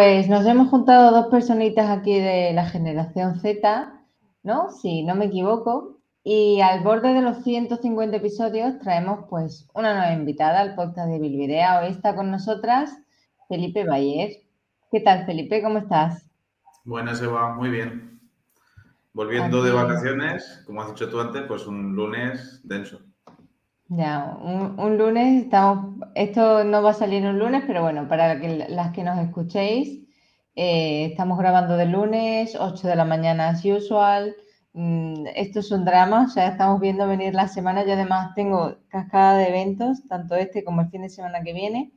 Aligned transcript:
Pues 0.00 0.30
nos 0.30 0.46
hemos 0.46 0.70
juntado 0.70 1.10
dos 1.10 1.26
personitas 1.26 1.90
aquí 1.90 2.18
de 2.18 2.54
la 2.54 2.64
generación 2.64 3.38
Z, 3.38 4.00
¿no? 4.42 4.70
Si 4.70 5.02
no 5.02 5.14
me 5.14 5.26
equivoco. 5.26 5.98
Y 6.24 6.62
al 6.62 6.82
borde 6.82 7.12
de 7.12 7.20
los 7.20 7.44
150 7.44 8.16
episodios 8.16 8.78
traemos 8.78 9.26
pues 9.28 9.68
una 9.74 9.92
nueva 9.92 10.14
invitada 10.14 10.62
al 10.62 10.74
podcast 10.74 11.10
de 11.10 11.18
Bilvidea. 11.18 11.82
Hoy 11.82 11.90
está 11.90 12.16
con 12.16 12.30
nosotras 12.30 12.96
Felipe 13.46 13.84
Bayer. 13.84 14.30
¿Qué 14.90 15.00
tal, 15.00 15.26
Felipe? 15.26 15.62
¿Cómo 15.62 15.76
estás? 15.76 16.24
Buenas, 16.82 17.20
Eva. 17.20 17.54
Muy 17.54 17.68
bien. 17.68 18.22
Volviendo 19.12 19.62
de 19.62 19.72
vacaciones, 19.72 20.62
como 20.64 20.80
has 20.80 20.88
dicho 20.88 21.10
tú 21.10 21.20
antes, 21.20 21.42
pues 21.42 21.66
un 21.66 21.94
lunes 21.94 22.62
denso. 22.64 23.02
Ya, 23.92 24.38
un, 24.40 24.98
lunes 24.98 25.42
estamos, 25.42 25.96
esto 26.14 26.62
no 26.62 26.80
va 26.80 26.90
a 26.90 26.94
salir 26.94 27.24
un 27.26 27.40
lunes, 27.40 27.64
pero 27.66 27.82
bueno, 27.82 28.06
para 28.06 28.40
que, 28.40 28.66
las 28.68 28.92
que 28.92 29.02
nos 29.02 29.18
escuchéis, 29.18 30.06
eh, 30.54 31.06
estamos 31.06 31.36
grabando 31.38 31.76
de 31.76 31.86
lunes, 31.86 32.56
8 32.58 32.86
de 32.86 32.94
la 32.94 33.04
mañana 33.04 33.48
as 33.48 33.64
usual. 33.64 34.36
Mm, 34.74 35.26
esto 35.34 35.58
es 35.58 35.72
un 35.72 35.84
drama, 35.84 36.26
o 36.26 36.28
sea, 36.28 36.48
estamos 36.48 36.80
viendo 36.80 37.08
venir 37.08 37.34
la 37.34 37.48
semana. 37.48 37.84
Yo 37.84 37.94
además 37.94 38.32
tengo 38.36 38.76
cascada 38.88 39.38
de 39.38 39.48
eventos, 39.48 40.06
tanto 40.08 40.36
este 40.36 40.62
como 40.64 40.82
el 40.82 40.90
fin 40.90 41.02
de 41.02 41.08
semana 41.10 41.42
que 41.42 41.52
viene. 41.52 41.92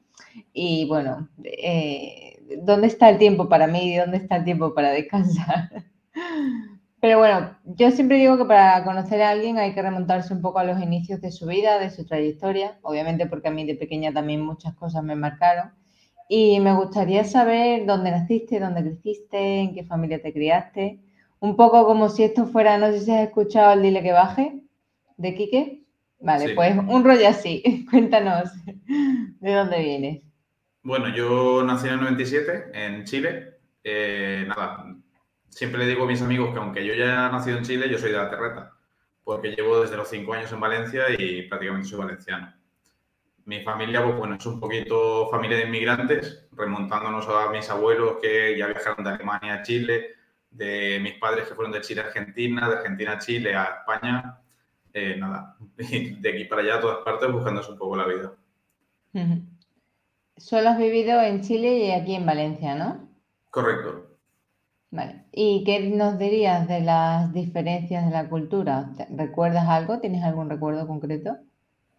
Y 0.54 0.88
bueno, 0.88 1.30
eh, 1.44 2.40
¿dónde 2.64 2.88
está 2.88 3.10
el 3.10 3.20
tiempo 3.20 3.50
para 3.50 3.68
mí 3.68 3.94
y 3.94 3.98
dónde 3.98 4.18
está 4.18 4.38
el 4.38 4.46
tiempo 4.46 4.74
para 4.74 4.92
descansar? 4.92 5.70
Pero 7.04 7.18
bueno, 7.18 7.54
yo 7.66 7.92
siempre 7.92 8.16
digo 8.16 8.38
que 8.38 8.46
para 8.46 8.82
conocer 8.86 9.22
a 9.22 9.32
alguien 9.32 9.58
hay 9.58 9.74
que 9.74 9.82
remontarse 9.82 10.34
un 10.34 10.42
poco 10.42 10.60
a 10.60 10.64
los 10.64 10.82
inicios 10.82 11.20
de 11.20 11.34
su 11.34 11.46
vida, 11.46 11.78
de 11.78 11.90
su 11.90 12.06
trayectoria, 12.06 12.80
obviamente 12.82 13.26
porque 13.26 13.50
a 13.50 13.52
mí 13.52 13.66
de 13.66 13.76
pequeña 13.76 14.14
también 14.14 14.40
muchas 14.40 14.74
cosas 14.76 15.04
me 15.04 15.14
marcaron. 15.14 15.74
Y 16.30 16.62
me 16.62 16.74
gustaría 16.74 17.26
saber 17.26 17.86
dónde 17.86 18.10
naciste, 18.10 18.58
dónde 18.58 18.84
creciste, 18.84 19.60
en 19.60 19.76
qué 19.76 19.84
familia 19.84 20.22
te 20.22 20.32
criaste. 20.32 21.02
Un 21.42 21.58
poco 21.58 21.86
como 21.86 22.08
si 22.08 22.24
esto 22.24 22.46
fuera, 22.46 22.78
no 22.78 22.88
sé 22.94 23.02
si 23.02 23.12
has 23.12 23.28
escuchado 23.28 23.74
el 23.74 23.82
Dile 23.82 24.02
que 24.02 24.14
baje 24.14 24.62
de 25.18 25.36
Quique. 25.36 25.84
Vale, 26.22 26.56
pues 26.56 26.74
un 26.88 27.04
rollo 27.04 27.28
así. 27.28 27.86
Cuéntanos 27.92 28.50
de 28.86 29.52
dónde 29.52 29.78
vienes. 29.78 30.22
Bueno, 30.84 31.14
yo 31.14 31.66
nací 31.66 31.88
en 31.88 31.96
el 31.96 32.00
97 32.00 32.72
en 32.74 33.04
Chile. 33.04 33.58
Eh, 33.84 34.46
nada, 34.48 34.96
siempre 35.54 35.80
le 35.80 35.88
digo 35.88 36.04
a 36.04 36.08
mis 36.08 36.22
amigos 36.22 36.52
que 36.52 36.60
aunque 36.60 36.86
yo 36.86 36.94
ya 36.94 37.28
he 37.28 37.32
nacido 37.32 37.58
en 37.58 37.64
Chile, 37.64 37.90
yo 37.90 37.98
soy 37.98 38.12
de 38.12 38.18
la 38.18 38.30
Terreta, 38.30 38.74
porque 39.24 39.52
llevo 39.52 39.82
desde 39.82 39.98
los 39.98 40.10
cinco 40.10 40.34
años 40.34 40.52
en 40.52 40.60
Valencia 40.60 41.06
y 41.18 41.44
prácticamente 41.44 41.88
soy 41.88 42.00
valenciano. 42.00 42.54
Mi 43.46 43.62
familia, 43.62 44.04
pues 44.04 44.18
bueno, 44.18 44.36
es 44.36 44.46
un 44.46 44.60
poquito 44.60 45.30
familia 45.30 45.58
de 45.58 45.66
inmigrantes, 45.66 46.48
remontándonos 46.54 47.28
a 47.28 47.50
mis 47.50 47.70
abuelos 47.70 48.18
que 48.22 48.58
ya 48.58 48.68
viajaron 48.68 49.04
de 49.04 49.12
Alemania 49.12 49.56
a 49.56 49.62
Chile, 49.62 50.16
de 50.50 51.00
mis 51.02 51.16
padres 51.16 51.48
que 51.48 51.56
fueron 51.56 51.74
de 51.74 51.82
Chile 51.82 52.02
a 52.02 52.06
Argentina, 52.06 52.70
de 52.70 52.76
Argentina 52.78 53.12
a 53.14 53.20
Chile 53.20 53.56
a 53.56 53.64
España, 53.80 54.40
eh, 54.94 55.18
nada, 55.18 55.58
de 55.78 56.30
aquí 56.30 56.46
para 56.46 56.62
allá 56.62 56.76
a 56.76 56.80
todas 56.80 56.98
partes 57.00 57.32
buscándose 57.32 57.72
un 57.72 57.78
poco 57.78 57.96
la 57.98 58.08
vida. 58.08 58.34
Solo 60.38 60.70
has 60.70 60.78
vivido 60.78 61.22
en 61.22 61.42
Chile 61.42 61.78
y 61.78 61.92
aquí 61.92 62.16
en 62.16 62.26
Valencia, 62.26 62.76
¿no? 62.76 63.08
Correcto. 63.50 64.13
Vale. 64.94 65.26
¿Y 65.32 65.64
qué 65.66 65.90
nos 65.90 66.20
dirías 66.20 66.68
de 66.68 66.82
las 66.82 67.34
diferencias 67.34 68.06
de 68.06 68.12
la 68.12 68.30
cultura? 68.30 68.92
¿Recuerdas 69.10 69.68
algo? 69.68 70.00
¿Tienes 70.00 70.24
algún 70.24 70.52
recuerdo 70.52 70.86
concreto? 70.86 71.36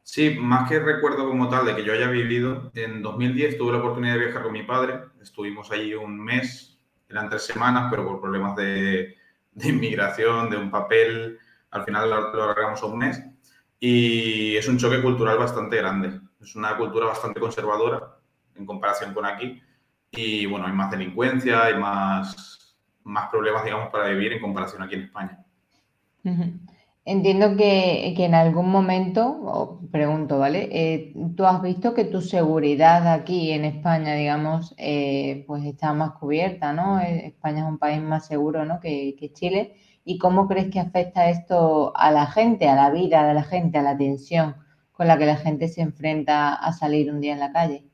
Sí, 0.05 0.37
más 0.38 0.69
que 0.69 0.78
recuerdo 0.78 1.27
como 1.28 1.49
tal 1.49 1.66
de 1.66 1.75
que 1.75 1.84
yo 1.84 1.93
haya 1.93 2.06
vivido, 2.06 2.71
en 2.72 3.03
2010 3.03 3.59
tuve 3.59 3.72
la 3.72 3.78
oportunidad 3.78 4.15
de 4.15 4.27
viajar 4.27 4.44
con 4.44 4.53
mi 4.53 4.62
padre. 4.62 5.00
Estuvimos 5.21 5.72
allí 5.72 5.93
un 5.94 6.21
mes, 6.21 6.78
eran 7.09 7.28
tres 7.28 7.43
semanas, 7.43 7.88
pero 7.91 8.06
por 8.06 8.21
problemas 8.21 8.54
de, 8.54 9.16
inmigración, 9.65 10.49
de 10.49 10.56
un 10.56 10.71
papel, 10.71 11.37
al 11.72 11.83
final 11.83 12.09
lo, 12.09 12.33
lo 12.33 12.44
alargamos 12.44 12.81
a 12.81 12.87
un 12.87 12.99
mes. 12.99 13.21
Y 13.81 14.54
es 14.54 14.69
un 14.69 14.78
choque 14.78 15.03
cultural 15.03 15.37
bastante 15.37 15.78
grande. 15.78 16.21
Es 16.41 16.54
una 16.54 16.77
cultura 16.77 17.06
bastante 17.06 17.41
conservadora 17.41 18.19
en 18.54 18.65
comparación 18.65 19.12
con 19.12 19.27
aquí. 19.27 19.60
Y 20.12 20.47
bueno, 20.47 20.69
hay 20.69 20.72
más 20.72 20.93
delincuencia, 20.93 21.65
hay 21.65 21.75
más 21.77 22.64
más 23.04 23.31
problemas, 23.31 23.65
digamos, 23.65 23.91
para 23.91 24.09
vivir 24.09 24.32
en 24.32 24.41
comparación 24.41 24.82
aquí 24.82 24.94
en 24.97 25.03
España. 25.03 25.44
Entiendo 27.06 27.54
que, 27.56 28.15
en 28.16 28.34
algún 28.34 28.70
momento, 28.70 29.81
pregunto, 29.92 30.38
¿vale? 30.38 30.69
Eh, 30.72 31.15
¿Tú 31.37 31.44
has 31.44 31.60
visto 31.60 31.92
que 31.92 32.04
tu 32.06 32.22
seguridad 32.22 33.06
aquí 33.12 33.53
en 33.53 33.66
España, 33.66 34.15
digamos, 34.15 34.75
eh, 34.78 35.44
pues 35.47 35.65
está 35.65 35.92
más 35.92 36.12
cubierta, 36.12 36.72
¿no? 36.72 37.00
Eh, 37.00 37.26
España 37.26 37.65
es 37.65 37.69
un 37.69 37.78
país 37.78 38.00
más 38.00 38.26
seguro, 38.26 38.65
¿no? 38.65 38.81
Que, 38.81 39.16
que, 39.19 39.32
Chile. 39.34 39.75
¿Y 40.04 40.16
cómo 40.19 40.48
crees 40.48 40.71
que 40.71 40.81
afecta 40.81 41.28
esto 41.28 41.92
a 41.94 42.10
la 42.10 42.26
gente, 42.26 42.69
a 42.69 42.75
la 42.75 42.91
vida 42.91 43.26
de 43.26 43.34
la 43.34 43.44
gente, 43.44 43.78
a 43.78 43.82
la 43.82 43.97
tensión 43.98 44.56
con 44.92 45.06
la 45.06 45.19
que 45.19 45.26
la 45.26 45.36
gente 45.36 45.69
se 45.69 45.82
enfrenta 45.82 46.54
a 46.54 46.72
salir 46.72 47.12
un 47.12 47.21
día 47.21 47.34
en 47.34 47.41
la 47.41 47.53
calle? 47.53 47.84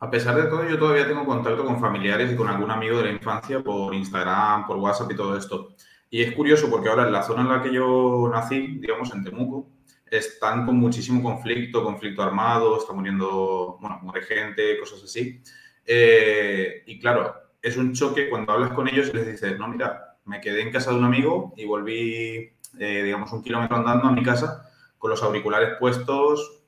A 0.00 0.10
pesar 0.10 0.36
de 0.36 0.44
todo, 0.44 0.68
yo 0.68 0.78
todavía 0.78 1.08
tengo 1.08 1.26
contacto 1.26 1.64
con 1.64 1.80
familiares 1.80 2.32
y 2.32 2.36
con 2.36 2.48
algún 2.48 2.70
amigo 2.70 2.98
de 2.98 3.04
la 3.04 3.10
infancia 3.10 3.60
por 3.60 3.92
Instagram, 3.92 4.64
por 4.66 4.76
WhatsApp 4.76 5.10
y 5.10 5.16
todo 5.16 5.36
esto. 5.36 5.74
Y 6.08 6.22
es 6.22 6.34
curioso 6.34 6.70
porque 6.70 6.88
ahora 6.88 7.06
en 7.06 7.12
la 7.12 7.22
zona 7.24 7.42
en 7.42 7.48
la 7.48 7.62
que 7.62 7.72
yo 7.72 8.30
nací, 8.32 8.78
digamos 8.78 9.12
en 9.12 9.24
Temuco, 9.24 9.68
están 10.08 10.66
con 10.66 10.76
muchísimo 10.76 11.20
conflicto, 11.20 11.82
conflicto 11.82 12.22
armado, 12.22 12.78
está 12.78 12.92
muriendo, 12.92 13.76
bueno, 13.80 13.98
muere 14.02 14.22
gente, 14.24 14.78
cosas 14.78 15.02
así. 15.02 15.42
Eh, 15.84 16.84
y 16.86 17.00
claro, 17.00 17.34
es 17.60 17.76
un 17.76 17.92
choque 17.92 18.30
cuando 18.30 18.52
hablas 18.52 18.72
con 18.72 18.86
ellos 18.86 19.10
y 19.12 19.16
les 19.16 19.26
dices, 19.26 19.58
no, 19.58 19.66
mira, 19.66 20.16
me 20.26 20.40
quedé 20.40 20.62
en 20.62 20.70
casa 20.70 20.92
de 20.92 20.98
un 20.98 21.04
amigo 21.04 21.52
y 21.56 21.64
volví, 21.64 22.52
eh, 22.78 23.02
digamos, 23.02 23.32
un 23.32 23.42
kilómetro 23.42 23.76
andando 23.76 24.06
a 24.06 24.12
mi 24.12 24.22
casa 24.22 24.70
con 24.96 25.10
los 25.10 25.22
auriculares 25.24 25.76
puestos 25.80 26.62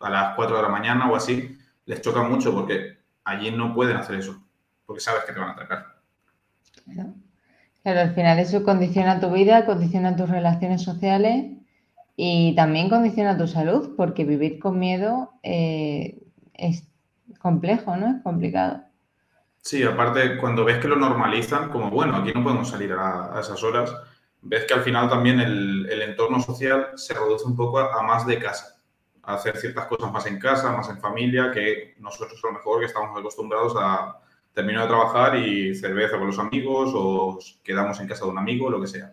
a 0.00 0.10
las 0.10 0.36
4 0.36 0.56
de 0.56 0.62
la 0.62 0.68
mañana 0.68 1.10
o 1.10 1.16
así 1.16 1.56
les 1.86 2.00
choca 2.00 2.22
mucho 2.22 2.54
porque 2.54 2.98
allí 3.24 3.50
no 3.50 3.74
pueden 3.74 3.96
hacer 3.96 4.16
eso, 4.16 4.42
porque 4.86 5.00
sabes 5.00 5.24
que 5.24 5.32
te 5.32 5.40
van 5.40 5.50
a 5.50 5.52
atacar. 5.52 5.86
Claro. 6.84 8.00
al 8.00 8.14
final 8.14 8.38
eso 8.38 8.64
condiciona 8.64 9.20
tu 9.20 9.30
vida, 9.30 9.66
condiciona 9.66 10.16
tus 10.16 10.28
relaciones 10.28 10.82
sociales 10.82 11.46
y 12.16 12.54
también 12.54 12.88
condiciona 12.88 13.36
tu 13.36 13.46
salud, 13.46 13.94
porque 13.96 14.24
vivir 14.24 14.58
con 14.58 14.78
miedo 14.78 15.32
eh, 15.42 16.22
es 16.54 16.86
complejo, 17.38 17.96
¿no? 17.96 18.16
Es 18.16 18.22
complicado. 18.22 18.84
Sí, 19.58 19.82
aparte, 19.82 20.36
cuando 20.36 20.64
ves 20.64 20.78
que 20.78 20.88
lo 20.88 20.96
normalizan, 20.96 21.70
como 21.70 21.90
bueno, 21.90 22.16
aquí 22.16 22.32
no 22.34 22.42
podemos 22.42 22.68
salir 22.68 22.92
a, 22.92 23.38
esas 23.40 23.62
horas, 23.62 23.94
ves 24.42 24.64
que 24.66 24.74
al 24.74 24.82
final 24.82 25.08
también 25.08 25.40
el, 25.40 26.02
entorno 26.02 26.40
social 26.40 26.88
se 26.96 27.14
reduce 27.14 27.46
un 27.46 27.56
poco 27.56 27.78
a 27.78 28.02
más 28.02 28.26
de 28.26 28.38
casa 28.38 28.73
hacer 29.26 29.56
ciertas 29.56 29.86
cosas 29.86 30.12
más 30.12 30.26
en 30.26 30.38
casa, 30.38 30.72
más 30.72 30.88
en 30.88 30.98
familia, 30.98 31.50
que 31.52 31.94
nosotros 31.98 32.40
a 32.42 32.46
lo 32.48 32.52
mejor 32.54 32.80
que 32.80 32.86
estamos 32.86 33.18
acostumbrados 33.18 33.74
a 33.78 34.18
terminar 34.52 34.82
de 34.82 34.88
trabajar 34.88 35.36
y 35.36 35.74
cerveza 35.74 36.18
con 36.18 36.28
los 36.28 36.38
amigos 36.38 36.92
o 36.94 37.38
quedamos 37.62 37.98
en 38.00 38.06
casa 38.06 38.24
de 38.24 38.30
un 38.30 38.38
amigo, 38.38 38.70
lo 38.70 38.80
que 38.80 38.86
sea. 38.86 39.12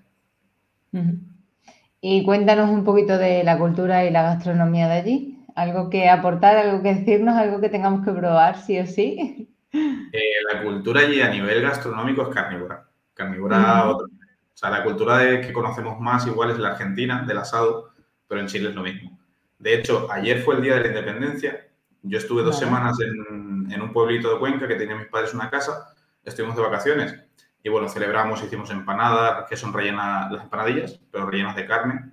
Y 2.00 2.24
cuéntanos 2.24 2.70
un 2.70 2.84
poquito 2.84 3.18
de 3.18 3.44
la 3.44 3.58
cultura 3.58 4.06
y 4.06 4.12
la 4.12 4.24
gastronomía 4.24 4.88
de 4.88 4.94
allí. 4.94 5.38
¿Algo 5.56 5.90
que 5.90 6.10
aportar, 6.10 6.56
algo 6.58 6.82
que 6.82 6.96
decirnos, 6.96 7.36
algo 7.36 7.60
que 7.60 7.70
tengamos 7.70 8.06
que 8.06 8.12
probar, 8.12 8.62
sí 8.62 8.80
o 8.80 8.86
sí? 8.86 9.48
Eh, 9.74 10.20
la 10.52 10.62
cultura 10.62 11.00
allí 11.00 11.22
a 11.22 11.30
nivel 11.30 11.62
gastronómico 11.62 12.24
es 12.24 12.36
carnívora. 12.36 12.86
Carnívora, 13.14 13.90
o 13.90 14.08
sea, 14.54 14.70
la 14.70 14.84
cultura 14.84 15.20
de, 15.20 15.40
que 15.40 15.54
conocemos 15.54 15.98
más 15.98 16.28
igual 16.28 16.52
es 16.52 16.60
la 16.60 16.72
argentina, 16.72 17.24
del 17.26 17.38
asado, 17.38 17.92
pero 18.28 18.42
en 18.42 18.48
Chile 18.48 18.68
es 18.68 18.76
lo 18.76 18.84
mismo. 18.84 19.18
De 19.62 19.76
hecho, 19.76 20.12
ayer 20.12 20.42
fue 20.42 20.56
el 20.56 20.64
día 20.64 20.74
de 20.76 20.82
la 20.82 20.88
independencia. 20.88 21.68
Yo 22.02 22.18
estuve 22.18 22.42
dos 22.42 22.58
semanas 22.58 22.98
en, 23.00 23.80
un 23.80 23.94
pueblito 23.94 24.34
de 24.34 24.40
Cuenca 24.40 24.68
que 24.68 24.76
tenía 24.76 24.96
mis 24.96 25.08
padres 25.08 25.36
una 25.36 25.52
casa. 25.52 25.94
Estuvimos 26.26 26.56
de 26.56 26.64
vacaciones 26.64 27.16
y 27.64 27.70
bueno, 27.70 27.88
celebramos, 27.88 28.44
hicimos 28.44 28.72
empanadas, 28.72 29.48
que 29.48 29.56
son 29.56 29.72
rellenas, 29.72 30.32
las 30.32 30.44
empanadillas, 30.44 31.00
pero 31.12 31.30
rellenas 31.30 31.56
de 31.56 31.66
carne. 31.68 32.12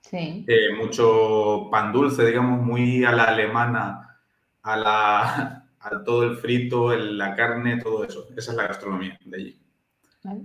Sí. 0.00 0.46
Eh, 0.48 0.74
mucho 0.78 1.68
pan 1.70 1.92
dulce, 1.92 2.24
digamos, 2.24 2.58
muy 2.62 3.04
a 3.04 3.12
la 3.12 3.24
alemana, 3.24 4.18
a, 4.62 4.76
la, 4.76 5.66
a 5.80 6.04
todo 6.04 6.24
el 6.24 6.38
frito, 6.38 6.96
la 6.96 7.34
carne, 7.34 7.82
todo 7.82 8.04
eso. 8.04 8.28
Esa 8.34 8.52
es 8.52 8.56
la 8.56 8.66
gastronomía 8.66 9.18
de 9.26 9.36
allí. 9.36 9.60
Vale. 10.24 10.40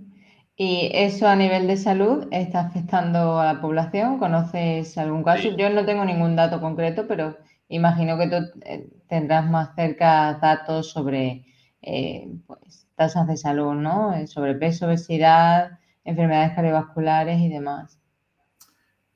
¿Y 0.66 0.90
eso 0.94 1.28
a 1.28 1.36
nivel 1.36 1.68
de 1.68 1.76
salud 1.76 2.26
está 2.32 2.62
afectando 2.62 3.38
a 3.38 3.54
la 3.54 3.60
población? 3.60 4.18
¿Conoces 4.18 4.98
algún 4.98 5.22
caso? 5.22 5.50
Yo 5.58 5.70
no 5.70 5.86
tengo 5.86 6.06
ningún 6.06 6.38
dato 6.38 6.62
concreto, 6.62 7.06
pero 7.06 7.36
imagino 7.68 8.18
que 8.18 8.28
tú 8.28 8.38
eh, 8.62 8.88
tendrás 9.10 9.46
más 9.50 9.76
cerca 9.76 10.40
datos 10.42 10.90
sobre 10.90 11.46
eh, 11.82 12.30
pues, 12.48 12.88
tasas 12.96 13.28
de 13.28 13.36
salud, 13.36 13.74
¿no? 13.74 14.14
Eh, 14.14 14.26
sobre 14.26 14.56
peso, 14.56 14.86
obesidad, 14.86 15.80
enfermedades 16.06 16.54
cardiovasculares 16.56 17.42
y 17.42 17.50
demás. 17.50 18.00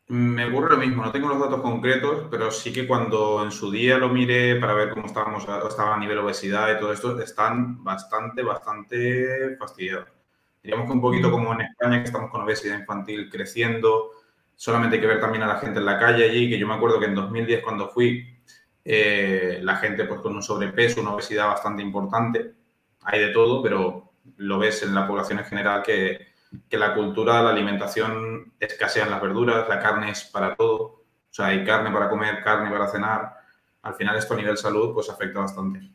Me 0.10 0.48
ocurre 0.48 0.76
lo 0.76 0.78
mismo, 0.78 1.06
no 1.06 1.14
tengo 1.14 1.30
los 1.30 1.40
datos 1.40 1.62
concretos, 1.62 2.28
pero 2.30 2.52
sí 2.52 2.74
que 2.74 2.86
cuando 2.86 3.42
en 3.46 3.52
su 3.54 3.72
día 3.72 3.98
lo 3.98 4.10
miré 4.10 4.60
para 4.60 4.74
ver 4.74 4.90
cómo 4.90 5.06
estábamos, 5.06 5.48
estaba 5.48 5.96
a 5.96 5.98
nivel 5.98 6.18
obesidad 6.18 6.76
y 6.76 6.80
todo 6.80 6.92
esto, 6.92 7.18
están 7.22 7.86
bastante, 7.86 8.44
bastante 8.44 9.56
fastidiados. 9.58 10.17
Diríamos 10.68 10.88
que 10.88 10.94
un 10.94 11.02
poquito 11.02 11.31
como 11.31 11.54
en 11.54 11.62
España, 11.62 12.00
que 12.00 12.08
estamos 12.08 12.30
con 12.30 12.42
obesidad 12.42 12.78
infantil 12.78 13.30
creciendo, 13.30 14.12
solamente 14.54 14.98
hay 14.98 15.02
que 15.02 15.08
ver 15.08 15.22
también 15.22 15.44
a 15.44 15.48
la 15.48 15.60
gente 15.60 15.80
en 15.80 15.86
la 15.86 15.98
calle 15.98 16.25
allí, 16.25 16.50
que 16.50 16.60
yo 16.60 16.68
me 16.68 16.74
acuerdo 16.74 17.00
que 17.00 17.06
en 17.06 17.16
2010 17.16 17.64
cuando 17.64 17.88
fui, 17.88 18.38
eh, 18.84 19.60
la 19.64 19.78
gente 19.78 20.04
pues 20.04 20.19
con 20.19 20.36
un 20.36 20.44
sobrepeso, 20.44 21.00
una 21.00 21.14
obesidad 21.14 21.48
bastante 21.48 21.81
importante, 21.81 22.54
hay 23.04 23.19
de 23.22 23.30
todo, 23.30 23.64
pero 23.64 24.12
lo 24.36 24.60
ves 24.60 24.84
en 24.84 24.94
la 24.94 25.08
población 25.08 25.40
en 25.40 25.46
general 25.46 25.84
que 25.84 26.28
que 26.70 26.78
la 26.78 26.94
cultura 26.94 27.42
la 27.42 27.50
alimentación 27.50 28.54
escasean 28.60 29.10
las 29.10 29.22
verduras, 29.22 29.68
la 29.68 29.80
carne 29.80 30.12
es 30.12 30.24
para 30.24 30.56
todo, 30.56 30.81
o 30.84 31.04
sea, 31.30 31.48
hay 31.48 31.63
carne 31.63 31.92
para 31.92 32.10
comer, 32.10 32.44
carne 32.44 32.70
para 32.70 32.88
cenar. 32.88 33.34
Al 33.81 33.96
final 33.96 34.18
esto 34.18 34.34
a 34.34 34.38
nivel 34.38 34.58
salud 34.58 34.94
pues 34.94 35.10
afecta 35.10 35.40
bastante. 35.40 35.92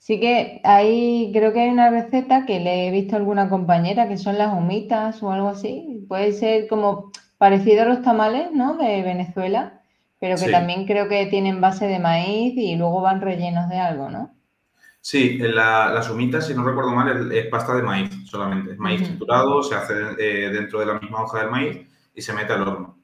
Sí 0.00 0.18
que 0.18 0.62
hay, 0.64 1.30
creo 1.30 1.52
que 1.52 1.60
hay 1.60 1.68
una 1.68 1.90
receta 1.90 2.46
que 2.46 2.58
le 2.58 2.88
he 2.88 2.90
visto 2.90 3.14
a 3.14 3.18
alguna 3.18 3.50
compañera 3.50 4.08
que 4.08 4.16
son 4.16 4.38
las 4.38 4.50
humitas 4.50 5.22
o 5.22 5.30
algo 5.30 5.48
así. 5.48 6.06
Puede 6.08 6.32
ser 6.32 6.68
como 6.68 7.12
parecido 7.36 7.82
a 7.82 7.84
los 7.84 8.00
tamales, 8.00 8.50
¿no? 8.50 8.78
De 8.78 9.02
Venezuela, 9.02 9.82
pero 10.18 10.36
que 10.36 10.50
también 10.50 10.86
creo 10.86 11.06
que 11.06 11.26
tienen 11.26 11.60
base 11.60 11.86
de 11.86 11.98
maíz 11.98 12.54
y 12.56 12.76
luego 12.76 13.02
van 13.02 13.20
rellenos 13.20 13.68
de 13.68 13.76
algo, 13.76 14.08
¿no? 14.08 14.34
Sí, 15.02 15.36
la, 15.36 15.90
las 15.92 16.08
humitas, 16.08 16.46
si 16.46 16.54
no 16.54 16.64
recuerdo 16.64 16.92
mal, 16.92 17.30
es, 17.30 17.46
pasta 17.48 17.74
de 17.74 17.82
maíz 17.82 18.10
solamente. 18.24 18.72
Es 18.72 18.78
maíz 18.78 19.02
triturado, 19.02 19.62
se 19.62 19.74
hace 19.74 19.94
eh, 20.18 20.48
dentro 20.50 20.80
de 20.80 20.86
la 20.86 20.98
misma 20.98 21.24
hoja 21.24 21.40
del 21.40 21.50
maíz 21.50 21.86
y 22.14 22.22
se 22.22 22.32
mete 22.32 22.54
al 22.54 22.66
horno. 22.66 22.98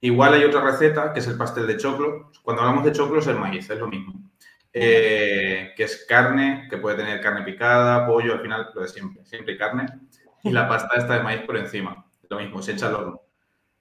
Igual 0.00 0.34
hay 0.34 0.44
otra 0.44 0.60
receta 0.60 1.12
que 1.12 1.18
es 1.18 1.26
el 1.26 1.36
pastel 1.36 1.66
de 1.66 1.78
choclo. 1.78 2.30
Cuando 2.44 2.62
hablamos 2.62 2.84
de 2.84 2.92
choclo 2.92 3.18
es 3.18 3.26
el 3.26 3.40
maíz, 3.40 3.68
es 3.68 3.78
lo 3.78 3.88
mismo. 3.88 4.31
Eh, 4.74 5.72
que 5.76 5.84
es 5.84 6.06
carne, 6.06 6.66
que 6.70 6.78
puede 6.78 6.96
tener 6.96 7.20
carne 7.20 7.42
picada, 7.42 8.06
pollo, 8.06 8.32
al 8.32 8.40
final 8.40 8.70
lo 8.74 8.82
de 8.82 8.88
siempre, 8.88 9.24
siempre 9.24 9.56
carne. 9.56 9.86
Y 10.42 10.50
la 10.50 10.68
pasta 10.68 10.98
está 10.98 11.18
de 11.18 11.22
maíz 11.22 11.42
por 11.42 11.56
encima. 11.56 12.06
Lo 12.28 12.38
mismo, 12.38 12.62
se 12.62 12.72
echa 12.72 12.88
al 12.88 12.94
horno 12.94 13.22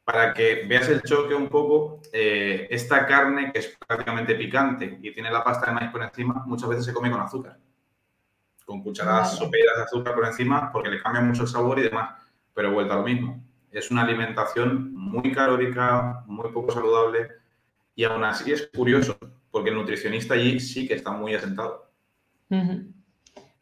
para 0.04 0.34
que 0.34 0.66
veas 0.68 0.90
el 0.90 1.02
choque 1.04 1.34
un 1.34 1.48
poco, 1.48 2.02
eh, 2.12 2.68
esta 2.70 3.06
carne 3.06 3.52
que 3.52 3.60
es 3.60 3.78
prácticamente 3.88 4.36
picante 4.36 5.00
y 5.02 5.12
tiene 5.12 5.32
la 5.32 5.44
pasta 5.44 5.68
de 5.68 5.74
maíz 5.74 5.92
por 5.92 6.04
encima, 6.04 6.44
muchas 6.46 6.70
veces 6.70 6.86
se 6.86 6.94
come 6.94 7.12
con 7.12 7.22
azúcar. 7.22 7.58
Con 8.66 8.84
cucharadas 8.84 9.38
soperas 9.38 9.78
de 9.78 9.84
azúcar 9.84 10.16
por 10.16 10.26
encima 10.26 10.72
porque 10.72 10.90
le 10.90 11.02
cambia 11.02 11.22
mucho 11.22 11.44
el 11.44 11.48
sabor 11.48 11.80
y 11.80 11.84
demás. 11.84 12.22
Pero 12.54 12.72
vuelta 12.72 12.94
a 12.94 12.98
lo 12.98 13.04
mismo. 13.04 13.44
Es 13.72 13.92
una 13.92 14.04
alimentación 14.04 14.94
muy 14.94 15.32
calórica, 15.32 16.24
muy 16.26 16.52
poco 16.52 16.72
saludable 16.72 17.30
y 17.96 18.04
aún 18.04 18.24
así 18.24 18.52
es 18.52 18.70
curioso 18.76 19.18
porque 19.52 19.70
el 19.70 19.76
nutricionista 19.76 20.34
allí 20.34 20.60
sí 20.60 20.88
que 20.88 20.96
está 20.96 21.12
muy 21.12 21.36
asentado. 21.36 21.92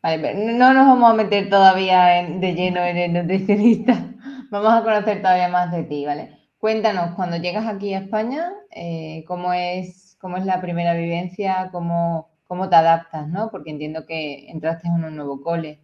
Vale, 0.02 0.34
no 0.34 0.74
nos 0.74 0.88
vamos 0.88 1.12
a 1.12 1.16
meter 1.16 1.50
todavía 1.50 2.26
de 2.28 2.54
lleno 2.54 2.82
en 2.84 2.98
el 2.98 3.14
nutricionista. 3.14 4.06
Vamos 4.50 4.74
a 4.74 4.84
conocer 4.84 5.22
todavía 5.22 5.48
más 5.48 5.72
de 5.72 5.84
ti, 5.84 6.06
¿vale? 6.06 6.40
Cuéntanos, 6.58 7.14
cuando 7.16 7.38
llegas 7.38 7.68
aquí 7.68 7.94
a 7.94 8.00
España, 8.00 8.52
eh, 8.72 9.24
¿cómo, 9.28 9.54
es, 9.54 10.18
¿cómo 10.20 10.38
es 10.38 10.46
la 10.46 10.60
primera 10.60 10.96
vivencia? 10.96 11.70
¿Cómo, 11.72 12.32
¿Cómo 12.48 12.68
te 12.68 12.76
adaptas, 12.76 13.28
no? 13.28 13.52
Porque 13.52 13.70
entiendo 13.70 14.08
que 14.08 14.50
entraste 14.50 14.88
en 14.88 15.04
un 15.04 15.16
nuevo 15.16 15.40
cole. 15.42 15.80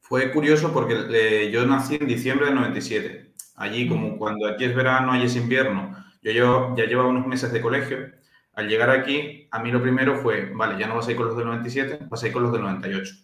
Fue 0.00 0.32
curioso 0.32 0.72
porque 0.72 1.50
yo 1.52 1.66
nací 1.66 1.96
en 2.00 2.06
diciembre 2.06 2.46
del 2.46 2.54
97. 2.54 3.32
Allí, 3.56 3.86
como 3.86 4.16
cuando 4.16 4.48
aquí 4.48 4.64
es 4.64 4.74
verano, 4.74 5.12
allí 5.12 5.26
es 5.26 5.36
invierno, 5.36 5.94
yo 6.22 6.74
ya 6.76 6.84
llevaba 6.84 7.08
unos 7.08 7.26
meses 7.26 7.52
de 7.52 7.60
colegio. 7.60 8.12
Al 8.54 8.68
llegar 8.68 8.90
aquí, 8.90 9.48
a 9.50 9.58
mí 9.60 9.70
lo 9.70 9.80
primero 9.80 10.16
fue, 10.16 10.50
vale, 10.54 10.78
ya 10.78 10.86
no 10.86 10.96
vas 10.96 11.08
a 11.08 11.10
ir 11.12 11.16
con 11.16 11.26
los 11.26 11.36
del 11.36 11.46
97, 11.46 12.06
vas 12.08 12.22
a 12.22 12.26
ir 12.26 12.32
con 12.32 12.42
los 12.42 12.52
del 12.52 12.62
98 12.62 13.14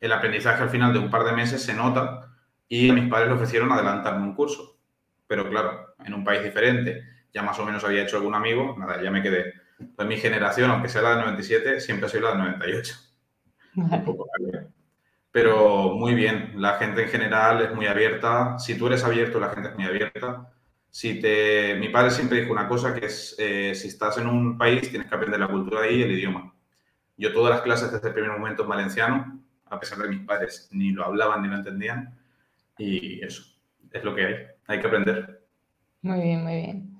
el 0.00 0.12
aprendizaje 0.12 0.62
al 0.62 0.70
final 0.70 0.92
de 0.92 0.98
un 0.98 1.10
par 1.10 1.24
de 1.24 1.32
meses 1.32 1.62
se 1.62 1.74
nota 1.74 2.32
y 2.68 2.90
a 2.90 2.92
mis 2.92 3.08
padres 3.08 3.28
le 3.28 3.34
ofrecieron 3.34 3.72
adelantarme 3.72 4.24
un 4.24 4.34
curso. 4.34 4.78
Pero 5.26 5.48
claro, 5.48 5.94
en 6.04 6.14
un 6.14 6.24
país 6.24 6.42
diferente, 6.42 7.02
ya 7.32 7.42
más 7.42 7.58
o 7.58 7.64
menos 7.64 7.84
había 7.84 8.02
hecho 8.02 8.16
algún 8.16 8.34
amigo, 8.34 8.76
nada, 8.78 9.02
ya 9.02 9.10
me 9.10 9.22
quedé. 9.22 9.54
Pues 9.96 10.08
mi 10.08 10.16
generación, 10.16 10.70
aunque 10.70 10.88
sea 10.88 11.02
la 11.02 11.10
del 11.10 11.20
97, 11.20 11.80
siempre 11.80 12.08
soy 12.08 12.20
la 12.20 12.30
del 12.30 12.38
98. 12.38 12.94
Pero 15.30 15.94
muy 15.94 16.14
bien, 16.14 16.52
la 16.56 16.74
gente 16.74 17.02
en 17.02 17.08
general 17.08 17.62
es 17.62 17.74
muy 17.74 17.86
abierta. 17.86 18.58
Si 18.58 18.76
tú 18.76 18.86
eres 18.86 19.04
abierto, 19.04 19.38
la 19.38 19.50
gente 19.50 19.70
es 19.70 19.74
muy 19.74 19.84
abierta. 19.84 20.52
Si 20.90 21.20
te... 21.20 21.76
Mi 21.76 21.88
padre 21.88 22.10
siempre 22.10 22.40
dijo 22.40 22.52
una 22.52 22.68
cosa 22.68 22.94
que 22.94 23.06
es, 23.06 23.36
eh, 23.38 23.74
si 23.74 23.88
estás 23.88 24.18
en 24.18 24.26
un 24.26 24.56
país, 24.58 24.88
tienes 24.90 25.08
que 25.08 25.14
aprender 25.14 25.40
la 25.40 25.48
cultura 25.48 25.82
ahí 25.82 25.96
y 25.96 26.02
el 26.02 26.12
idioma. 26.12 26.54
Yo 27.16 27.32
todas 27.32 27.50
las 27.50 27.62
clases 27.62 27.92
desde 27.92 28.08
el 28.08 28.14
primer 28.14 28.32
momento 28.32 28.62
en 28.62 28.68
valenciano, 28.68 29.40
a 29.66 29.78
pesar 29.80 29.98
de 29.98 30.08
mis 30.08 30.20
padres 30.20 30.68
ni 30.72 30.92
lo 30.92 31.04
hablaban 31.04 31.42
ni 31.42 31.48
lo 31.48 31.56
entendían. 31.56 32.18
Y 32.78 33.24
eso, 33.24 33.42
es 33.92 34.04
lo 34.04 34.14
que 34.14 34.26
hay, 34.26 34.34
hay 34.66 34.80
que 34.80 34.86
aprender. 34.86 35.42
Muy 36.02 36.20
bien, 36.20 36.44
muy 36.44 36.54
bien. 36.54 36.98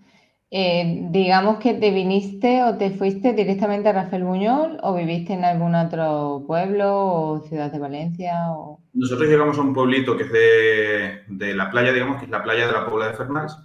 Eh, 0.51 1.09
digamos 1.11 1.59
que 1.59 1.75
te 1.75 1.91
viniste 1.91 2.63
o 2.63 2.79
te 2.79 2.91
fuiste 2.91 3.35
directamente 3.35 3.91
a 3.91 3.93
Rafael 3.93 4.25
Buñol 4.25 4.79
o 4.83 4.95
viviste 4.95 5.35
en 5.35 5.45
algún 5.45 5.75
otro 5.75 6.45
pueblo 6.47 7.05
o 7.05 7.41
ciudad 7.41 7.71
de 7.71 7.79
Valencia. 7.79 8.51
O... 8.53 8.81
Nosotros 8.95 9.29
llegamos 9.29 9.59
a 9.59 9.61
un 9.61 9.75
pueblito 9.75 10.17
que 10.17 10.25
es 10.25 10.33
de, 10.33 11.23
de, 11.29 11.55
la 11.55 11.71
playa, 11.71 11.93
digamos, 11.93 12.17
que 12.17 12.25
es 12.25 12.31
la 12.31 12.43
playa 12.43 12.67
de 12.67 12.73
la 12.73 12.87
Puebla 12.87 13.09
de 13.09 13.15
Fernals. 13.15 13.59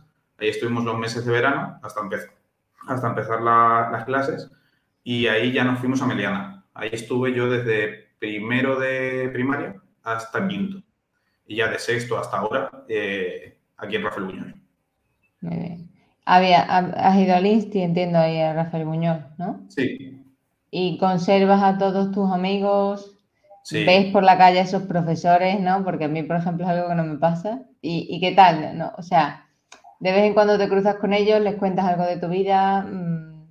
Ahí 0.43 0.49
estuvimos 0.49 0.83
los 0.83 0.99
meses 0.99 1.25
de 1.25 1.31
verano 1.31 1.79
hasta, 1.81 2.01
empezar, 2.01 2.31
hasta 2.85 3.07
empezar 3.07 3.41
las 3.41 4.03
clases 4.03 4.51
y 5.01 5.27
ahí 5.27 5.53
ya 5.53 5.63
nos 5.63 5.79
fuimos 5.79 6.01
a 6.01 6.05
Meliana. 6.05 6.65
Ahí 6.73 6.89
estuve 6.91 7.33
yo 7.33 7.49
desde 7.49 8.09
primero 8.19 8.77
de 8.77 9.29
primaria 9.31 9.75
hasta 10.03 10.45
quinto. 10.45 10.83
Y 11.47 11.55
ya 11.57 11.69
de 11.69 11.79
sexto 11.79 12.17
hasta 12.17 12.37
ahora, 12.37 12.69
eh, 12.89 13.57
aquí 13.77 13.95
en 13.95 14.03
Rafael 14.03 14.25
Buñol. 14.25 14.55
Había, 16.25 16.61
has 16.61 17.17
ido 17.17 17.35
al 17.35 17.45
Insti, 17.45 17.81
entiendo, 17.81 18.19
ahí 18.19 18.39
a 18.39 18.53
Rafael 18.53 18.83
Buñol, 18.83 19.25
¿no? 19.37 19.61
Sí. 19.69 20.25
¿Y 20.71 20.97
conservas 20.97 21.63
a 21.63 21.77
todos 21.77 22.11
tus 22.11 22.29
amigos? 22.29 23.17
Sí. 23.63 23.85
¿Ves 23.85 24.11
por 24.11 24.23
la 24.23 24.37
calle 24.37 24.59
a 24.59 24.63
esos 24.63 24.83
profesores, 24.83 25.61
no? 25.61 25.85
Porque 25.85 26.03
a 26.05 26.09
mí, 26.09 26.21
por 26.23 26.35
ejemplo, 26.35 26.65
es 26.65 26.71
algo 26.71 26.89
que 26.89 26.95
no 26.95 27.05
me 27.05 27.17
pasa. 27.17 27.61
¿Y, 27.81 28.19
qué 28.19 28.33
tal? 28.33 28.77
¿no? 28.77 28.91
O 28.97 29.03
sea, 29.03 29.42
de 30.03 30.11
vez 30.11 30.23
en 30.23 30.33
cuando 30.33 30.57
te 30.57 30.67
cruzas 30.67 30.97
con 30.97 31.13
ellos, 31.13 31.39
les 31.39 31.55
cuentas 31.55 31.85
algo 31.85 32.03
de 32.03 32.17
tu 32.17 32.27
vida. 32.27 32.81
Mm, 32.81 33.47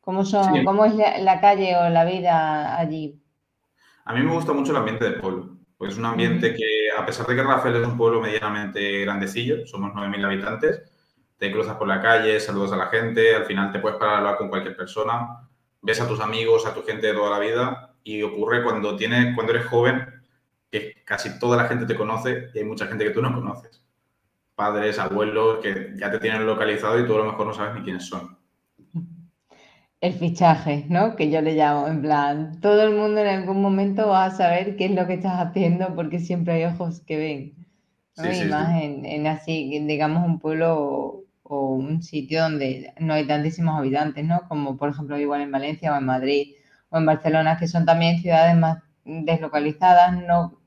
¿Cómo, 0.00 0.24
son, 0.24 0.64
¿cómo 0.64 0.86
es 0.86 0.94
la, 0.94 1.40
calle 1.42 1.76
o 1.76 1.90
la 1.90 2.06
vida 2.06 2.78
allí? 2.78 3.22
A 4.06 4.14
mí 4.14 4.22
me 4.22 4.32
gusta 4.32 4.54
mucho 4.54 4.72
el 4.72 4.78
ambiente 4.78 5.04
del 5.04 5.20
pueblo, 5.20 5.58
porque 5.76 5.92
es 5.92 5.98
un 5.98 6.06
ambiente 6.06 6.54
que, 6.54 6.90
a 6.98 7.04
pesar 7.04 7.26
de 7.26 7.36
que 7.36 7.42
Rafael 7.42 7.76
es 7.76 7.86
un 7.86 7.98
pueblo 7.98 8.22
medianamente 8.22 9.02
grandecillo, 9.02 9.66
somos 9.66 9.92
9.000 9.92 10.24
habitantes, 10.24 10.82
te 11.36 11.52
cruzas 11.52 11.76
por 11.76 11.86
la 11.86 12.00
calle, 12.00 12.40
saludas 12.40 12.72
a 12.72 12.76
la 12.76 12.86
gente, 12.86 13.34
al 13.34 13.44
final 13.44 13.70
te 13.70 13.78
puedes 13.78 13.98
parar 13.98 14.14
a 14.14 14.18
hablar 14.18 14.36
con 14.38 14.48
cualquier 14.48 14.76
persona, 14.76 15.46
ves 15.82 16.00
a 16.00 16.08
tus 16.08 16.20
amigos, 16.20 16.64
a 16.64 16.72
tu 16.72 16.82
gente 16.82 17.08
de 17.08 17.12
toda 17.12 17.28
la 17.28 17.38
vida, 17.38 17.94
y 18.02 18.22
ocurre 18.22 18.62
cuando, 18.62 18.96
tienes, 18.96 19.34
cuando 19.34 19.52
eres 19.52 19.66
joven 19.66 20.02
que 20.70 21.02
casi 21.04 21.38
toda 21.38 21.58
la 21.58 21.68
gente 21.68 21.84
te 21.84 21.94
conoce 21.94 22.48
y 22.54 22.58
hay 22.58 22.64
mucha 22.64 22.86
gente 22.86 23.04
que 23.04 23.10
tú 23.10 23.20
no 23.20 23.34
conoces. 23.34 23.83
Padres, 24.54 24.98
abuelos, 24.98 25.58
que 25.62 25.94
ya 25.96 26.10
te 26.10 26.18
tienen 26.18 26.46
localizado 26.46 26.98
y 27.00 27.06
tú 27.06 27.14
a 27.14 27.18
lo 27.18 27.32
mejor 27.32 27.46
no 27.46 27.54
sabes 27.54 27.74
ni 27.74 27.82
quiénes 27.82 28.06
son 28.06 28.36
el 30.04 30.12
fichaje, 30.12 30.84
¿no? 30.90 31.16
Que 31.16 31.30
yo 31.30 31.40
le 31.40 31.54
llamo, 31.54 31.88
en 31.88 32.02
plan, 32.02 32.60
todo 32.60 32.82
el 32.82 32.94
mundo 32.94 33.22
en 33.22 33.26
algún 33.26 33.62
momento 33.62 34.08
va 34.08 34.26
a 34.26 34.30
saber 34.30 34.76
qué 34.76 34.84
es 34.84 34.90
lo 34.90 35.06
que 35.06 35.14
estás 35.14 35.40
haciendo 35.40 35.94
porque 35.94 36.20
siempre 36.20 36.52
hay 36.52 36.64
ojos 36.64 37.00
que 37.00 37.16
ven. 37.16 37.66
¿no? 38.18 38.30
y 38.30 38.44
más 38.44 38.82
En, 38.82 39.26
así, 39.26 39.78
digamos, 39.86 40.26
un 40.26 40.38
pueblo 40.40 41.24
o, 41.42 41.68
un 41.74 42.02
sitio 42.02 42.42
donde 42.42 42.92
no 43.00 43.14
hay 43.14 43.26
tantísimos 43.26 43.78
habitantes, 43.78 44.26
¿no? 44.26 44.46
Como 44.46 44.76
por 44.76 44.90
ejemplo 44.90 45.18
igual 45.18 45.40
en 45.40 45.50
Valencia 45.50 45.94
o 45.94 45.96
en 45.96 46.04
Madrid 46.04 46.52
o 46.90 46.98
en 46.98 47.06
Barcelona, 47.06 47.56
que 47.56 47.66
son 47.66 47.86
también 47.86 48.20
ciudades 48.20 48.54
más 48.56 48.82
deslocalizadas, 49.06 50.22
no, 50.26 50.60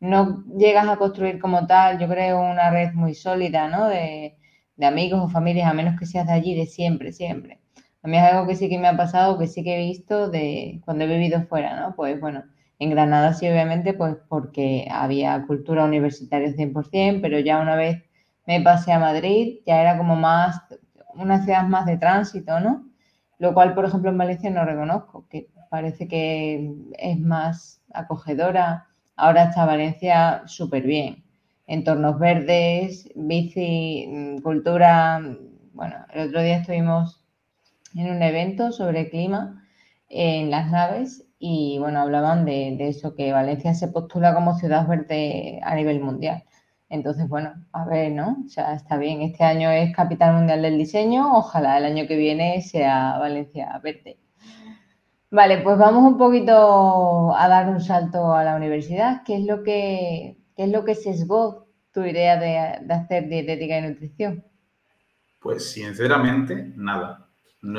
no 0.00 0.44
llegas 0.56 0.88
a 0.88 0.96
construir 0.96 1.38
como 1.40 1.66
tal, 1.66 1.98
yo 1.98 2.08
creo, 2.08 2.40
una 2.40 2.70
red 2.70 2.92
muy 2.94 3.14
sólida, 3.14 3.68
¿no? 3.68 3.88
De, 3.88 4.36
de 4.76 4.86
amigos 4.86 5.20
o 5.22 5.28
familias, 5.28 5.70
a 5.70 5.74
menos 5.74 5.98
que 5.98 6.06
seas 6.06 6.26
de 6.26 6.32
allí 6.32 6.54
de 6.54 6.66
siempre, 6.66 7.12
siempre. 7.12 7.60
A 8.02 8.08
mí 8.08 8.16
es 8.18 8.22
algo 8.22 8.46
que 8.46 8.56
sí 8.56 8.68
que 8.68 8.78
me 8.78 8.88
ha 8.88 8.96
pasado, 8.96 9.38
que 9.38 9.46
sí 9.46 9.64
que 9.64 9.76
he 9.76 9.86
visto 9.86 10.28
de 10.30 10.80
cuando 10.84 11.04
he 11.04 11.06
vivido 11.08 11.42
fuera, 11.46 11.80
¿no? 11.80 11.94
Pues 11.96 12.20
bueno, 12.20 12.44
en 12.78 12.90
Granada 12.90 13.32
sí, 13.34 13.48
obviamente, 13.48 13.94
pues 13.94 14.16
porque 14.28 14.86
había 14.90 15.46
cultura 15.46 15.84
universitaria 15.84 16.52
100%, 16.52 17.20
pero 17.22 17.38
ya 17.38 17.60
una 17.60 17.76
vez 17.76 18.02
me 18.46 18.60
pasé 18.60 18.92
a 18.92 18.98
Madrid, 18.98 19.60
ya 19.66 19.80
era 19.80 19.96
como 19.96 20.16
más, 20.16 20.60
una 21.14 21.42
ciudad 21.44 21.64
más 21.66 21.86
de 21.86 21.96
tránsito, 21.96 22.60
¿no? 22.60 22.86
Lo 23.38 23.54
cual, 23.54 23.74
por 23.74 23.84
ejemplo, 23.84 24.10
en 24.10 24.18
Valencia 24.18 24.50
no 24.50 24.64
reconozco, 24.64 25.26
que 25.28 25.48
parece 25.70 26.08
que 26.08 26.72
es 26.98 27.18
más 27.20 27.82
acogedora. 27.92 28.86
Ahora 29.16 29.44
está 29.44 29.64
Valencia 29.64 30.42
súper 30.46 30.82
bien. 30.84 31.24
entornos 31.66 32.18
verdes, 32.18 33.08
bici, 33.14 34.06
mm, 34.08 34.38
cultura. 34.42 35.20
Bueno, 35.72 35.96
el 36.12 36.28
otro 36.28 36.42
día 36.42 36.58
estuvimos 36.58 37.24
en 37.94 38.10
un 38.10 38.22
evento 38.22 38.72
sobre 38.72 39.10
clima 39.10 39.64
en 40.08 40.50
las 40.50 40.70
naves 40.70 41.26
y 41.38 41.78
bueno, 41.78 42.00
hablaban 42.00 42.44
de, 42.44 42.76
eso, 42.88 43.14
que 43.14 43.32
Valencia 43.32 43.74
se 43.74 43.88
postula 43.88 44.34
como 44.34 44.58
ciudad 44.58 44.86
verde 44.88 45.60
a 45.64 45.74
nivel 45.76 46.00
mundial. 46.00 46.44
Entonces, 46.88 47.28
bueno, 47.28 47.54
a 47.72 47.84
ver, 47.86 48.12
¿no? 48.12 48.38
O 48.46 48.48
sea, 48.48 48.74
está 48.74 48.96
bien, 48.98 49.22
este 49.22 49.44
año 49.44 49.70
es 49.70 49.94
capital 49.94 50.34
mundial 50.34 50.62
del 50.62 50.78
diseño, 50.78 51.36
ojalá 51.36 51.78
el 51.78 51.84
año 51.86 52.06
que 52.08 52.16
viene 52.16 52.62
sea 52.62 53.18
Valencia 53.18 53.78
verde. 53.82 54.18
Vale, 55.34 55.58
pues 55.62 55.76
vamos 55.76 56.12
un 56.12 56.16
poquito 56.16 57.34
a 57.36 57.48
dar 57.48 57.68
un 57.68 57.80
salto 57.80 58.32
a 58.32 58.44
la 58.44 58.54
universidad. 58.54 59.24
¿Qué 59.26 59.38
es 59.38 59.44
lo 59.44 59.64
que, 59.64 60.36
qué 60.56 60.62
es 60.62 60.70
lo 60.70 60.84
que 60.84 60.94
sesgó 60.94 61.66
tu 61.92 62.04
idea 62.04 62.38
de, 62.38 62.56
hacer 62.94 63.28
dietética 63.28 63.78
y 63.78 63.82
nutrición? 63.82 64.44
Pues 65.40 65.72
sinceramente, 65.72 66.72
nada. 66.76 67.26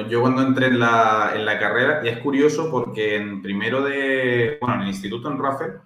yo 0.09 0.19
cuando 0.19 0.41
entré 0.41 0.67
en 0.67 0.81
la, 0.81 1.31
en 1.33 1.45
la, 1.45 1.57
carrera, 1.57 2.01
y 2.03 2.09
es 2.09 2.17
curioso 2.17 2.69
porque 2.69 3.15
en 3.15 3.41
primero 3.41 3.81
de, 3.85 4.57
bueno, 4.59 4.75
en 4.75 4.81
el 4.81 4.87
instituto 4.89 5.31
en 5.31 5.41
RAFE, 5.41 5.79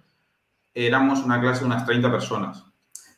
éramos 0.73 1.23
una 1.23 1.39
clase 1.39 1.59
de 1.59 1.67
unas 1.67 1.85
30 1.85 2.09
personas. 2.09 2.65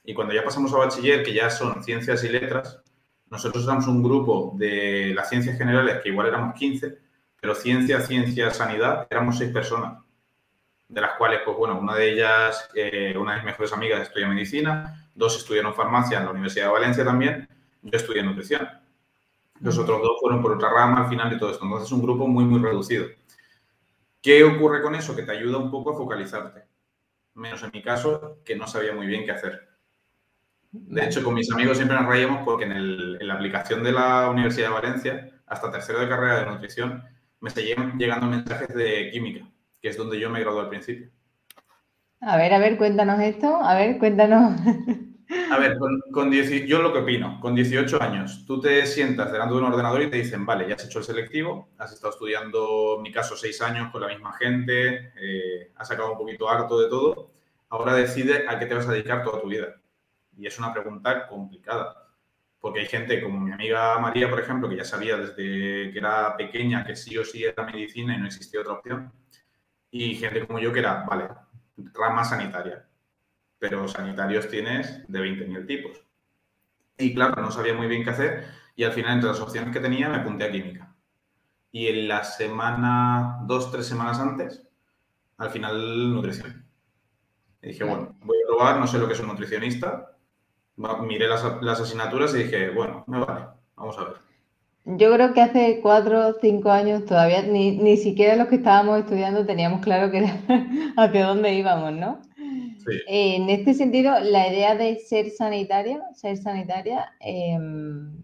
Y 0.04 0.14
cuando 0.14 0.34
ya 0.34 0.44
pasamos 0.44 0.74
a 0.74 0.78
bachiller, 0.80 1.24
que 1.24 1.34
ya 1.34 1.50
son 1.50 1.82
ciencias 1.86 2.22
y 2.26 2.28
letras, 2.28 2.82
nosotros 3.30 3.64
éramos 3.64 3.88
un 3.88 4.04
grupo 4.04 4.56
de 4.58 5.14
las 5.16 5.30
ciencias 5.30 5.58
generales 5.58 6.02
que 6.04 6.10
igual 6.10 6.28
éramos 6.28 6.54
15, 6.56 7.11
pero 7.42 7.56
ciencia, 7.56 8.00
ciencia, 8.00 8.52
sanidad, 8.52 9.08
éramos 9.10 9.38
seis 9.38 9.52
personas, 9.52 10.02
de 10.88 11.02
las 11.02 11.18
cuales, 11.18 11.42
pues 11.44 11.58
bueno, 11.58 11.78
una 11.78 11.96
de 11.96 12.14
ellas, 12.14 12.70
eh, 12.76 13.16
una 13.18 13.32
de 13.32 13.38
mis 13.40 13.46
mejores 13.48 13.74
amigas 13.74 14.02
estudia 14.02 14.28
medicina, 14.28 15.10
dos 15.16 15.36
estudiaron 15.36 15.74
farmacia 15.74 16.20
en 16.20 16.26
la 16.26 16.32
Universidad 16.32 16.68
de 16.68 16.72
Valencia 16.72 17.04
también, 17.04 17.50
yo 17.82 17.98
estudié 17.98 18.24
nutrición. 18.24 18.70
Los 19.60 19.78
otros 19.78 20.02
dos 20.02 20.18
fueron 20.20 20.42
por 20.42 20.54
otra 20.54 20.70
rama 20.70 21.04
al 21.04 21.10
final 21.10 21.30
de 21.30 21.38
todo 21.38 21.52
esto. 21.52 21.64
Entonces 21.64 21.88
es 21.88 21.92
un 21.92 22.02
grupo 22.02 22.28
muy, 22.28 22.46
muy 22.46 22.60
reducido. 22.60 23.06
¿Qué 24.22 24.44
ocurre 24.44 24.82
con 24.82 24.96
eso? 24.96 25.16
Que 25.16 25.24
te 25.24 25.32
ayuda 25.32 25.58
un 25.58 25.72
poco 25.72 25.92
a 25.92 25.98
focalizarte. 25.98 26.64
Menos 27.34 27.64
en 27.64 27.72
mi 27.74 27.82
caso, 27.82 28.40
que 28.46 28.56
no 28.56 28.68
sabía 28.68 28.94
muy 28.94 29.08
bien 29.08 29.26
qué 29.26 29.32
hacer. 29.32 29.70
De 30.72 31.06
hecho, 31.06 31.24
con 31.24 31.34
mis 31.34 31.52
amigos 31.52 31.78
siempre 31.78 31.98
nos 31.98 32.08
reíamos 32.08 32.44
porque 32.46 32.66
en, 32.66 33.28
la 33.28 33.34
aplicación 33.34 33.84
de 33.84 33.92
la 33.92 34.30
Universidad 34.30 34.70
de 34.70 34.74
Valencia, 34.74 35.42
hasta 35.48 35.72
tercero 35.72 36.00
de 36.00 36.10
carrera 36.10 36.40
de 36.40 36.46
nutrición, 36.46 37.04
me 37.42 37.50
seguían 37.50 37.98
llegando 37.98 38.28
mensajes 38.28 38.74
de 38.74 39.10
química, 39.12 39.46
que 39.82 39.90
es 39.90 39.98
donde 39.98 40.20
yo 40.20 40.30
me 40.30 40.40
gradué 40.40 40.62
al 40.62 40.70
principio. 40.70 41.10
A 42.22 42.38
ver, 42.38 42.54
a 42.54 42.60
ver, 42.60 42.78
cuéntanos 42.78 43.20
esto. 43.20 43.56
A 43.56 43.76
ver, 43.76 43.98
cuéntanos. 43.98 44.62
A 45.50 45.58
ver, 45.58 45.78
con, 46.12 46.32
yo 46.32 46.82
lo 46.82 46.92
que 46.92 47.00
opino, 47.00 47.40
con 47.40 47.56
18 47.56 48.02
años, 48.02 48.44
tú 48.46 48.60
te 48.60 48.86
sientas 48.86 49.32
delante 49.32 49.54
de 49.54 49.62
un 49.62 49.66
ordenador 49.66 50.02
y 50.02 50.10
te 50.10 50.18
dicen, 50.18 50.46
vale, 50.46 50.68
ya 50.68 50.76
has 50.76 50.86
hecho 50.86 51.00
el 51.00 51.06
selectivo, 51.06 51.70
has 51.78 51.94
estado 51.94 52.12
estudiando, 52.12 52.96
en 52.98 53.02
mi 53.02 53.14
caso, 53.14 53.38
seis 53.38 53.62
años 53.62 53.92
con 53.92 54.02
la 54.02 54.10
misma 54.10 54.34
gente, 54.34 55.14
eh, 55.16 55.72
has 55.76 55.88
sacado 55.88 56.12
un 56.12 56.18
poquito 56.18 56.50
harto 56.50 56.80
de 56.80 56.90
todo, 56.90 57.32
ahora 57.70 57.94
decide 57.94 58.46
a 58.48 58.60
qué 58.60 58.66
te 58.66 58.76
vas 58.76 58.88
a 58.90 58.92
dedicar 58.92 59.24
toda 59.24 59.42
tu 59.42 59.48
vida. 59.48 59.82
Y 60.38 60.48
es 60.48 60.60
una 60.60 60.74
pregunta 60.74 61.28
complicada, 61.28 62.11
porque 62.62 62.82
hay 62.82 62.86
gente 62.86 63.22
como 63.22 63.40
mi 63.40 63.52
amiga 63.52 64.00
María, 64.00 64.30
por 64.30 64.40
ejemplo, 64.40 64.70
que 64.70 64.78
ya 64.78 64.86
sabía 64.86 65.18
desde 65.18 65.92
que 65.92 65.98
era 65.98 66.38
pequeña 66.38 66.86
que 66.86 66.96
sí 66.96 67.18
o 67.18 67.26
sí 67.26 67.44
era 67.44 67.66
medicina 67.66 68.16
y 68.16 68.20
no 68.20 68.28
existía 68.28 68.62
otra 68.62 68.74
opción, 68.74 69.12
y 69.90 70.16
gente 70.16 70.48
como 70.48 70.60
yo 70.60 70.72
que 70.72 70.80
era, 70.80 71.04
vale, 71.04 71.28
rama 71.94 72.24
sanitaria 72.24 72.88
pero 73.62 73.88
sanitarios 73.88 74.50
tienes 74.50 75.08
de 75.08 75.20
20.000 75.20 75.68
tipos. 75.68 76.04
Y 76.98 77.14
claro, 77.14 77.40
no 77.44 77.52
sabía 77.52 77.76
muy 77.76 77.86
bien 77.86 78.04
qué 78.04 78.10
hacer 78.10 78.46
y 78.76 78.84
al 78.84 78.92
final 78.92 79.14
entre 79.14 79.30
las 79.30 79.40
opciones 79.40 79.72
que 79.72 79.80
tenía 79.80 80.10
me 80.10 80.16
apunté 80.16 80.46
a 80.46 80.52
química. 80.52 80.96
Y 81.72 81.86
en 81.86 82.08
la 82.08 82.24
semana, 82.24 83.38
dos, 83.44 83.72
tres 83.72 83.86
semanas 83.86 84.20
antes, 84.20 84.68
al 85.38 85.52
final 85.52 86.12
nutrición. 86.12 86.66
Y 87.62 87.68
dije, 87.68 87.84
bueno, 87.84 88.18
voy 88.22 88.38
a 88.44 88.48
probar, 88.48 88.80
no 88.80 88.88
sé 88.88 88.98
lo 88.98 89.06
que 89.06 89.14
es 89.14 89.20
un 89.20 89.28
nutricionista. 89.28 90.18
Miré 91.02 91.28
las, 91.28 91.44
las 91.62 91.80
asignaturas 91.80 92.34
y 92.34 92.44
dije, 92.44 92.70
bueno, 92.70 93.04
me 93.08 93.20
vale, 93.20 93.46
vamos 93.76 93.98
a 93.98 94.04
ver. 94.06 94.14
Yo 94.86 95.14
creo 95.14 95.34
que 95.34 95.42
hace 95.42 95.80
cuatro 95.82 96.28
o 96.30 96.34
cinco 96.42 96.72
años 96.72 97.06
todavía 97.06 97.44
ni, 97.44 97.78
ni, 97.78 97.98
siquiera 97.98 98.36
los 98.36 98.48
que 98.48 98.56
estábamos 98.56 99.00
estudiando 99.00 99.46
teníamos 99.46 99.82
claro 99.82 100.10
que 100.10 100.20
era 100.20 100.42
hacia 100.98 101.28
dónde 101.28 101.54
íbamos, 101.54 101.94
¿no? 101.94 102.20
En 103.08 103.50
este 103.50 103.74
sentido, 103.74 104.20
la 104.20 104.48
idea 104.48 104.76
de 104.76 104.98
ser 105.00 105.30
sanitaria, 105.30 106.02
ser 106.16 106.38
sanitaria, 106.38 107.14
em, 107.20 108.24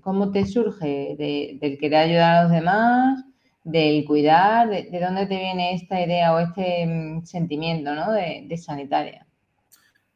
¿cómo 0.00 0.30
te 0.30 0.46
surge? 0.46 1.16
¿Del 1.60 1.78
querer 1.78 1.96
ayudar 1.96 2.36
a 2.36 2.42
los 2.44 2.52
demás? 2.52 3.24
¿Del 3.64 4.04
cuidar? 4.04 4.68
¿De, 4.68 5.00
dónde 5.00 5.26
te 5.26 5.36
viene 5.36 5.74
esta 5.74 6.00
idea 6.00 6.34
o 6.34 6.38
este 6.38 6.82
em, 6.82 7.24
sentimiento 7.24 7.94
¿no? 7.94 8.12
de, 8.12 8.56
sanitaria? 8.56 9.26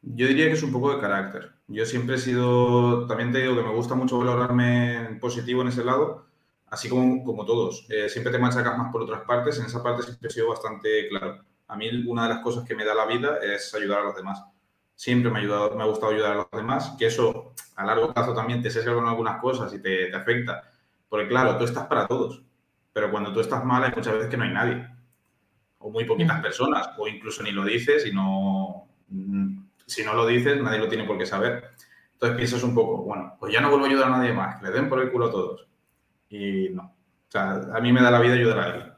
Yo 0.01 0.27
diría 0.27 0.45
que 0.47 0.53
es 0.53 0.63
un 0.63 0.71
poco 0.71 0.95
de 0.95 1.01
carácter. 1.01 1.51
Yo 1.67 1.85
siempre 1.85 2.15
he 2.15 2.19
sido, 2.19 3.07
también 3.07 3.31
te 3.31 3.39
digo 3.39 3.55
que 3.55 3.63
me 3.63 3.73
gusta 3.73 3.95
mucho 3.95 4.19
valorarme 4.19 5.17
positivo 5.19 5.61
en 5.61 5.69
ese 5.69 5.83
lado, 5.83 6.25
así 6.67 6.89
como, 6.89 7.23
como 7.23 7.45
todos. 7.45 7.85
Eh, 7.89 8.09
siempre 8.09 8.31
te 8.31 8.39
machacas 8.39 8.77
más 8.77 8.91
por 8.91 9.01
otras 9.01 9.21
partes, 9.21 9.59
en 9.59 9.65
esa 9.65 9.81
parte 9.81 10.03
siempre 10.03 10.29
he 10.29 10.31
sido 10.31 10.49
bastante 10.49 11.07
claro 11.09 11.43
a 11.67 11.75
mí 11.75 11.89
una 12.07 12.23
de 12.23 12.29
las 12.29 12.39
cosas 12.39 12.65
que 12.65 12.75
me 12.75 12.85
da 12.85 12.93
la 12.93 13.05
vida 13.05 13.39
es 13.41 13.73
ayudar 13.73 13.99
a 13.99 14.03
los 14.03 14.15
demás. 14.15 14.43
Siempre 14.95 15.29
me 15.31 15.39
ha, 15.39 15.41
ayudado, 15.41 15.75
me 15.75 15.83
ha 15.83 15.87
gustado 15.87 16.13
ayudar 16.13 16.31
a 16.31 16.35
los 16.35 16.51
demás, 16.51 16.95
que 16.97 17.07
eso 17.07 17.53
a 17.75 17.85
largo 17.85 18.13
plazo 18.13 18.33
también 18.33 18.61
te 18.61 18.69
sesga 18.69 18.93
con 18.93 19.07
algunas 19.07 19.41
cosas 19.41 19.73
y 19.73 19.81
te, 19.81 20.07
te 20.07 20.15
afecta. 20.15 20.71
Porque 21.09 21.27
claro, 21.27 21.57
tú 21.57 21.65
estás 21.65 21.87
para 21.87 22.07
todos, 22.07 22.43
pero 22.93 23.11
cuando 23.11 23.33
tú 23.33 23.39
estás 23.39 23.65
mal 23.65 23.83
hay 23.83 23.91
muchas 23.95 24.13
veces 24.13 24.29
que 24.29 24.37
no 24.37 24.43
hay 24.43 24.51
nadie. 24.51 24.87
O 25.79 25.89
muy 25.89 26.05
poquitas 26.05 26.41
personas, 26.41 26.89
o 26.97 27.07
incluso 27.07 27.43
ni 27.43 27.51
lo 27.51 27.65
dices 27.65 28.05
y 28.05 28.13
no... 28.13 28.87
Si 29.85 30.03
no 30.03 30.13
lo 30.13 30.25
dices, 30.25 30.61
nadie 30.61 30.79
lo 30.79 30.89
tiene 30.89 31.03
por 31.03 31.17
qué 31.17 31.25
saber. 31.25 31.63
Entonces 32.13 32.37
piensas 32.37 32.63
un 32.63 32.73
poco, 32.73 33.03
bueno, 33.03 33.35
pues 33.39 33.53
ya 33.53 33.61
no 33.61 33.69
vuelvo 33.69 33.85
a 33.85 33.89
ayudar 33.89 34.07
a 34.07 34.17
nadie 34.17 34.33
más, 34.33 34.57
que 34.57 34.65
le 34.65 34.71
den 34.71 34.89
por 34.89 35.01
el 35.01 35.11
culo 35.11 35.27
a 35.27 35.31
todos. 35.31 35.67
Y 36.29 36.69
no. 36.69 36.83
O 36.83 37.31
sea, 37.31 37.61
a 37.73 37.79
mí 37.81 37.91
me 37.91 38.01
da 38.01 38.11
la 38.11 38.19
vida 38.19 38.33
ayudar 38.33 38.59
a 38.59 38.63
alguien. 38.65 38.95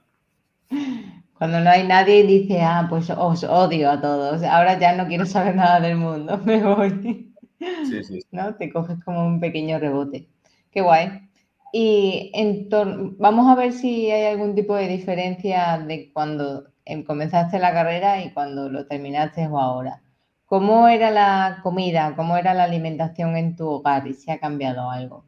Cuando 1.37 1.59
no 1.59 1.69
hay 1.69 1.85
nadie 1.85 2.23
dice, 2.23 2.61
ah, 2.61 2.87
pues 2.89 3.09
os 3.09 3.43
odio 3.43 3.91
a 3.91 4.01
todos, 4.01 4.43
ahora 4.43 4.79
ya 4.79 4.95
no 4.95 5.07
quiero 5.07 5.25
saber 5.25 5.55
nada 5.55 5.79
del 5.79 5.97
mundo, 5.97 6.37
me 6.45 6.63
voy. 6.63 7.33
Sí, 7.59 8.03
sí. 8.03 8.19
¿No? 8.31 8.55
Te 8.55 8.71
coges 8.71 9.03
como 9.03 9.25
un 9.25 9.39
pequeño 9.39 9.79
rebote. 9.79 10.27
Qué 10.71 10.81
guay. 10.81 11.27
Y 11.73 12.31
en 12.33 12.69
vamos 13.17 13.47
a 13.47 13.55
ver 13.55 13.73
si 13.73 14.09
hay 14.09 14.25
algún 14.33 14.55
tipo 14.55 14.75
de 14.75 14.87
diferencia 14.87 15.77
de 15.77 16.11
cuando 16.13 16.67
em, 16.85 17.03
comenzaste 17.03 17.59
la 17.59 17.73
carrera 17.73 18.23
y 18.23 18.31
cuando 18.33 18.69
lo 18.69 18.85
terminaste 18.87 19.47
o 19.47 19.59
ahora. 19.59 20.01
¿Cómo 20.47 20.87
era 20.87 21.11
la 21.11 21.59
comida? 21.61 22.15
¿Cómo 22.15 22.35
era 22.37 22.55
la 22.55 22.63
alimentación 22.63 23.37
en 23.37 23.55
tu 23.55 23.67
hogar? 23.67 24.07
¿Y 24.07 24.15
si 24.15 24.31
ha 24.31 24.39
cambiado 24.39 24.89
algo? 24.89 25.23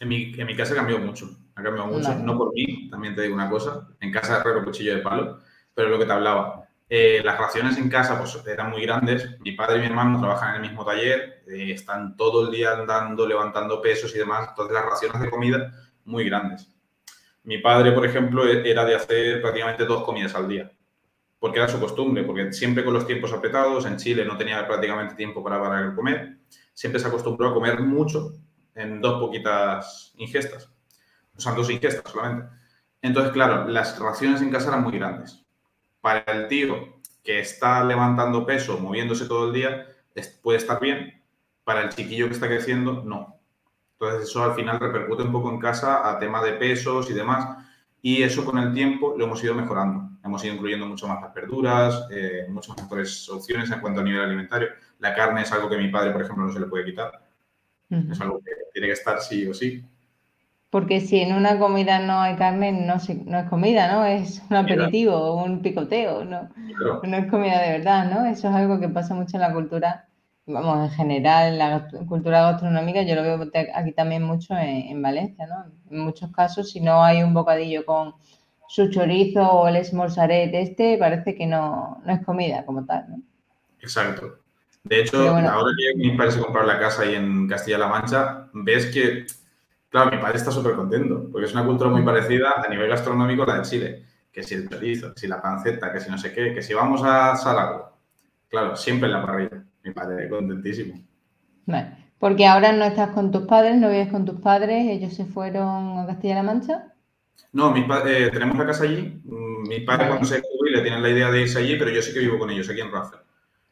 En 0.00 0.08
mi, 0.08 0.34
en 0.36 0.46
mi 0.46 0.56
casa 0.56 0.74
cambió 0.74 0.98
mucho 0.98 1.28
ha 1.56 1.62
cambiado 1.62 1.88
mucho, 1.88 2.14
no. 2.16 2.36
por 2.36 2.52
mí, 2.52 2.88
también 2.90 3.14
te 3.14 3.22
digo 3.22 3.34
una 3.34 3.48
cosa, 3.48 3.88
en 4.00 4.12
casa 4.12 4.38
herrero 4.38 4.62
cuchillo 4.62 4.94
de 4.94 5.02
palo, 5.02 5.40
pero 5.74 5.88
lo 5.88 5.98
que 5.98 6.04
te 6.04 6.12
hablaba, 6.12 6.68
eh, 6.88 7.22
las 7.24 7.38
raciones 7.38 7.78
en 7.78 7.88
casa 7.88 8.18
pues 8.18 8.38
eran 8.46 8.70
muy 8.70 8.82
grandes, 8.82 9.40
mi 9.40 9.52
padre 9.52 9.78
y 9.78 9.80
mi 9.80 9.86
hermano 9.86 10.20
trabajan 10.20 10.50
en 10.50 10.56
el 10.56 10.68
mismo 10.68 10.84
taller, 10.84 11.42
eh, 11.48 11.72
están 11.72 12.14
todo 12.14 12.46
el 12.46 12.54
día 12.54 12.72
andando, 12.72 13.26
levantando 13.26 13.80
pesos 13.80 14.14
y 14.14 14.18
demás, 14.18 14.50
entonces 14.50 14.74
las 14.74 14.84
raciones 14.84 15.20
de 15.20 15.30
comida 15.30 15.72
muy 16.04 16.24
grandes. 16.24 16.68
Mi 17.42 17.58
padre, 17.58 17.92
por 17.92 18.04
ejemplo, 18.04 18.46
e, 18.46 18.70
era 18.70 18.84
de 18.84 18.96
hacer 18.96 19.40
prácticamente 19.40 19.86
dos 19.86 20.04
comidas 20.04 20.34
al 20.34 20.48
día, 20.48 20.70
porque 21.46 21.60
era 21.60 21.68
su 21.68 21.78
costumbre, 21.78 22.24
porque 22.24 22.52
siempre 22.52 22.84
con 22.84 22.92
los 22.92 23.06
tiempos 23.06 23.32
apretados, 23.32 23.86
en 23.86 23.96
Chile 23.96 24.24
no 24.24 24.36
tenía 24.36 24.66
prácticamente 24.66 25.14
tiempo 25.14 25.44
para, 25.44 25.60
para 25.60 25.94
comer, 25.94 26.38
siempre 26.74 27.00
se 27.00 27.06
acostumbró 27.06 27.50
a 27.50 27.54
comer 27.54 27.80
mucho 27.80 28.32
en 28.74 29.00
dos 29.00 29.20
poquitas 29.20 30.12
ingestas 30.16 30.68
son 31.36 31.54
dos 31.54 31.70
ingestas 31.70 32.10
solamente. 32.10 32.48
Entonces, 33.02 33.32
claro, 33.32 33.68
las 33.68 33.98
raciones 33.98 34.40
en 34.40 34.50
casa 34.50 34.68
eran 34.68 34.82
muy 34.82 34.92
grandes. 34.92 35.44
Para 36.00 36.20
el 36.32 36.48
tío 36.48 37.00
que 37.22 37.40
está 37.40 37.84
levantando 37.84 38.46
peso, 38.46 38.78
moviéndose 38.78 39.26
todo 39.26 39.48
el 39.48 39.52
día, 39.52 39.86
puede 40.42 40.58
estar 40.58 40.80
bien. 40.80 41.22
Para 41.64 41.82
el 41.82 41.88
chiquillo 41.90 42.28
que 42.28 42.34
está 42.34 42.46
creciendo, 42.46 43.02
no. 43.04 43.38
Entonces, 43.92 44.28
eso 44.28 44.42
al 44.42 44.54
final 44.54 44.78
repercute 44.78 45.22
un 45.22 45.32
poco 45.32 45.50
en 45.50 45.58
casa 45.58 46.08
a 46.08 46.18
tema 46.18 46.42
de 46.42 46.52
pesos 46.52 47.10
y 47.10 47.12
demás. 47.12 47.65
Y 48.06 48.22
eso 48.22 48.44
con 48.44 48.56
el 48.56 48.72
tiempo 48.72 49.16
lo 49.18 49.24
hemos 49.24 49.42
ido 49.42 49.52
mejorando. 49.52 50.10
Hemos 50.24 50.44
ido 50.44 50.54
incluyendo 50.54 50.86
mucho 50.86 51.08
más 51.08 51.20
las 51.20 51.34
verduras, 51.34 52.06
eh, 52.12 52.46
muchas 52.48 52.76
mejores 52.76 53.28
opciones 53.28 53.68
en 53.68 53.80
cuanto 53.80 54.00
a 54.00 54.04
nivel 54.04 54.20
alimentario. 54.20 54.68
La 55.00 55.12
carne 55.12 55.42
es 55.42 55.50
algo 55.50 55.68
que 55.68 55.74
a 55.74 55.78
mi 55.78 55.88
padre, 55.88 56.12
por 56.12 56.22
ejemplo, 56.22 56.44
no 56.44 56.52
se 56.52 56.60
le 56.60 56.66
puede 56.66 56.84
quitar. 56.84 57.20
Es 57.90 58.20
algo 58.20 58.38
que 58.38 58.52
tiene 58.72 58.86
que 58.86 58.92
estar 58.92 59.20
sí 59.20 59.48
o 59.48 59.52
sí. 59.52 59.84
Porque 60.70 61.00
si 61.00 61.18
en 61.18 61.34
una 61.34 61.58
comida 61.58 61.98
no 61.98 62.20
hay 62.20 62.36
carne, 62.36 62.70
no, 62.70 62.94
no 63.24 63.38
es 63.40 63.48
comida, 63.48 63.92
¿no? 63.92 64.04
Es 64.04 64.40
un 64.50 64.56
aperitivo, 64.56 65.42
un 65.42 65.60
picoteo, 65.60 66.24
¿no? 66.24 66.48
No 67.02 67.16
es 67.16 67.26
comida 67.28 67.60
de 67.60 67.78
verdad, 67.78 68.08
¿no? 68.08 68.24
Eso 68.24 68.48
es 68.48 68.54
algo 68.54 68.78
que 68.78 68.88
pasa 68.88 69.14
mucho 69.14 69.36
en 69.36 69.40
la 69.40 69.52
cultura 69.52 70.06
vamos, 70.46 70.90
en 70.90 70.96
general, 70.96 71.58
la 71.58 71.88
cultura 72.08 72.50
gastronómica, 72.50 73.02
yo 73.02 73.14
lo 73.14 73.22
veo 73.22 73.50
aquí 73.74 73.92
también 73.92 74.22
mucho 74.22 74.54
en, 74.56 75.02
Valencia, 75.02 75.46
¿no? 75.46 75.72
En 75.90 75.98
muchos 76.00 76.30
casos, 76.32 76.70
si 76.70 76.80
no 76.80 77.02
hay 77.02 77.22
un 77.22 77.34
bocadillo 77.34 77.84
con 77.84 78.14
su 78.68 78.90
chorizo 78.90 79.42
o 79.42 79.68
el 79.68 79.76
esmorzaret 79.76 80.52
este, 80.54 80.98
parece 80.98 81.34
que 81.34 81.46
no, 81.46 82.00
no 82.04 82.12
es 82.12 82.24
comida 82.24 82.64
como 82.64 82.84
tal, 82.84 83.06
¿no? 83.08 83.22
Exacto. 83.80 84.38
De 84.84 85.00
hecho, 85.00 85.30
ahora 85.30 85.72
que 85.76 85.98
mi 85.98 86.16
padre 86.16 86.32
se 86.32 86.40
la 86.40 86.78
casa 86.78 87.02
ahí 87.02 87.16
en 87.16 87.48
Castilla-La 87.48 87.88
Mancha, 87.88 88.48
ves 88.52 88.86
que, 88.86 89.26
claro, 89.88 90.12
mi 90.12 90.18
padre 90.18 90.36
está 90.36 90.52
súper 90.52 90.76
contento, 90.76 91.28
porque 91.30 91.46
es 91.46 91.52
una 91.52 91.64
cultura 91.64 91.90
muy 91.90 92.02
mm. 92.02 92.04
parecida 92.04 92.54
a 92.64 92.68
nivel 92.68 92.88
gastronómico 92.88 93.42
a 93.42 93.46
la 93.46 93.56
de 93.58 93.62
Chile. 93.62 94.04
Que 94.30 94.44
si 94.44 94.54
el 94.54 94.68
chorizo, 94.68 95.12
que 95.12 95.20
si 95.20 95.26
la 95.26 95.42
panceta, 95.42 95.92
que 95.92 95.98
si 95.98 96.10
no 96.10 96.18
sé 96.18 96.32
qué, 96.32 96.54
que 96.54 96.62
si 96.62 96.74
vamos 96.74 97.02
a 97.02 97.32
algo. 97.32 97.90
Claro, 98.48 98.76
siempre 98.76 99.08
en 99.08 99.14
la 99.14 99.26
parrilla. 99.26 99.64
Mi 99.86 99.92
padre 99.92 100.28
contentísimo. 100.28 101.00
Vale. 101.64 102.06
Porque 102.18 102.46
ahora 102.46 102.72
no 102.72 102.84
estás 102.84 103.10
con 103.10 103.30
tus 103.30 103.46
padres, 103.46 103.76
no 103.76 103.88
vives 103.88 104.10
con 104.10 104.24
tus 104.24 104.40
padres, 104.40 104.86
ellos 104.88 105.14
se 105.14 105.26
fueron 105.26 105.98
a 105.98 106.06
Castilla-La 106.06 106.42
Mancha. 106.42 106.92
No, 107.52 107.70
mis 107.70 107.84
eh, 108.06 108.30
tenemos 108.32 108.56
la 108.58 108.66
casa 108.66 108.84
allí. 108.84 109.20
Mm, 109.24 109.68
mi 109.68 109.80
padre 109.80 110.08
cuando 110.08 110.26
se 110.26 110.42
le 110.70 110.80
tienen 110.80 111.02
la 111.02 111.10
idea 111.10 111.30
de 111.30 111.42
irse 111.42 111.58
allí, 111.58 111.76
pero 111.78 111.90
yo 111.90 112.02
sí 112.02 112.12
que 112.12 112.20
vivo 112.20 112.38
con 112.38 112.50
ellos 112.50 112.68
aquí 112.68 112.80
en 112.80 112.90
Rafael. 112.90 113.22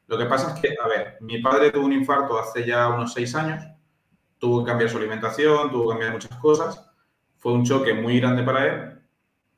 Lo 0.06 0.16
que 0.16 0.26
pasa 0.26 0.54
es 0.54 0.60
que, 0.60 0.76
a 0.80 0.86
ver, 0.86 1.16
mi 1.20 1.40
padre 1.40 1.70
tuvo 1.70 1.86
un 1.86 1.92
infarto 1.92 2.38
hace 2.38 2.64
ya 2.64 2.88
unos 2.88 3.12
seis 3.12 3.34
años, 3.34 3.64
tuvo 4.38 4.62
que 4.62 4.70
cambiar 4.70 4.90
su 4.90 4.98
alimentación, 4.98 5.70
tuvo 5.70 5.84
que 5.84 5.90
cambiar 5.90 6.12
muchas 6.12 6.38
cosas. 6.38 6.90
Fue 7.38 7.52
un 7.52 7.64
choque 7.64 7.92
muy 7.92 8.20
grande 8.20 8.42
para 8.42 8.66
él. 8.66 9.00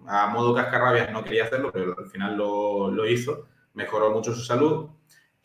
A 0.06 0.28
modo 0.28 0.54
cascarrabias 0.54 1.12
no 1.12 1.22
quería 1.22 1.44
hacerlo, 1.44 1.70
pero 1.72 1.96
al 1.98 2.06
final 2.06 2.36
lo, 2.36 2.90
lo 2.90 3.06
hizo. 3.06 3.46
Mejoró 3.74 4.10
mucho 4.10 4.32
su 4.32 4.42
salud. 4.42 4.88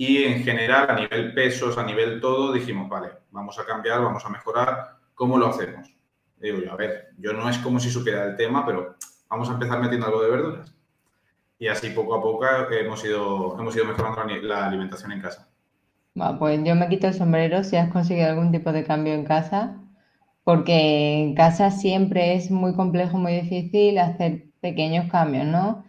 Y 0.03 0.23
en 0.23 0.43
general, 0.43 0.89
a 0.89 0.95
nivel 0.95 1.31
pesos, 1.31 1.77
a 1.77 1.83
nivel 1.83 2.19
todo, 2.19 2.51
dijimos, 2.51 2.89
vale, 2.89 3.09
vamos 3.29 3.59
a 3.59 3.65
cambiar, 3.65 4.01
vamos 4.01 4.25
a 4.25 4.29
mejorar. 4.29 4.97
¿Cómo 5.13 5.37
lo 5.37 5.45
hacemos? 5.45 5.95
Digo 6.37 6.57
yo, 6.57 6.71
a 6.71 6.75
ver, 6.75 7.09
yo 7.19 7.33
no 7.33 7.47
es 7.47 7.59
como 7.59 7.79
si 7.79 7.91
supiera 7.91 8.25
el 8.25 8.35
tema, 8.35 8.65
pero 8.65 8.95
vamos 9.29 9.47
a 9.47 9.53
empezar 9.53 9.79
metiendo 9.79 10.07
algo 10.07 10.23
de 10.23 10.31
verduras 10.31 10.75
y 11.59 11.67
así 11.67 11.91
poco 11.91 12.15
a 12.15 12.21
poco 12.23 12.47
hemos 12.71 13.05
ido, 13.05 13.55
hemos 13.59 13.75
ido 13.75 13.85
mejorando 13.85 14.25
la 14.41 14.65
alimentación 14.65 15.11
en 15.11 15.21
casa. 15.21 15.47
Bueno, 16.15 16.39
pues 16.39 16.59
yo 16.63 16.73
me 16.73 16.89
quito 16.89 17.05
el 17.05 17.13
sombrero 17.13 17.63
si 17.63 17.75
has 17.75 17.91
conseguido 17.91 18.27
algún 18.27 18.51
tipo 18.51 18.71
de 18.71 18.83
cambio 18.83 19.13
en 19.13 19.23
casa, 19.23 19.77
porque 20.43 21.21
en 21.21 21.35
casa 21.35 21.69
siempre 21.69 22.33
es 22.33 22.49
muy 22.49 22.73
complejo, 22.73 23.19
muy 23.19 23.33
difícil 23.39 23.99
hacer 23.99 24.45
pequeños 24.61 25.11
cambios, 25.11 25.45
¿no? 25.45 25.85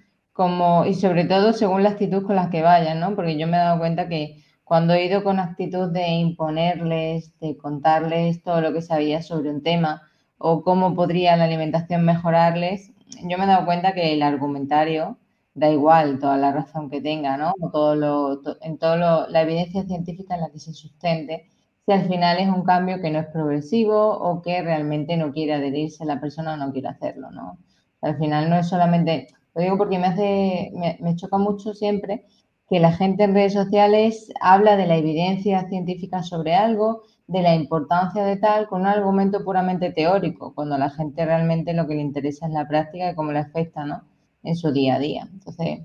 Y 0.86 0.94
sobre 0.94 1.24
todo 1.26 1.52
según 1.52 1.82
la 1.82 1.90
actitud 1.90 2.26
con 2.26 2.36
la 2.36 2.48
que 2.50 2.62
vayan, 2.62 3.00
¿no? 3.00 3.14
Porque 3.14 3.38
yo 3.38 3.46
me 3.46 3.56
he 3.56 3.60
dado 3.60 3.78
cuenta 3.78 4.08
que 4.08 4.42
cuando 4.64 4.94
he 4.94 5.04
ido 5.04 5.22
con 5.24 5.38
actitud 5.38 5.92
de 5.92 6.08
imponerles, 6.08 7.38
de 7.38 7.56
contarles 7.58 8.42
todo 8.42 8.60
lo 8.62 8.72
que 8.72 8.80
sabía 8.82 9.22
sobre 9.22 9.50
un 9.50 9.62
tema 9.62 10.02
o 10.38 10.62
cómo 10.62 10.94
podría 10.94 11.36
la 11.36 11.44
alimentación 11.44 12.04
mejorarles, 12.04 12.92
yo 13.24 13.36
me 13.38 13.44
he 13.44 13.46
dado 13.46 13.66
cuenta 13.66 13.92
que 13.92 14.14
el 14.14 14.22
argumentario 14.22 15.18
da 15.54 15.70
igual 15.70 16.18
toda 16.18 16.38
la 16.38 16.50
razón 16.52 16.88
que 16.90 17.02
tenga, 17.02 17.36
¿no? 17.36 17.52
O 17.60 17.70
todo 17.70 17.94
lo, 17.94 18.40
en 18.62 18.78
todo 18.78 19.28
la 19.28 19.42
evidencia 19.42 19.84
científica 19.84 20.34
en 20.34 20.40
la 20.40 20.50
que 20.50 20.58
se 20.58 20.72
sustente, 20.72 21.46
si 21.84 21.92
al 21.92 22.08
final 22.08 22.38
es 22.38 22.48
un 22.48 22.64
cambio 22.64 23.00
que 23.02 23.10
no 23.10 23.18
es 23.20 23.26
progresivo 23.26 24.18
o 24.18 24.40
que 24.40 24.62
realmente 24.62 25.16
no 25.16 25.32
quiere 25.32 25.54
adherirse 25.54 26.04
la 26.06 26.20
persona 26.20 26.54
o 26.54 26.56
no 26.56 26.72
quiere 26.72 26.88
hacerlo, 26.88 27.30
¿no? 27.30 27.58
Al 28.00 28.16
final 28.18 28.48
no 28.50 28.56
es 28.56 28.68
solamente, 28.68 29.28
lo 29.54 29.62
digo 29.62 29.78
porque 29.78 29.98
me 29.98 30.06
hace, 30.06 30.72
me, 31.00 31.16
choca 31.16 31.38
mucho 31.38 31.74
siempre 31.74 32.24
que 32.68 32.80
la 32.80 32.92
gente 32.92 33.24
en 33.24 33.34
redes 33.34 33.52
sociales 33.52 34.32
habla 34.40 34.76
de 34.76 34.86
la 34.86 34.96
evidencia 34.96 35.68
científica 35.68 36.22
sobre 36.22 36.54
algo, 36.54 37.02
de 37.26 37.42
la 37.42 37.54
importancia 37.54 38.24
de 38.24 38.36
tal, 38.36 38.66
con 38.66 38.82
un 38.82 38.86
argumento 38.86 39.44
puramente 39.44 39.90
teórico, 39.90 40.54
cuando 40.54 40.78
la 40.78 40.90
gente 40.90 41.24
realmente 41.24 41.74
lo 41.74 41.86
que 41.86 41.94
le 41.94 42.00
interesa 42.00 42.46
es 42.46 42.52
la 42.52 42.66
práctica 42.66 43.10
y 43.10 43.14
cómo 43.14 43.32
le 43.32 43.40
afecta, 43.40 43.84
¿no? 43.84 44.02
en 44.42 44.56
su 44.56 44.72
día 44.72 44.96
a 44.96 44.98
día. 44.98 45.28
Entonces, 45.32 45.80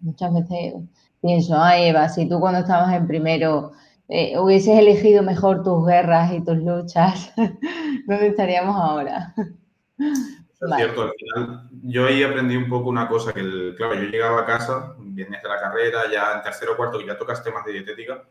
muchas 0.00 0.32
veces 0.34 0.74
pienso, 1.20 1.56
ay 1.56 1.88
Eva, 1.88 2.08
si 2.08 2.28
tú 2.28 2.40
cuando 2.40 2.60
estabas 2.60 2.94
en 2.94 3.06
primero 3.06 3.72
eh, 4.08 4.38
hubieses 4.38 4.78
elegido 4.78 5.22
mejor 5.22 5.62
tus 5.62 5.86
guerras 5.86 6.32
y 6.32 6.42
tus 6.42 6.56
luchas, 6.58 7.32
¿dónde 8.06 8.28
estaríamos 8.28 8.76
ahora? 8.76 9.34
Es 10.60 10.76
cierto, 10.76 11.02
al 11.02 11.12
final 11.16 11.68
yo 11.84 12.06
ahí 12.06 12.22
aprendí 12.22 12.56
un 12.56 12.68
poco 12.68 12.88
una 12.88 13.08
cosa, 13.08 13.32
que 13.32 13.40
el, 13.40 13.74
claro, 13.76 13.94
yo 13.94 14.02
llegaba 14.02 14.40
a 14.40 14.46
casa, 14.46 14.94
vienes 14.98 15.42
de 15.42 15.48
la 15.48 15.60
carrera, 15.60 16.10
ya 16.10 16.34
en 16.34 16.42
tercero 16.42 16.72
o 16.72 16.76
cuarto, 16.76 16.98
que 16.98 17.06
ya 17.06 17.16
tocas 17.16 17.44
temas 17.44 17.64
de 17.64 17.72
dietética, 17.72 18.24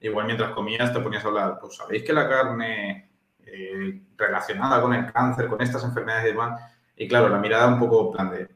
igual 0.00 0.26
mientras 0.26 0.50
comías 0.50 0.92
te 0.92 1.00
ponías 1.00 1.24
a 1.24 1.28
hablar, 1.28 1.58
pues 1.60 1.76
sabéis 1.76 2.02
que 2.02 2.12
la 2.12 2.28
carne 2.28 3.10
eh, 3.46 4.02
relacionada 4.16 4.80
con 4.82 4.92
el 4.92 5.12
cáncer, 5.12 5.46
con 5.46 5.62
estas 5.62 5.84
enfermedades 5.84 6.24
y 6.24 6.28
demás, 6.28 6.60
y 6.96 7.06
claro, 7.06 7.28
la 7.28 7.38
mirada 7.38 7.68
un 7.68 7.78
poco 7.78 8.10
plan 8.10 8.30
de, 8.30 8.48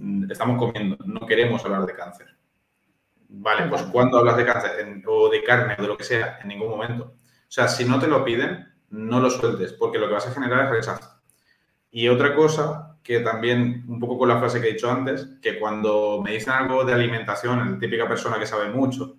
Mm, 0.00 0.30
estamos 0.30 0.58
comiendo, 0.58 0.96
no 1.04 1.26
queremos 1.26 1.62
hablar 1.64 1.84
de 1.84 1.94
cáncer. 1.94 2.26
Vale, 3.28 3.68
pues 3.68 3.82
cuando 3.82 4.18
hablas 4.18 4.36
de 4.38 4.46
cáncer 4.46 5.02
o 5.06 5.28
de 5.28 5.44
carne 5.44 5.76
o 5.78 5.82
de 5.82 5.88
lo 5.88 5.96
que 5.96 6.04
sea, 6.04 6.38
en 6.42 6.48
ningún 6.48 6.70
momento. 6.70 7.04
O 7.04 7.52
sea, 7.52 7.68
si 7.68 7.84
no 7.84 8.00
te 8.00 8.08
lo 8.08 8.24
piden, 8.24 8.66
no 8.88 9.20
lo 9.20 9.28
sueltes, 9.30 9.74
porque 9.74 9.98
lo 9.98 10.08
que 10.08 10.14
vas 10.14 10.26
a 10.26 10.32
generar 10.32 10.64
es 10.64 10.70
rechazo. 10.70 11.19
Y 11.90 12.08
otra 12.08 12.34
cosa 12.34 12.98
que 13.02 13.20
también, 13.20 13.84
un 13.88 13.98
poco 13.98 14.18
con 14.18 14.28
la 14.28 14.38
frase 14.38 14.60
que 14.60 14.68
he 14.68 14.72
dicho 14.72 14.90
antes, 14.90 15.26
que 15.42 15.58
cuando 15.58 16.20
me 16.22 16.32
dicen 16.32 16.52
algo 16.52 16.84
de 16.84 16.92
alimentación, 16.92 17.72
la 17.72 17.78
típica 17.78 18.06
persona 18.06 18.38
que 18.38 18.46
sabe 18.46 18.70
mucho, 18.70 19.16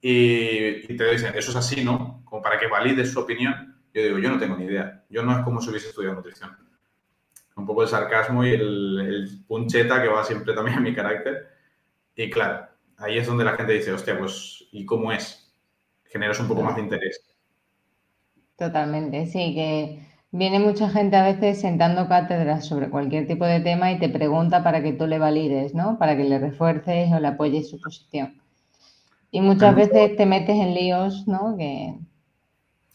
y, 0.00 0.86
te 0.96 1.10
dicen, 1.10 1.32
eso 1.34 1.50
es 1.50 1.56
así, 1.56 1.84
¿no? 1.84 2.22
Como 2.24 2.42
para 2.42 2.58
que 2.58 2.66
valides 2.66 3.12
su 3.12 3.20
opinión, 3.20 3.80
yo 3.92 4.02
digo, 4.02 4.18
yo 4.18 4.30
no 4.30 4.38
tengo 4.38 4.56
ni 4.56 4.66
idea. 4.66 5.04
Yo 5.08 5.22
no 5.22 5.32
es 5.32 5.44
como 5.44 5.60
si 5.60 5.70
hubiese 5.70 5.88
estudiado 5.88 6.16
nutrición 6.16 6.66
un 7.56 7.66
poco 7.66 7.82
el 7.82 7.88
sarcasmo 7.88 8.44
y 8.44 8.50
el, 8.50 9.42
puncheta 9.48 10.02
que 10.02 10.08
va 10.08 10.24
siempre 10.24 10.54
también 10.54 10.78
a 10.78 10.80
mi 10.80 10.94
carácter. 10.94 11.48
Y 12.14 12.30
claro, 12.30 12.66
ahí 12.98 13.18
es 13.18 13.26
donde 13.26 13.44
la 13.44 13.56
gente 13.56 13.72
dice, 13.72 13.92
hostia, 13.92 14.18
pues, 14.18 14.68
¿y 14.72 14.84
cómo 14.84 15.10
es? 15.12 15.54
Generas 16.04 16.38
un 16.38 16.48
poco 16.48 16.62
más 16.62 16.76
de 16.76 16.82
interés. 16.82 17.20
Totalmente, 18.56 19.26
sí, 19.26 19.54
que 19.54 20.06
viene 20.36 20.58
mucha 20.58 20.88
gente 20.88 21.16
a 21.16 21.24
veces 21.24 21.60
sentando 21.60 22.08
cátedras 22.08 22.66
sobre 22.66 22.90
cualquier 22.90 23.26
tipo 23.26 23.44
de 23.44 23.60
tema 23.60 23.92
y 23.92 23.98
te 23.98 24.08
pregunta 24.08 24.62
para 24.62 24.82
que 24.82 24.92
tú 24.92 25.06
le 25.06 25.18
valides, 25.18 25.74
¿no? 25.74 25.98
Para 25.98 26.16
que 26.16 26.24
le 26.24 26.38
refuerces 26.38 27.12
o 27.12 27.20
le 27.20 27.28
apoyes 27.28 27.70
su 27.70 27.80
posición. 27.80 28.40
Y 29.30 29.40
muchas 29.40 29.74
veces 29.74 30.16
te 30.16 30.26
metes 30.26 30.56
en 30.56 30.74
líos, 30.74 31.26
¿no? 31.26 31.56
Que, 31.56 31.94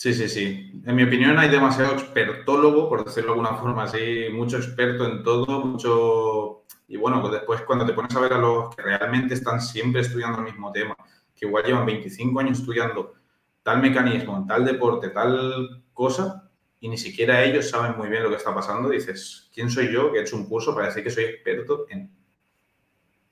Sí, 0.02 0.16
sí, 0.16 0.28
sí. 0.28 0.82
En 0.84 0.96
mi 0.96 1.04
opinión 1.04 1.38
hay 1.38 1.48
demasiado 1.48 1.94
expertólogo, 1.94 2.90
por 2.90 3.06
decirlo 3.06 3.36
de 3.36 3.40
alguna 3.40 3.62
forma 3.62 3.84
así, 3.84 4.30
mucho 4.34 4.58
experto 4.58 5.06
en 5.06 5.22
todo, 5.22 5.64
mucho... 5.64 6.64
Y 6.88 6.98
bueno, 6.98 7.22
pues 7.22 7.34
después 7.34 7.62
cuando 7.62 7.86
te 7.86 7.94
pones 7.94 8.16
a 8.16 8.20
ver 8.20 8.34
a 8.34 8.40
los 8.40 8.76
que 8.76 8.82
realmente 8.82 9.36
están 9.36 9.62
siempre 9.62 10.02
estudiando 10.02 10.40
el 10.40 10.46
mismo 10.46 10.72
tema, 10.72 10.96
que 11.36 11.46
igual 11.46 11.66
llevan 11.66 11.86
25 11.86 12.40
años 12.40 12.58
estudiando 12.58 13.14
tal 13.62 13.80
mecanismo, 13.80 14.44
tal 14.48 14.66
deporte, 14.66 15.10
tal 15.10 15.84
cosa, 15.94 16.50
y 16.84 16.90
ni 16.90 16.98
siquiera 16.98 17.44
ellos 17.44 17.70
saben 17.70 17.96
muy 17.96 18.10
bien 18.10 18.24
lo 18.24 18.30
que 18.30 18.38
está 18.38 18.54
pasando, 18.54 18.90
dices, 18.90 19.50
¿quién 19.54 19.70
soy 19.70 19.94
yo 19.94 20.12
que 20.12 20.18
he 20.18 20.22
hecho 20.24 20.36
un 20.36 20.48
curso 20.48 20.74
para 20.74 20.88
decir 20.88 21.04
que 21.04 21.12
soy 21.12 21.26
experto 21.26 21.86
en...? 21.90 22.12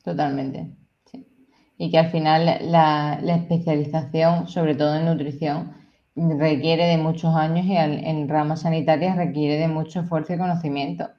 Totalmente, 0.03 0.67
sí. 1.11 1.27
Y 1.75 1.89
que 1.89 1.97
al 1.97 2.11
final 2.11 2.45
la, 2.45 3.19
la 3.21 3.35
especialización, 3.35 4.47
sobre 4.47 4.75
todo 4.75 4.95
en 4.95 5.05
nutrición, 5.05 5.73
requiere 6.15 6.85
de 6.85 6.97
muchos 6.97 7.35
años 7.35 7.65
y 7.65 7.75
en 7.75 8.29
ramas 8.29 8.61
sanitarias 8.61 9.17
requiere 9.17 9.57
de 9.57 9.67
mucho 9.67 10.01
esfuerzo 10.01 10.33
y 10.33 10.37
conocimiento. 10.37 11.09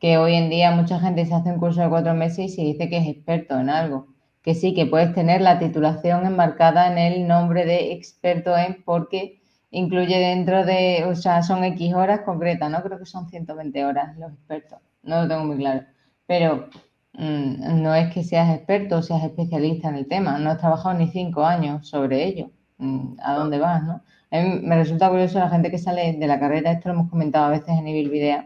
Que 0.00 0.18
hoy 0.18 0.34
en 0.34 0.50
día 0.50 0.72
mucha 0.72 0.98
gente 0.98 1.24
se 1.24 1.34
hace 1.34 1.52
un 1.52 1.60
curso 1.60 1.82
de 1.82 1.88
cuatro 1.88 2.14
meses 2.14 2.46
y 2.46 2.48
se 2.48 2.62
dice 2.62 2.90
que 2.90 2.98
es 2.98 3.06
experto 3.06 3.60
en 3.60 3.70
algo. 3.70 4.08
Que 4.42 4.56
sí, 4.56 4.74
que 4.74 4.86
puedes 4.86 5.14
tener 5.14 5.40
la 5.40 5.60
titulación 5.60 6.26
enmarcada 6.26 6.90
en 6.90 6.98
el 6.98 7.28
nombre 7.28 7.64
de 7.64 7.92
experto 7.92 8.56
en 8.58 8.82
porque 8.84 9.40
incluye 9.70 10.18
dentro 10.18 10.64
de, 10.64 11.04
o 11.06 11.14
sea, 11.14 11.42
son 11.42 11.64
X 11.64 11.94
horas 11.94 12.20
concretas, 12.20 12.70
¿no? 12.70 12.82
Creo 12.82 12.98
que 12.98 13.06
son 13.06 13.28
120 13.28 13.84
horas 13.84 14.16
los 14.18 14.32
expertos. 14.32 14.78
No 15.02 15.22
lo 15.22 15.28
tengo 15.28 15.44
muy 15.44 15.56
claro. 15.58 15.84
Pero 16.26 16.68
mm, 17.14 17.82
no 17.82 17.94
es 17.94 18.12
que 18.12 18.24
seas 18.24 18.54
experto 18.54 18.98
o 18.98 19.02
seas 19.02 19.24
especialista 19.24 19.88
en 19.88 19.96
el 19.96 20.08
tema. 20.08 20.38
No 20.38 20.50
has 20.50 20.58
trabajado 20.58 20.94
ni 20.98 21.08
cinco 21.08 21.44
años 21.44 21.88
sobre 21.88 22.24
ello. 22.24 22.50
Mm, 22.78 23.16
¿A 23.22 23.34
dónde 23.34 23.58
vas, 23.58 23.82
no? 23.84 24.02
A 24.30 24.40
mí 24.40 24.60
me 24.62 24.76
resulta 24.76 25.08
curioso 25.08 25.38
la 25.38 25.50
gente 25.50 25.70
que 25.70 25.78
sale 25.78 26.12
de 26.14 26.26
la 26.26 26.40
carrera, 26.40 26.72
esto 26.72 26.88
lo 26.88 26.94
hemos 26.96 27.10
comentado 27.10 27.46
a 27.46 27.50
veces 27.50 27.68
en 27.78 27.86
Evil 27.86 28.10
Video, 28.10 28.44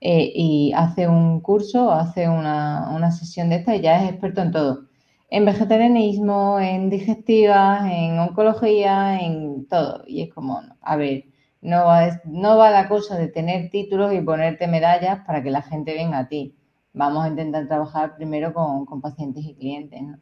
eh, 0.00 0.32
y 0.34 0.72
hace 0.74 1.08
un 1.08 1.40
curso, 1.40 1.92
hace 1.92 2.28
una, 2.28 3.10
sesión 3.12 3.48
de 3.48 3.56
esta 3.56 3.74
y 3.76 3.80
ya 3.80 4.02
es 4.02 4.10
experto 4.10 4.42
en 4.42 4.52
todo. 4.52 4.86
En 5.30 5.44
vegetarianismo, 5.44 6.60
en 6.60 6.90
digestivas, 6.90 7.90
en 7.90 8.18
oncología, 8.18 9.20
en 9.20 9.66
todo. 9.66 10.04
Y 10.06 10.22
es 10.22 10.32
como, 10.32 10.60
a 10.80 10.96
ver, 10.96 11.24
no 11.60 11.86
va, 11.86 12.20
no 12.24 12.58
va 12.58 12.70
la 12.70 12.88
cosa 12.88 13.16
de 13.16 13.28
tener 13.28 13.70
títulos 13.70 14.12
y 14.12 14.20
ponerte 14.20 14.68
medallas 14.68 15.20
para 15.26 15.42
que 15.42 15.50
la 15.50 15.62
gente 15.62 15.94
venga 15.94 16.18
a 16.18 16.28
ti. 16.28 16.54
Vamos 16.92 17.24
a 17.24 17.28
intentar 17.28 17.66
trabajar 17.66 18.16
primero 18.16 18.52
con, 18.52 19.00
pacientes 19.00 19.44
y 19.44 19.54
clientes, 19.54 20.00
¿no? 20.02 20.18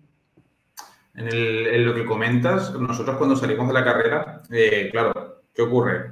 En, 1.14 1.84
lo 1.84 1.94
que 1.94 2.06
comentas, 2.06 2.72
nosotros 2.80 3.18
cuando 3.18 3.36
salimos 3.36 3.68
de 3.68 3.74
la 3.74 3.84
carrera, 3.84 4.42
eh, 4.50 4.88
claro, 4.90 5.42
¿qué 5.52 5.60
ocurre? 5.60 6.10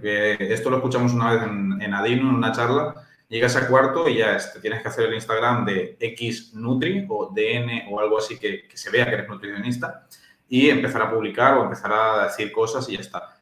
esto 0.53 0.69
lo 0.69 0.77
escuchamos 0.77 1.15
una 1.15 1.33
vez 1.33 1.43
en, 1.45 1.81
en 1.81 1.95
Adino, 1.95 2.29
en 2.29 2.35
una 2.35 2.53
charla, 2.53 2.95
llegas 3.31 3.57
a 3.57 3.67
cuarto 3.69 4.09
y 4.09 4.19
ya 4.19 4.37
te 4.37 4.61
tienes 4.61 4.83
que 4.83 4.89
hacer 4.89 5.07
el 5.07 5.15
Instagram 5.15 5.65
de 5.65 5.97
X 5.99 6.53
Nutri 6.53 7.07
o 7.09 7.33
DN 7.35 7.87
o 7.91 8.01
algo 8.01 8.19
así 8.19 8.39
que, 8.39 8.69
que, 8.69 8.77
se 8.77 8.91
vea 8.91 9.07
que 9.07 9.15
eres 9.15 9.29
nutricionista 9.29 10.07
y 10.49 10.69
empezar 10.69 11.01
a 11.01 11.11
publicar 11.11 11.57
o 11.57 11.65
empezar 11.65 11.93
a 11.93 12.25
decir 12.25 12.53
cosas 12.53 12.87
y 12.89 12.95
ya 12.95 13.01
está. 13.01 13.41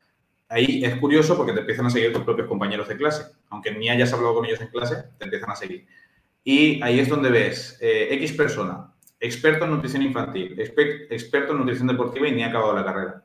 Ahí 0.51 0.85
es 0.85 0.94
curioso 0.96 1.37
porque 1.37 1.53
te 1.53 1.61
empiezan 1.61 1.87
a 1.87 1.90
seguir 1.90 2.12
tus 2.12 2.22
propios 2.22 2.48
compañeros 2.48 2.87
de 2.88 2.96
clase. 2.96 3.24
Aunque 3.48 3.72
ni 3.72 3.88
hayas 3.88 4.12
hablado 4.12 4.35
con 4.35 4.46
ellos 4.46 4.61
en 4.61 4.68
clase, 4.68 5.05
te 5.18 5.24
empiezan 5.24 5.51
a 5.51 5.57
seguir. 5.57 5.87
Y 6.44 6.83
ahí 6.83 7.01
es 7.01 7.09
donde 7.09 7.31
ves 7.31 7.79
eh, 7.81 8.09
X 8.12 8.33
persona, 8.33 8.92
experto 9.20 9.64
en 9.64 9.72
nutrición 9.72 10.03
infantil, 10.03 10.59
experto 10.59 11.53
en 11.53 11.59
nutrición 11.59 11.88
deportiva 11.88 12.29
y 12.29 12.33
ni 12.33 12.42
ha 12.42 12.48
acabado 12.48 12.74
la 12.74 12.85
carrera. 12.85 13.24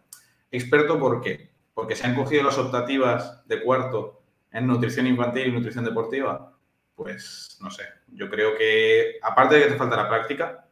¿Experto 0.52 1.00
por 1.00 1.22
qué? 1.22 1.50
Porque 1.74 1.96
se 1.96 2.06
han 2.06 2.16
cogido 2.16 2.44
las 2.44 2.58
optativas 2.58 3.48
de 3.48 3.62
cuarto 3.62 4.22
en 4.52 4.68
nutrición 4.68 5.08
infantil 5.08 5.48
y 5.48 5.52
nutrición 5.52 5.86
deportiva. 5.86 6.53
Pues 6.96 7.58
no 7.62 7.72
sé, 7.72 7.84
yo 8.08 8.30
creo 8.30 8.56
que 8.58 9.16
aparte 9.22 9.56
de 9.56 9.64
que 9.64 9.72
te 9.72 9.78
falta 9.78 9.96
la 9.98 10.10
práctica, 10.10 10.68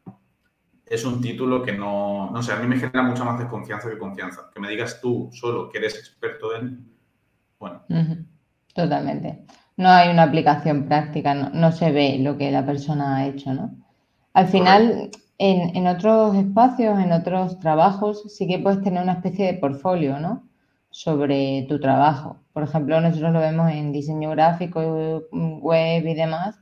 es 0.92 1.06
un 1.06 1.22
título 1.22 1.64
que 1.64 1.72
no, 1.72 2.30
no 2.32 2.44
sé, 2.44 2.52
a 2.52 2.58
mí 2.58 2.68
me 2.68 2.76
genera 2.76 3.02
mucha 3.02 3.24
más 3.24 3.40
desconfianza 3.40 3.90
que 3.90 3.98
confianza. 3.98 4.50
Que 4.54 4.60
me 4.60 4.70
digas 4.70 5.00
tú 5.00 5.30
solo 5.32 5.70
que 5.70 5.78
eres 5.78 5.98
experto 5.98 6.54
en, 6.54 6.86
bueno. 7.58 7.84
Totalmente. 8.74 9.46
No 9.78 9.90
hay 9.90 10.10
una 10.10 10.24
aplicación 10.24 10.88
práctica, 10.88 11.34
no, 11.34 11.72
se 11.72 11.92
ve 11.94 12.18
lo 12.20 12.38
que 12.38 12.52
la 12.52 12.66
persona 12.66 13.16
ha 13.16 13.26
hecho, 13.26 13.54
¿no? 13.54 13.72
Al 14.34 14.48
final, 14.48 15.12
en, 15.38 15.76
en, 15.78 15.88
otros 15.88 16.36
espacios, 16.36 17.00
en 17.00 17.14
otros 17.14 17.58
trabajos, 17.60 18.24
sí 18.36 18.46
que 18.46 18.60
puedes 18.60 18.82
tener 18.82 19.02
una 19.02 19.14
especie 19.14 19.46
de 19.46 19.60
portfolio, 19.60 20.20
¿no? 20.20 20.51
Sobre 20.92 21.66
tu 21.68 21.80
trabajo. 21.80 22.38
Por 22.54 22.64
ejemplo, 22.64 23.00
nosotros 23.02 23.34
lo 23.34 23.40
vemos 23.40 23.72
en 23.72 23.92
diseño 23.92 24.30
gráfico, 24.32 25.24
web 25.32 26.06
y 26.06 26.14
demás. 26.14 26.60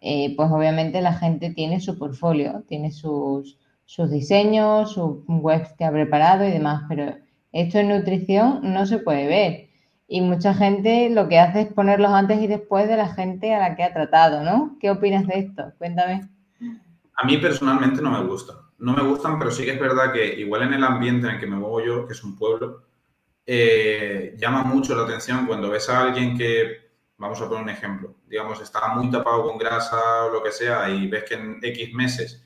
Eh, 0.00 0.34
pues 0.36 0.50
obviamente 0.50 1.00
la 1.00 1.14
gente 1.14 1.50
tiene 1.54 1.80
su 1.80 1.98
portfolio, 1.98 2.64
tiene 2.68 2.90
sus, 2.90 3.58
sus 3.84 4.10
diseños, 4.10 4.92
sus 4.92 5.18
webs 5.26 5.72
que 5.78 5.84
ha 5.84 5.90
preparado 5.90 6.46
y 6.46 6.50
demás, 6.50 6.84
pero 6.88 7.16
esto 7.52 7.78
en 7.78 7.88
nutrición 7.88 8.60
no 8.62 8.86
se 8.86 8.98
puede 8.98 9.26
ver. 9.26 9.68
Y 10.06 10.20
mucha 10.20 10.54
gente 10.54 11.10
lo 11.10 11.28
que 11.28 11.38
hace 11.38 11.62
es 11.62 11.72
ponerlos 11.72 12.10
antes 12.12 12.40
y 12.40 12.46
después 12.46 12.88
de 12.88 12.96
la 12.96 13.08
gente 13.08 13.54
a 13.54 13.58
la 13.58 13.76
que 13.76 13.82
ha 13.82 13.92
tratado, 13.92 14.42
¿no? 14.42 14.76
¿Qué 14.80 14.90
opinas 14.90 15.26
de 15.26 15.38
esto? 15.40 15.72
Cuéntame. 15.78 16.28
A 17.14 17.26
mí 17.26 17.36
personalmente 17.38 18.00
no 18.00 18.10
me 18.10 18.24
gusta. 18.24 18.54
No 18.78 18.92
me 18.92 19.02
gustan, 19.02 19.38
pero 19.38 19.50
sí 19.50 19.64
que 19.64 19.72
es 19.72 19.80
verdad 19.80 20.12
que 20.12 20.38
igual 20.38 20.62
en 20.62 20.74
el 20.74 20.84
ambiente 20.84 21.26
en 21.26 21.34
el 21.34 21.40
que 21.40 21.46
me 21.46 21.56
muevo 21.56 21.84
yo, 21.84 22.06
que 22.06 22.12
es 22.12 22.22
un 22.22 22.36
pueblo, 22.36 22.84
eh, 23.50 24.34
llama 24.36 24.62
mucho 24.62 24.94
la 24.94 25.04
atención 25.04 25.46
cuando 25.46 25.70
ves 25.70 25.88
a 25.88 26.02
alguien 26.02 26.36
que, 26.36 26.90
vamos 27.16 27.40
a 27.40 27.48
poner 27.48 27.62
un 27.62 27.70
ejemplo, 27.70 28.16
digamos, 28.26 28.60
está 28.60 28.88
muy 28.88 29.10
tapado 29.10 29.42
con 29.42 29.56
grasa 29.56 30.26
o 30.26 30.30
lo 30.30 30.42
que 30.42 30.52
sea 30.52 30.90
y 30.90 31.08
ves 31.08 31.24
que 31.24 31.34
en 31.36 31.58
X 31.62 31.94
meses 31.94 32.44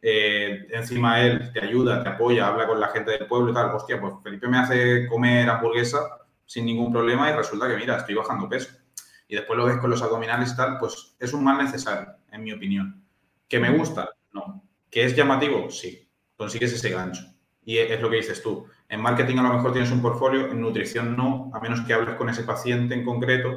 eh, 0.00 0.68
encima 0.70 1.20
él 1.22 1.52
te 1.52 1.60
ayuda, 1.60 2.04
te 2.04 2.10
apoya, 2.10 2.46
habla 2.46 2.68
con 2.68 2.78
la 2.78 2.86
gente 2.86 3.10
del 3.10 3.26
pueblo 3.26 3.50
y 3.50 3.54
tal, 3.54 3.74
hostia, 3.74 4.00
pues 4.00 4.14
Felipe 4.22 4.46
me 4.46 4.58
hace 4.58 5.08
comer 5.08 5.50
hamburguesa 5.50 6.06
sin 6.46 6.66
ningún 6.66 6.92
problema 6.92 7.28
y 7.28 7.32
resulta 7.32 7.66
que, 7.66 7.76
mira, 7.76 7.96
estoy 7.96 8.14
bajando 8.14 8.48
peso. 8.48 8.70
Y 9.26 9.34
después 9.34 9.56
lo 9.58 9.64
ves 9.64 9.78
con 9.78 9.90
los 9.90 10.02
abdominales 10.02 10.52
y 10.52 10.56
tal, 10.56 10.78
pues 10.78 11.16
es 11.18 11.32
un 11.32 11.42
mal 11.42 11.58
necesario, 11.58 12.14
en 12.30 12.44
mi 12.44 12.52
opinión. 12.52 13.04
¿Que 13.48 13.58
me 13.58 13.76
gusta? 13.76 14.08
No. 14.32 14.62
¿Que 14.88 15.04
es 15.04 15.16
llamativo? 15.16 15.68
Sí. 15.68 16.08
Consigues 16.36 16.72
ese 16.72 16.90
gancho. 16.90 17.24
Y 17.64 17.78
es 17.78 18.00
lo 18.00 18.08
que 18.08 18.16
dices 18.16 18.40
tú. 18.40 18.68
En 18.94 19.00
marketing 19.00 19.38
a 19.38 19.42
lo 19.42 19.54
mejor 19.54 19.72
tienes 19.72 19.90
un 19.90 20.00
portfolio, 20.00 20.52
en 20.52 20.60
nutrición 20.60 21.16
no, 21.16 21.50
a 21.52 21.58
menos 21.58 21.80
que 21.80 21.92
hables 21.92 22.14
con 22.14 22.28
ese 22.28 22.44
paciente 22.44 22.94
en 22.94 23.04
concreto. 23.04 23.48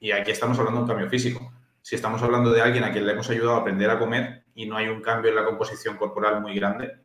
Y 0.00 0.10
aquí 0.10 0.32
estamos 0.32 0.58
hablando 0.58 0.80
de 0.80 0.82
un 0.82 0.88
cambio 0.88 1.08
físico. 1.08 1.52
Si 1.80 1.94
estamos 1.94 2.20
hablando 2.20 2.50
de 2.50 2.60
alguien 2.60 2.82
a 2.82 2.90
quien 2.90 3.06
le 3.06 3.12
hemos 3.12 3.30
ayudado 3.30 3.54
a 3.54 3.60
aprender 3.60 3.88
a 3.90 3.98
comer, 4.00 4.42
y 4.56 4.66
no 4.66 4.76
hay 4.76 4.88
un 4.88 5.00
cambio 5.02 5.30
en 5.30 5.36
la 5.36 5.44
composición 5.44 5.96
corporal 5.96 6.42
muy 6.42 6.52
grande, 6.56 6.96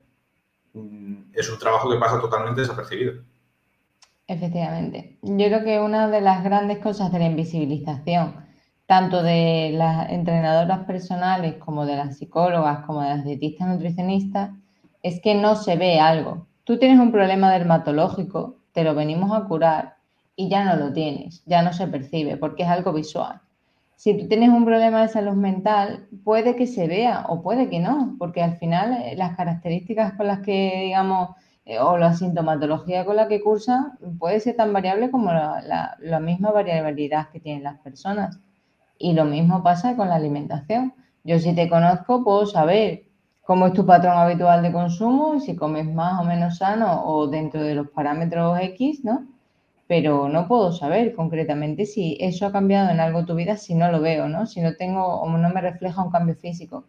mm, 0.74 1.26
es 1.32 1.48
un 1.52 1.60
trabajo 1.60 1.92
que 1.92 2.00
pasa 2.00 2.20
totalmente 2.20 2.62
desapercibido. 2.62 3.22
Efectivamente. 4.26 5.20
Yo 5.22 5.46
creo 5.50 5.64
que 5.64 5.80
una 5.80 6.08
de 6.08 6.22
las 6.22 6.44
grandes 6.44 6.80
cosas 6.80 7.12
de 7.12 7.20
la 7.20 7.26
invisibilización, 7.26 8.44
tanto 8.88 9.22
de 9.22 9.70
las 9.76 10.10
entrenadoras 10.10 10.80
personales 10.86 11.58
como 11.58 11.86
de 11.86 11.96
las 11.96 12.18
psicólogas, 12.18 12.88
como 12.88 13.04
de 13.04 13.10
las 13.10 13.24
dietistas 13.24 13.68
nutricionistas, 13.68 14.50
es 15.04 15.22
que 15.22 15.36
no 15.36 15.56
se 15.56 15.76
ve 15.76 16.00
algo. 16.00 16.49
Tú 16.70 16.78
tienes 16.78 17.00
un 17.00 17.12
problema 17.12 17.52
dermatológico, 17.52 18.58
te 18.74 18.84
lo 18.84 18.94
venimos 18.94 19.34
a 19.34 19.48
curar 19.48 19.96
y 20.36 20.50
ya 20.50 20.64
no 20.64 20.76
lo 20.76 20.94
tienes, 20.94 21.42
ya 21.48 21.64
no 21.64 21.74
se 21.74 21.88
percibe 21.88 22.38
porque 22.38 22.62
es 22.62 22.70
algo 22.70 22.94
visual 22.94 23.42
si 24.00 24.18
tú 24.18 24.30
tienes 24.30 24.48
un 24.48 24.64
problema 24.64 25.02
de 25.02 25.10
salud 25.10 25.34
mental, 25.34 26.08
puede 26.24 26.56
que 26.56 26.68
se 26.68 26.88
vea 26.88 27.26
o 27.28 27.42
puede 27.42 27.70
que 27.70 27.82
no, 27.82 28.16
porque 28.18 28.42
al 28.42 28.56
final 28.56 28.94
eh, 28.94 29.18
las 29.18 29.36
características 29.36 30.14
con 30.14 30.28
las 30.28 30.40
que, 30.40 30.84
digamos, 30.86 31.32
eh, 31.66 31.80
o 31.80 31.98
la 31.98 32.14
sintomatología 32.14 33.04
con 33.04 33.18
la 33.18 33.28
que 33.28 33.42
cursan 33.42 33.98
puede 34.18 34.40
ser 34.40 34.56
tan 34.56 34.72
variable 34.72 35.12
como 35.12 35.34
la, 35.34 36.20
misma 36.22 36.52
variabilidad 36.52 37.28
que 37.28 37.42
tienen 37.42 37.64
las 37.64 37.78
personas. 37.80 38.40
Y 38.98 39.12
lo 39.12 39.26
mismo 39.26 39.64
pasa 39.64 39.98
con 39.98 40.08
la 40.08 40.16
alimentación. 40.16 40.94
Yo 41.26 41.38
si 41.40 41.54
te 41.54 41.68
conozco 41.68 42.24
puedo 42.24 42.46
saber 42.46 43.04
cómo 43.50 43.66
es 43.66 43.74
tu 43.74 43.84
patrón 43.84 44.16
habitual 44.16 44.62
de 44.62 44.72
consumo 44.72 45.34
y 45.34 45.40
si 45.40 45.56
comes 45.56 45.84
más 45.92 46.22
o 46.22 46.24
menos 46.24 46.58
sano 46.58 47.04
o 47.04 47.26
dentro 47.26 47.64
de 47.64 47.74
los 47.74 47.90
parámetros 47.90 48.60
X, 48.62 49.04
¿no? 49.04 49.26
pero 49.88 50.30
no 50.30 50.48
puedo 50.48 50.72
saber 50.72 51.16
concretamente 51.16 51.88
si 51.88 52.16
eso 52.20 52.46
ha 52.46 52.52
cambiado 52.52 52.92
en 52.92 53.00
algo 53.00 53.26
tu 53.26 53.34
vida 53.34 53.58
si 53.58 53.74
no 53.74 53.92
lo 53.92 54.02
veo, 54.02 54.30
¿no? 54.30 54.46
Si 54.46 54.62
no 54.62 54.76
tengo 54.76 55.04
o 55.04 55.28
no 55.36 55.50
me 55.50 55.62
refleja 55.62 56.04
un 56.04 56.12
cambio 56.12 56.36
físico. 56.36 56.84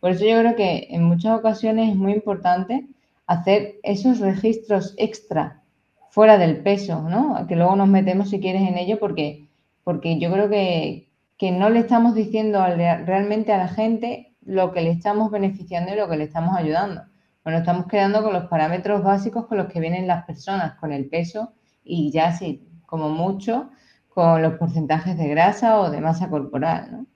Por 0.00 0.10
eso 0.10 0.24
yo 0.24 0.36
creo 0.40 0.56
que 0.56 0.88
en 0.90 1.04
muchas 1.04 1.38
ocasiones 1.38 1.90
es 1.90 1.96
muy 1.96 2.12
importante 2.12 2.88
hacer 3.28 3.76
esos 3.84 4.18
registros 4.18 4.94
extra 4.96 5.62
fuera 6.08 6.38
del 6.38 6.56
peso, 6.56 7.02
¿no? 7.08 7.46
Que 7.46 7.54
luego 7.54 7.76
nos 7.76 7.86
metemos 7.86 8.30
si 8.30 8.40
quieres 8.40 8.62
en 8.62 8.78
ello 8.78 8.98
porque, 8.98 9.46
porque 9.84 10.18
yo 10.18 10.32
creo 10.32 10.50
que, 10.50 11.08
que 11.38 11.52
no 11.52 11.70
le 11.70 11.78
estamos 11.78 12.16
diciendo 12.16 12.66
realmente 12.66 13.52
a 13.52 13.58
la 13.58 13.68
gente 13.68 14.29
lo 14.42 14.72
que 14.72 14.82
le 14.82 14.90
estamos 14.90 15.30
beneficiando 15.30 15.92
y 15.92 15.96
lo 15.96 16.08
que 16.08 16.16
le 16.16 16.24
estamos 16.24 16.56
ayudando. 16.56 17.02
Bueno, 17.44 17.58
estamos 17.58 17.86
quedando 17.86 18.22
con 18.22 18.32
los 18.32 18.44
parámetros 18.44 19.02
básicos 19.02 19.46
con 19.46 19.58
los 19.58 19.66
que 19.66 19.80
vienen 19.80 20.06
las 20.06 20.24
personas, 20.24 20.78
con 20.78 20.92
el 20.92 21.08
peso 21.08 21.52
y 21.82 22.10
ya 22.12 22.32
sí, 22.32 22.68
como 22.86 23.08
mucho, 23.08 23.70
con 24.08 24.42
los 24.42 24.54
porcentajes 24.54 25.16
de 25.16 25.28
grasa 25.28 25.80
o 25.80 25.90
de 25.90 26.00
masa 26.00 26.28
corporal, 26.28 26.88
¿no? 26.92 27.06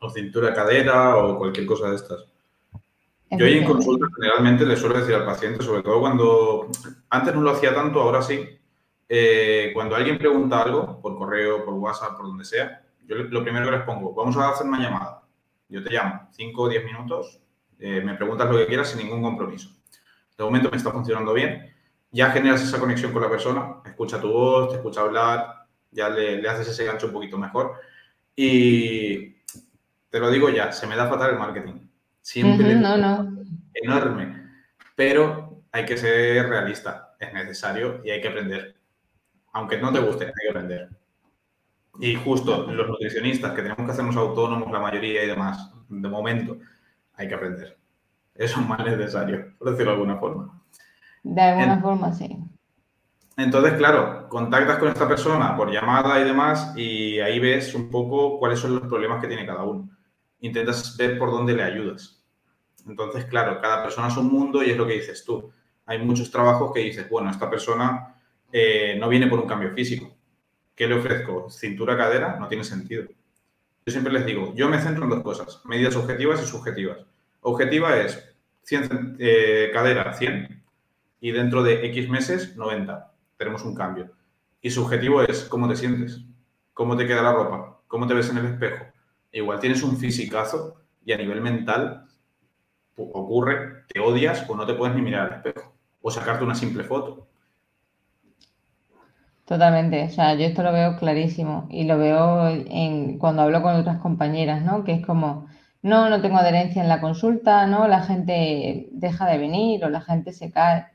O 0.00 0.08
cintura 0.10 0.54
cadera 0.54 1.16
o 1.16 1.38
cualquier 1.38 1.66
cosa 1.66 1.90
de 1.90 1.96
estas. 1.96 2.26
Yo 3.30 3.46
ahí 3.46 3.58
en 3.58 3.64
consulta 3.64 4.06
generalmente 4.16 4.64
le 4.64 4.76
suelo 4.76 4.98
decir 4.98 5.14
al 5.14 5.24
paciente, 5.24 5.62
sobre 5.62 5.82
todo 5.82 6.00
cuando 6.00 6.68
antes 7.10 7.34
no 7.34 7.40
lo 7.40 7.50
hacía 7.50 7.74
tanto, 7.74 8.00
ahora 8.00 8.22
sí. 8.22 8.46
Eh, 9.08 9.70
cuando 9.74 9.96
alguien 9.96 10.18
pregunta 10.18 10.62
algo, 10.62 11.00
por 11.00 11.18
correo, 11.18 11.64
por 11.64 11.74
WhatsApp, 11.74 12.16
por 12.16 12.26
donde 12.26 12.44
sea, 12.44 12.82
yo 13.06 13.16
lo 13.16 13.42
primero 13.42 13.66
que 13.66 13.76
les 13.76 13.82
pongo, 13.82 14.14
vamos 14.14 14.36
a 14.36 14.50
hacer 14.50 14.66
una 14.66 14.78
llamada. 14.78 15.23
Yo 15.74 15.82
te 15.82 15.92
llamo, 15.92 16.28
5 16.32 16.62
o 16.62 16.68
10 16.68 16.84
minutos, 16.84 17.40
eh, 17.78 18.00
me 18.00 18.14
preguntas 18.14 18.50
lo 18.50 18.56
que 18.56 18.66
quieras 18.66 18.90
sin 18.90 19.00
ningún 19.00 19.22
compromiso. 19.22 19.70
De 20.38 20.44
momento 20.44 20.70
me 20.70 20.76
está 20.76 20.90
funcionando 20.90 21.32
bien 21.32 21.74
ya 22.14 22.30
generas 22.30 22.62
esa 22.62 22.78
conexión 22.78 23.12
con 23.12 23.22
la 23.22 23.28
persona, 23.28 23.78
escucha 23.84 24.20
tu 24.20 24.30
voz, 24.30 24.70
te 24.70 24.76
escucha 24.76 25.00
hablar, 25.00 25.66
ya 25.90 26.08
le, 26.08 26.48
haces 26.48 26.68
ese 26.68 26.84
gancho 26.84 27.08
un 27.08 27.12
poquito 27.12 27.36
mejor. 27.36 27.74
Y 28.36 29.32
te 30.10 30.20
lo 30.20 30.30
digo 30.30 30.48
ya, 30.48 30.70
se 30.70 30.86
me 30.86 30.94
da 30.94 31.08
fatal 31.08 31.32
el 31.32 31.40
marketing. 31.40 31.88
Siempre. 32.20 32.76
no, 32.76 32.96
no. 32.96 33.44
Enorme. 33.74 34.48
Pero 34.94 35.64
hay 35.72 35.84
que 35.84 35.96
ser 35.96 36.48
realista, 36.48 37.16
es 37.18 37.34
necesario 37.34 38.00
y 38.04 38.10
hay 38.10 38.20
que 38.20 38.28
aprender. 38.28 38.76
Aunque 39.52 39.78
no 39.78 39.92
te 39.92 39.98
guste, 39.98 40.26
hay 40.26 40.32
que 40.32 40.50
aprender. 40.50 40.88
Y 41.98 42.16
justo 42.16 42.66
los 42.70 42.88
nutricionistas 42.88 43.52
que 43.52 43.62
tenemos 43.62 43.84
que 43.84 43.92
hacernos 43.92 44.16
autónomos, 44.16 44.70
la 44.72 44.80
mayoría 44.80 45.24
y 45.24 45.28
demás, 45.28 45.72
de 45.88 46.08
momento, 46.08 46.58
hay 47.14 47.28
que 47.28 47.34
aprender. 47.34 47.76
Eso 48.34 48.60
es 48.60 48.68
más 48.68 48.84
necesario, 48.84 49.54
por 49.58 49.70
decirlo 49.70 49.92
de 49.92 49.96
alguna 49.98 50.16
forma. 50.18 50.60
De 51.22 51.40
alguna 51.40 51.80
forma, 51.80 52.12
sí. 52.12 52.36
Entonces, 53.36 53.74
claro, 53.74 54.28
contactas 54.28 54.78
con 54.78 54.88
esta 54.88 55.08
persona 55.08 55.56
por 55.56 55.70
llamada 55.70 56.20
y 56.20 56.24
demás 56.24 56.72
y 56.76 57.18
ahí 57.20 57.40
ves 57.40 57.74
un 57.74 57.90
poco 57.90 58.38
cuáles 58.38 58.60
son 58.60 58.74
los 58.74 58.86
problemas 58.86 59.20
que 59.20 59.28
tiene 59.28 59.46
cada 59.46 59.64
uno. 59.64 59.88
Intentas 60.40 60.96
ver 60.96 61.18
por 61.18 61.30
dónde 61.30 61.54
le 61.54 61.62
ayudas. 61.62 62.22
Entonces, 62.86 63.24
claro, 63.24 63.60
cada 63.60 63.82
persona 63.82 64.08
es 64.08 64.16
un 64.16 64.30
mundo 64.30 64.62
y 64.62 64.70
es 64.70 64.76
lo 64.76 64.86
que 64.86 64.94
dices 64.94 65.24
tú. 65.24 65.50
Hay 65.86 65.98
muchos 66.04 66.30
trabajos 66.30 66.72
que 66.72 66.80
dices, 66.80 67.08
bueno, 67.08 67.30
esta 67.30 67.50
persona 67.50 68.14
eh, 68.52 68.96
no 69.00 69.08
viene 69.08 69.26
por 69.26 69.40
un 69.40 69.48
cambio 69.48 69.72
físico. 69.72 70.13
¿Qué 70.74 70.86
le 70.86 70.94
ofrezco? 70.94 71.48
¿Cintura, 71.50 71.96
cadera? 71.96 72.38
No 72.38 72.48
tiene 72.48 72.64
sentido. 72.64 73.04
Yo 73.86 73.90
siempre 73.92 74.12
les 74.12 74.26
digo, 74.26 74.54
yo 74.54 74.68
me 74.68 74.80
centro 74.80 75.04
en 75.04 75.10
dos 75.10 75.22
cosas, 75.22 75.60
medidas 75.64 75.94
objetivas 75.96 76.42
y 76.42 76.46
subjetivas. 76.46 76.98
Objetiva 77.42 77.98
es 77.98 78.34
100, 78.62 79.16
eh, 79.18 79.70
cadera 79.72 80.14
100, 80.14 80.64
y 81.20 81.32
dentro 81.32 81.62
de 81.62 81.86
X 81.86 82.08
meses 82.08 82.56
90. 82.56 83.12
Tenemos 83.36 83.64
un 83.64 83.74
cambio. 83.74 84.10
Y 84.62 84.70
su 84.70 84.82
objetivo 84.82 85.22
es 85.22 85.44
cómo 85.44 85.68
te 85.68 85.76
sientes, 85.76 86.24
cómo 86.72 86.96
te 86.96 87.06
queda 87.06 87.22
la 87.22 87.32
ropa, 87.32 87.80
cómo 87.86 88.06
te 88.06 88.14
ves 88.14 88.30
en 88.30 88.38
el 88.38 88.46
espejo. 88.46 88.86
igual 89.32 89.60
tienes 89.60 89.82
un 89.82 89.96
fisicazo 89.96 90.80
y 91.04 91.12
a 91.12 91.16
nivel 91.18 91.40
mental 91.40 92.06
ocurre, 92.96 93.84
te 93.88 94.00
odias 94.00 94.48
o 94.48 94.56
no 94.56 94.66
te 94.66 94.74
puedes 94.74 94.94
ni 94.94 95.02
mirar 95.02 95.32
al 95.32 95.38
espejo 95.38 95.74
o 96.00 96.10
sacarte 96.10 96.44
una 96.44 96.54
simple 96.54 96.84
foto. 96.84 97.26
Totalmente, 99.44 100.04
o 100.04 100.08
sea, 100.08 100.34
yo 100.34 100.46
esto 100.46 100.62
lo 100.62 100.72
veo 100.72 100.96
clarísimo 100.96 101.66
y 101.70 101.84
lo 101.84 101.98
veo 101.98 102.48
en, 102.48 103.18
cuando 103.18 103.42
hablo 103.42 103.60
con 103.62 103.74
otras 103.76 103.98
compañeras, 103.98 104.62
¿no? 104.62 104.84
Que 104.84 104.92
es 104.92 105.06
como, 105.06 105.46
no, 105.82 106.08
no 106.08 106.22
tengo 106.22 106.38
adherencia 106.38 106.82
en 106.82 106.88
la 106.88 107.00
consulta, 107.02 107.66
¿no? 107.66 107.86
La 107.86 108.00
gente 108.02 108.88
deja 108.92 109.26
de 109.26 109.38
venir 109.38 109.84
o 109.84 109.90
la 109.90 110.00
gente 110.00 110.32
se 110.32 110.50
cae. 110.50 110.86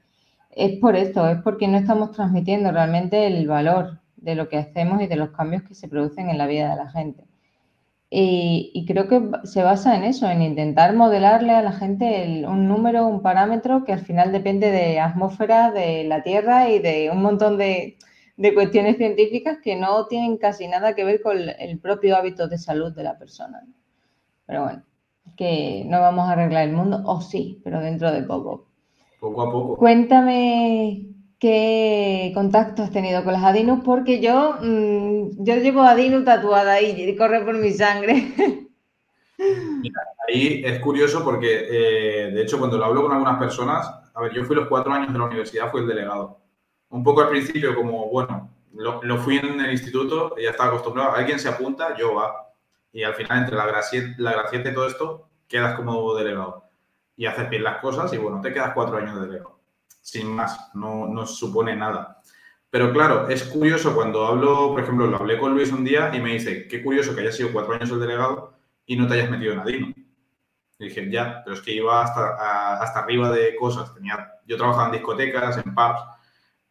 Es 0.51 0.79
por 0.79 0.95
esto, 0.95 1.29
es 1.29 1.37
porque 1.43 1.67
no 1.67 1.77
estamos 1.77 2.11
transmitiendo 2.11 2.71
realmente 2.71 3.27
el 3.27 3.47
valor 3.47 3.99
de 4.17 4.35
lo 4.35 4.49
que 4.49 4.57
hacemos 4.57 5.01
y 5.01 5.07
de 5.07 5.15
los 5.15 5.29
cambios 5.29 5.63
que 5.63 5.75
se 5.75 5.87
producen 5.87 6.29
en 6.29 6.39
la 6.39 6.47
vida 6.47 6.71
de 6.71 6.75
la 6.77 6.89
gente. 6.89 7.25
Y, 8.11 8.85
creo 8.87 9.07
que 9.07 9.21
se 9.43 9.61
basa 9.63 9.95
en 9.95 10.03
eso, 10.03 10.27
en 10.29 10.41
intentar 10.41 10.95
modelarle 10.95 11.53
a 11.53 11.61
la 11.61 11.73
gente 11.73 12.43
un 12.47 12.67
número, 12.67 13.05
un 13.07 13.21
parámetro 13.21 13.83
que 13.85 13.93
al 13.93 13.99
final 13.99 14.31
depende 14.31 14.71
de 14.71 14.99
atmósfera, 14.99 15.71
de 15.71 16.05
la 16.05 16.23
Tierra 16.23 16.69
y 16.69 16.79
de 16.79 17.11
un 17.11 17.21
montón 17.21 17.57
de, 17.59 17.97
de 18.39 18.53
cuestiones 18.53 18.95
científicas 18.95 19.57
que 19.61 19.75
no 19.75 20.07
tienen 20.07 20.37
casi 20.37 20.65
nada 20.65 20.95
que 20.95 21.03
ver 21.03 21.21
con 21.21 21.37
el 21.37 21.77
propio 21.79 22.15
hábito 22.15 22.47
de 22.47 22.57
salud 22.57 22.93
de 22.93 23.03
la 23.03 23.17
persona. 23.17 23.67
Pero 24.45 24.63
bueno, 24.63 24.83
que 25.35 25.83
no 25.85 25.99
vamos 25.99 26.29
a 26.29 26.31
arreglar 26.31 26.69
el 26.69 26.73
mundo, 26.73 27.01
o 27.03 27.19
sí, 27.19 27.59
pero 27.65 27.81
dentro 27.81 28.13
de 28.13 28.23
poco. 28.23 28.67
Poco 29.19 29.41
a 29.41 29.51
poco. 29.51 29.75
Cuéntame 29.75 31.05
qué 31.37 32.31
contacto 32.33 32.81
has 32.81 32.91
tenido 32.91 33.25
con 33.25 33.33
las 33.33 33.43
Adinus, 33.43 33.81
porque 33.83 34.21
yo, 34.21 34.55
mm, 34.61 35.43
yo 35.43 35.55
llevo 35.57 35.81
Adinu 35.81 36.23
tatuada 36.23 36.81
y 36.81 37.13
corre 37.17 37.43
por 37.43 37.57
mi 37.57 37.71
sangre. 37.71 38.13
Mira, 39.37 40.01
ahí 40.29 40.61
es 40.63 40.79
curioso 40.79 41.25
porque, 41.25 41.67
eh, 41.69 42.31
de 42.31 42.41
hecho, 42.41 42.57
cuando 42.57 42.77
lo 42.77 42.85
hablo 42.85 43.01
con 43.01 43.11
algunas 43.11 43.37
personas, 43.37 43.85
a 44.13 44.21
ver, 44.21 44.31
yo 44.31 44.45
fui 44.45 44.55
los 44.55 44.69
cuatro 44.69 44.93
años 44.93 45.11
de 45.11 45.19
la 45.19 45.25
universidad, 45.25 45.69
fui 45.69 45.81
el 45.81 45.87
delegado 45.87 46.39
un 46.89 47.03
poco 47.03 47.21
al 47.21 47.29
principio 47.29 47.75
como, 47.75 48.09
bueno, 48.09 48.49
lo, 48.73 49.17
fui 49.17 49.37
en 49.37 49.59
el 49.59 49.71
instituto, 49.71 50.35
ya 50.37 50.51
estaba 50.51 50.69
acostumbrado, 50.69 51.13
alguien 51.13 51.39
se 51.39 51.49
apunta, 51.49 51.95
yo 51.97 52.15
va. 52.15 52.53
Y 52.91 53.03
al 53.03 53.13
final, 53.13 53.39
entre 53.39 53.55
la 53.55 53.65
gracieta, 53.65 54.15
la 54.17 54.49
y 54.51 54.73
todo 54.73 54.87
esto, 54.87 55.29
quedas 55.47 55.75
como 55.75 56.13
delegado. 56.15 56.69
Y 57.15 57.25
haces 57.25 57.49
bien 57.49 57.63
las 57.63 57.77
cosas 57.77 58.11
y 58.13 58.17
bueno, 58.17 58.41
te 58.41 58.53
quedas 58.53 58.73
cuatro 58.73 58.97
años 58.97 59.15
de 59.15 59.27
delegado. 59.27 59.59
Sin 60.01 60.31
más, 60.31 60.71
no, 60.73 61.07
no 61.07 61.25
supone 61.25 61.75
nada. 61.75 62.21
Pero 62.69 62.93
claro, 62.93 63.29
es 63.29 63.43
curioso 63.43 63.95
cuando 63.95 64.25
hablo, 64.25 64.71
por 64.71 64.81
ejemplo, 64.81 65.07
lo 65.07 65.17
hablé 65.17 65.39
con 65.39 65.53
Luis 65.53 65.71
un 65.71 65.83
día 65.83 66.11
y 66.13 66.19
me 66.21 66.33
dice, 66.33 66.67
qué 66.67 66.83
curioso 66.83 67.15
que 67.15 67.21
hayas 67.21 67.35
sido 67.35 67.51
cuatro 67.51 67.73
años 67.73 67.89
el 67.89 67.99
delegado 67.99 68.53
y 68.85 68.95
no 68.95 69.07
te 69.07 69.15
hayas 69.15 69.29
metido 69.29 69.53
en 69.53 69.59
Adino. 69.59 69.87
Y 70.79 70.85
dije, 70.85 71.09
ya, 71.11 71.41
pero 71.43 71.55
es 71.55 71.61
que 71.61 71.73
iba 71.73 72.01
hasta, 72.01 72.81
hasta 72.81 72.99
arriba 72.99 73.31
de 73.31 73.55
cosas. 73.55 73.93
Tenía, 73.93 74.33
yo 74.45 74.55
trabajaba 74.55 74.85
en 74.85 74.93
discotecas, 74.93 75.57
en 75.57 75.75
pubs, 75.75 76.01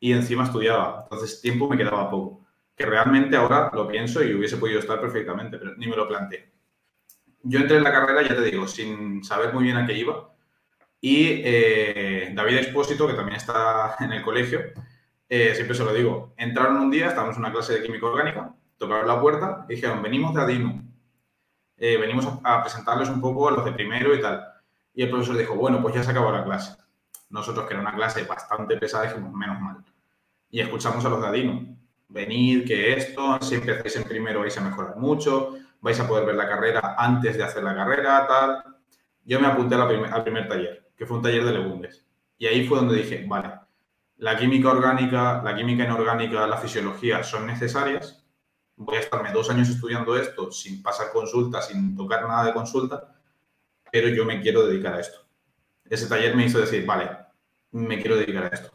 y 0.00 0.12
encima 0.12 0.44
estudiaba. 0.44 1.00
Entonces, 1.04 1.40
tiempo 1.40 1.68
me 1.68 1.76
quedaba 1.76 2.11
poco. 2.11 2.46
Que 2.76 2.87
realmente 2.87 3.37
ahora 3.37 3.70
lo 3.74 3.88
pienso 3.88 4.22
y 4.22 4.34
hubiese 4.34 4.56
podido 4.56 4.78
estar 4.80 5.00
perfectamente, 5.00 5.58
pero 5.58 5.74
ni 5.76 5.87
me 5.87 5.96
lo 5.96 6.06
planteé. 6.06 6.52
Yo 7.42 7.61
entré 7.61 7.78
en 7.78 7.84
la 7.84 7.92
carrera, 7.92 8.22
ya 8.22 8.37
te 8.37 8.42
digo, 8.42 8.68
sin 8.68 9.24
saber 9.24 9.52
muy 9.52 9.64
bien 9.64 9.76
a 9.76 9.87
qué 9.87 9.94
iba. 9.94 10.30
Y 11.00 11.42
eh, 11.44 12.32
David 12.34 12.58
Expósito, 12.58 13.06
que 13.06 13.14
también 13.14 13.37
está 13.37 13.96
en 14.00 14.12
el 14.12 14.22
colegio, 14.22 14.61
eh, 15.28 15.54
siempre 15.54 15.76
se 15.76 15.84
lo 15.84 15.92
digo, 15.92 16.34
entraron 16.37 16.78
un 16.78 16.90
día, 16.90 17.08
estábamos 17.08 17.37
en 17.37 17.44
una 17.44 17.52
clase 17.52 17.74
de 17.74 17.82
química 17.82 18.06
orgánica, 18.06 18.54
tocaron 18.76 19.06
la 19.06 19.20
puerta 19.20 19.66
y 19.68 19.74
dijeron, 19.74 20.02
venimos 20.02 20.34
de 20.34 20.40
Adino, 20.40 20.82
eh, 21.76 21.96
venimos 21.96 22.26
a, 22.42 22.62
presentarles 22.62 23.08
un 23.08 23.20
poco 23.20 23.48
a 23.48 23.52
los 23.52 23.64
de 23.64 23.72
primero 23.72 24.14
y 24.14 24.20
tal. 24.20 24.44
Y 24.94 25.02
el 25.02 25.11
profesor 25.11 25.37
dijo, 25.37 25.54
bueno, 25.54 25.80
pues 25.80 25.94
ya 25.94 26.02
se 26.02 26.11
acabó 26.11 26.32
la 26.32 26.44
clase. 26.44 26.76
Nosotros, 27.30 27.66
que 27.66 27.74
era 27.74 27.82
una 27.82 27.94
clase 27.94 28.24
bastante 28.24 28.76
pesada, 28.78 29.04
dijimos, 29.04 29.32
menos 29.32 29.61
mal. 29.61 29.84
Y 30.50 30.61
escuchamos 30.61 31.04
a 31.04 31.08
los 31.08 31.20
de 31.20 31.26
Adino. 31.28 31.76
Venid, 32.08 32.66
que 32.66 32.94
esto, 32.94 33.38
si 33.42 33.56
empezáis 33.56 33.96
en 33.96 34.04
primero 34.04 34.40
vais 34.40 34.56
a 34.56 34.62
mejorar 34.62 34.96
mucho, 34.96 35.56
vais 35.80 35.98
a 36.00 36.08
poder 36.08 36.24
ver 36.24 36.37
la 36.37 36.48
carrera 36.48 36.94
antes 36.96 37.37
de 37.37 37.44
hacer 37.44 37.62
la 37.62 37.74
carrera, 37.74 38.26
tal. 38.26 38.76
Yo 39.24 39.38
me 39.40 39.46
apunté 39.46 39.74
al 39.74 40.22
primer 40.22 40.48
taller, 40.48 40.90
que 40.96 41.06
fue 41.06 41.18
un 41.18 41.22
taller 41.22 41.44
de 41.44 41.52
legumbres. 41.52 42.06
Y 42.38 42.46
ahí 42.46 42.66
fue 42.66 42.78
donde 42.78 42.96
dije, 42.96 43.26
vale, 43.28 43.52
la 44.16 44.38
química 44.38 44.70
orgánica, 44.70 45.42
la 45.44 45.54
química 45.54 45.84
inorgánica, 45.84 46.46
la 46.46 46.56
fisiología 46.56 47.22
son 47.22 47.46
necesarias. 47.46 48.24
Voy 48.76 48.96
a 48.96 49.00
estarme 49.00 49.32
dos 49.32 49.50
años 49.50 49.68
estudiando 49.68 50.16
esto 50.16 50.50
sin 50.50 50.82
pasar 50.82 51.12
consulta, 51.12 51.61
sin 51.61 51.94
tocar 51.94 52.26
nada 52.26 52.46
de 52.46 52.54
consulta, 52.54 53.14
pero 53.92 54.08
yo 54.08 54.24
me 54.24 54.40
quiero 54.40 54.66
dedicar 54.66 54.94
a 54.94 55.00
esto 55.00 55.28
ese 55.90 56.06
taller 56.06 56.37
me 56.37 56.44
hizo 56.44 56.61
decir, 56.61 56.84
vale, 56.84 57.11
me 57.72 58.00
quiero 58.00 58.16
dedicar 58.16 58.44
a 58.44 58.48
esto. 58.48 58.70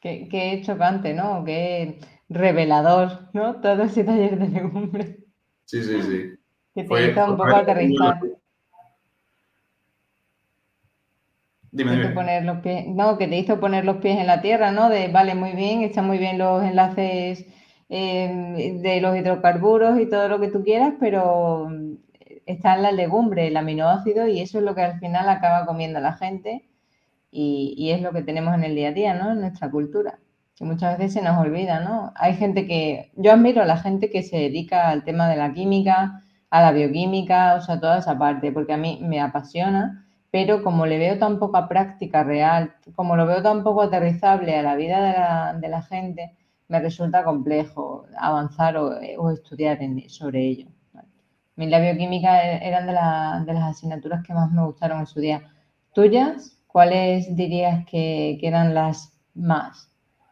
Qué, 0.00 0.62
chocante, 0.64 1.14
¿no? 1.14 1.44
Qué 1.44 1.98
revelador, 2.28 3.28
¿no? 3.32 3.60
Todo 3.60 3.84
ese 3.84 4.04
taller 4.04 4.38
de 4.38 4.48
legumbres. 4.48 5.16
Sí, 5.64 5.82
sí, 5.82 6.02
sí. 6.02 6.30
Que 6.74 6.84
te 6.84 7.10
hizo 7.10 7.24
un 7.30 7.36
poco 7.36 7.54
aterrizar. 7.54 8.20
Dime, 11.72 11.92
dime. 11.92 12.08
Poner 12.08 12.44
los 12.44 12.58
pies, 12.58 12.86
no, 12.88 13.16
que 13.16 13.28
te 13.28 13.38
hizo 13.38 13.60
poner 13.60 13.84
los 13.84 13.98
pies 13.98 14.18
en 14.18 14.26
la 14.26 14.42
tierra, 14.42 14.72
¿no? 14.72 14.88
De, 14.88 15.06
vale, 15.08 15.36
muy 15.36 15.52
bien, 15.52 15.82
están 15.82 16.06
muy 16.06 16.18
bien 16.18 16.36
los 16.36 16.64
enlaces 16.64 17.46
eh, 17.88 18.78
de 18.80 19.00
los 19.00 19.16
hidrocarburos 19.16 20.00
y 20.00 20.08
todo 20.08 20.28
lo 20.28 20.40
que 20.40 20.48
tú 20.48 20.64
quieras, 20.64 20.94
pero 20.98 21.68
está 22.46 22.74
en 22.74 22.82
la 22.82 22.90
legumbre, 22.90 23.46
el 23.46 23.56
aminoácido, 23.56 24.26
y 24.26 24.40
eso 24.40 24.58
es 24.58 24.64
lo 24.64 24.74
que 24.74 24.82
al 24.82 24.98
final 24.98 25.28
acaba 25.28 25.64
comiendo 25.64 26.00
la 26.00 26.14
gente 26.14 26.69
y, 27.30 27.90
es 27.90 28.02
lo 28.02 28.12
que 28.12 28.22
tenemos 28.22 28.54
en 28.54 28.64
el 28.64 28.74
día 28.74 28.88
a 28.88 28.92
día, 28.92 29.14
¿no? 29.14 29.32
En 29.32 29.40
nuestra 29.40 29.70
cultura, 29.70 30.18
que 30.56 30.64
muchas 30.64 30.98
veces 30.98 31.14
se 31.14 31.22
nos 31.22 31.38
olvida, 31.38 31.80
¿no? 31.80 32.12
Hay 32.16 32.34
gente 32.34 32.66
que, 32.66 33.12
yo 33.16 33.32
admiro 33.32 33.62
a 33.62 33.66
la 33.66 33.76
gente 33.76 34.10
que 34.10 34.22
se 34.22 34.36
dedica 34.36 34.88
al 34.88 35.04
tema 35.04 35.28
de 35.28 35.36
la 35.36 35.52
química, 35.52 36.22
a 36.50 36.62
la 36.62 36.72
bioquímica, 36.72 37.54
o 37.56 37.60
sea, 37.60 37.80
toda 37.80 37.98
esa 37.98 38.18
parte, 38.18 38.52
porque 38.52 38.72
a 38.72 38.76
mí 38.76 38.98
me 39.02 39.20
apasiona, 39.20 40.06
pero 40.30 40.62
como 40.62 40.86
le 40.86 40.98
veo 40.98 41.18
tan 41.18 41.38
poca 41.38 41.68
práctica 41.68 42.24
real, 42.24 42.74
como 42.94 43.16
lo 43.16 43.26
veo 43.26 43.42
tan 43.42 43.62
poco 43.64 43.82
aterrizable 43.82 44.56
a 44.56 44.62
la 44.62 44.76
vida 44.76 45.02
de 45.02 45.12
la, 45.12 45.58
de 45.60 45.68
la 45.68 45.82
gente, 45.82 46.36
me 46.68 46.80
resulta 46.80 47.24
complejo 47.24 48.06
avanzar 48.18 48.76
o, 48.76 48.92
o 49.18 49.30
estudiar 49.30 49.78
sobre 50.08 50.40
ello 50.46 50.68
la 51.68 51.80
bioquímica 51.80 52.44
e-, 52.44 52.68
eran 52.68 52.86
de, 52.86 53.52
las 53.54 53.76
asignaturas 53.76 54.22
que 54.24 54.34
más 54.34 54.50
me 54.50 54.64
gustaron 54.64 55.00
en 55.00 55.06
su 55.06 55.20
día. 55.20 55.42
¿Tuyas? 55.92 56.58
¿Cuáles 56.72 57.34
dirías 57.34 57.84
que, 57.86 58.38
eran 58.42 58.74
las 58.74 59.12
más? 59.34 59.90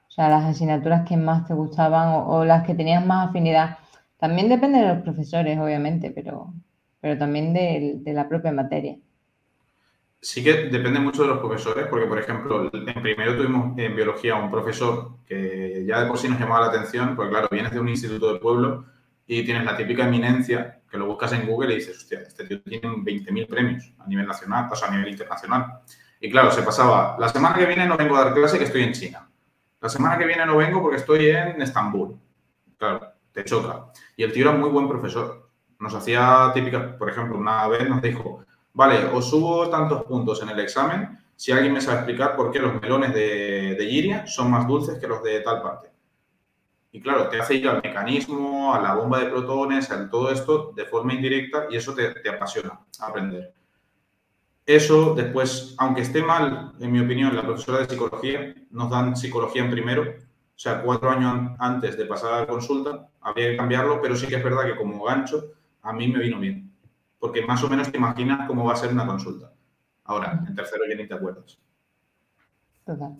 O 0.09 0.11
sea, 0.11 0.29
las 0.29 0.45
asignaturas 0.45 1.07
que 1.09 1.17
más 1.17 1.47
te 1.47 1.55
gustaban 1.55 2.25
o, 2.27 2.45
las 2.45 2.65
que 2.65 2.75
tenías 2.75 3.05
más 3.05 3.29
afinidad. 3.29 3.79
También 4.19 4.49
depende 4.49 4.79
de 4.79 4.95
los 4.95 5.03
profesores, 5.03 5.59
obviamente, 5.59 6.11
pero, 6.11 6.53
pero 7.01 7.19
también 7.19 7.53
de, 7.53 8.01
la 8.07 8.29
propia 8.29 8.53
materia. 8.53 8.97
Sí 10.21 10.43
que 10.43 10.69
depende 10.69 10.99
mucho 11.01 11.23
de 11.23 11.29
los 11.29 11.39
profesores, 11.39 11.87
porque, 11.89 12.07
por 12.07 12.19
ejemplo, 12.19 12.71
en 12.73 13.03
primero 13.03 13.37
tuvimos 13.37 13.79
en 13.79 13.95
biología 13.95 14.35
un 14.37 14.51
profesor 14.51 15.19
que 15.27 15.85
ya 15.87 16.03
de 16.03 16.09
por 16.09 16.19
sí 16.19 16.29
nos 16.29 16.41
llamaba 16.41 16.67
la 16.67 16.73
atención, 16.73 17.15
porque, 17.15 17.31
claro, 17.31 17.49
vienes 17.51 17.73
de 17.73 17.81
un 17.81 17.89
instituto 17.89 18.33
de 18.33 18.41
pueblo 18.41 18.87
y 19.27 19.45
tienes 19.45 19.65
la 19.65 19.77
típica 19.77 20.07
eminencia 20.07 20.81
que 20.91 20.99
lo 20.99 21.07
buscas 21.07 21.33
en 21.33 21.47
Google 21.47 21.73
y 21.73 21.77
dices, 21.77 21.99
hostia, 21.99 22.21
este 22.21 22.45
tío 22.47 22.63
tiene 22.63 22.89
20.000 22.89 23.47
premios 23.47 23.93
a 23.99 24.07
nivel 24.07 24.27
nacional, 24.27 24.69
o 24.73 24.77
sea, 24.77 24.89
a 24.89 24.91
nivel 24.93 25.11
internacional. 25.11 25.81
Y 26.21 26.31
claro, 26.31 26.51
se 26.51 26.63
pasaba, 26.63 27.17
la 27.19 27.29
semana 27.29 27.57
que 27.57 27.67
viene 27.67 27.87
no 27.87 27.97
vengo 27.97 28.17
a 28.17 28.25
dar 28.25 28.35
clase 28.35 28.59
que 28.59 28.65
estoy 28.65 28.83
en 28.83 28.93
China. 28.93 29.29
La 29.81 29.89
semana 29.89 30.19
que 30.19 30.27
viene 30.27 30.45
no 30.45 30.57
vengo 30.57 30.83
porque 30.83 30.97
estoy 30.97 31.31
en 31.31 31.63
Estambul. 31.63 32.19
Claro, 32.77 33.13
te 33.33 33.45
choca. 33.45 33.93
Y 34.17 34.25
el 34.25 34.33
tío 34.33 34.49
era 34.49 34.59
muy 34.59 34.69
buen 34.71 34.89
profesor. 34.89 35.49
Nos 35.79 35.95
hacía 35.95 36.51
típicas, 36.53 36.95
por 36.95 37.09
ejemplo, 37.09 37.39
una 37.39 37.69
vez 37.69 37.89
nos 37.89 38.03
dijo, 38.03 38.45
vale, 38.73 39.05
os 39.07 39.31
subo 39.31 39.69
tantos 39.69 40.03
puntos 40.05 40.43
en 40.43 40.49
el 40.49 40.59
examen 40.59 41.19
si 41.37 41.53
alguien 41.53 41.73
me 41.73 41.81
sabe 41.81 41.99
explicar 41.99 42.35
por 42.35 42.51
qué 42.51 42.59
los 42.59 42.81
melones 42.83 43.15
de, 43.15 43.77
de 43.79 44.23
son 44.27 44.51
más 44.51 44.67
dulces 44.67 44.99
que 44.99 45.07
los 45.07 45.23
de 45.23 45.41
tal 45.41 45.63
parte. 45.63 45.89
Y 46.91 47.01
claro, 47.01 47.29
te 47.29 47.41
hace 47.41 47.55
ir 47.55 47.69
al 47.69 47.81
mecanismo, 47.81 48.75
a 48.75 48.81
la 48.81 48.95
bomba 48.95 49.21
de 49.21 49.27
protones, 49.27 49.89
a 49.93 50.11
todo 50.11 50.33
esto 50.33 50.73
de 50.75 50.85
forma 50.85 51.15
indirecta 51.15 51.67
y 51.71 51.77
eso 51.77 51.95
te, 51.95 52.29
apasiona 52.29 52.81
aprender. 52.99 53.55
Eso 54.69 55.15
después, 55.15 55.75
aunque 55.79 56.03
esté 56.03 56.23
mal, 56.23 56.75
en 56.79 56.93
mi 56.93 57.01
opinión, 57.01 57.35
la 57.35 57.41
profesora 57.41 57.79
de 57.79 57.89
psicología, 57.89 58.55
nos 58.71 58.91
dan 58.91 59.17
psicología 59.17 59.65
en 59.65 59.71
primero, 59.71 60.03
o 60.03 60.59
sea, 60.59 60.83
cuatro 60.83 61.09
años 61.09 61.53
antes 61.59 61.97
de 61.97 62.05
pasar 62.05 62.35
a 62.35 62.41
la 62.41 62.47
consulta, 62.47 63.09
habría 63.23 63.49
que 63.49 63.57
cambiarlo, 63.57 64.03
pero 64.03 64.15
sí 64.15 64.27
que 64.27 64.37
es 64.37 64.45
verdad 64.45 64.67
que 64.67 64.77
como 64.77 65.03
gancho, 65.03 65.53
a 65.81 65.95
mí 65.95 66.07
me 66.09 66.19
vino 66.19 66.39
bien, 66.39 66.71
porque 67.19 67.47
más 67.47 67.65
o 67.65 67.71
menos 67.71 67.91
te 67.91 67.97
imaginas 67.97 68.47
cómo 68.47 68.67
va 68.67 68.75
a 68.75 68.77
ser 68.77 68.93
una 68.93 69.07
consulta. 69.07 69.51
Ahora, 70.05 70.45
en 70.47 70.55
tercero 70.55 70.85
ya 70.87 70.97
ni 70.97 71.09
te 71.09 71.15
acuerdas. 71.15 71.59
Total. 72.85 73.17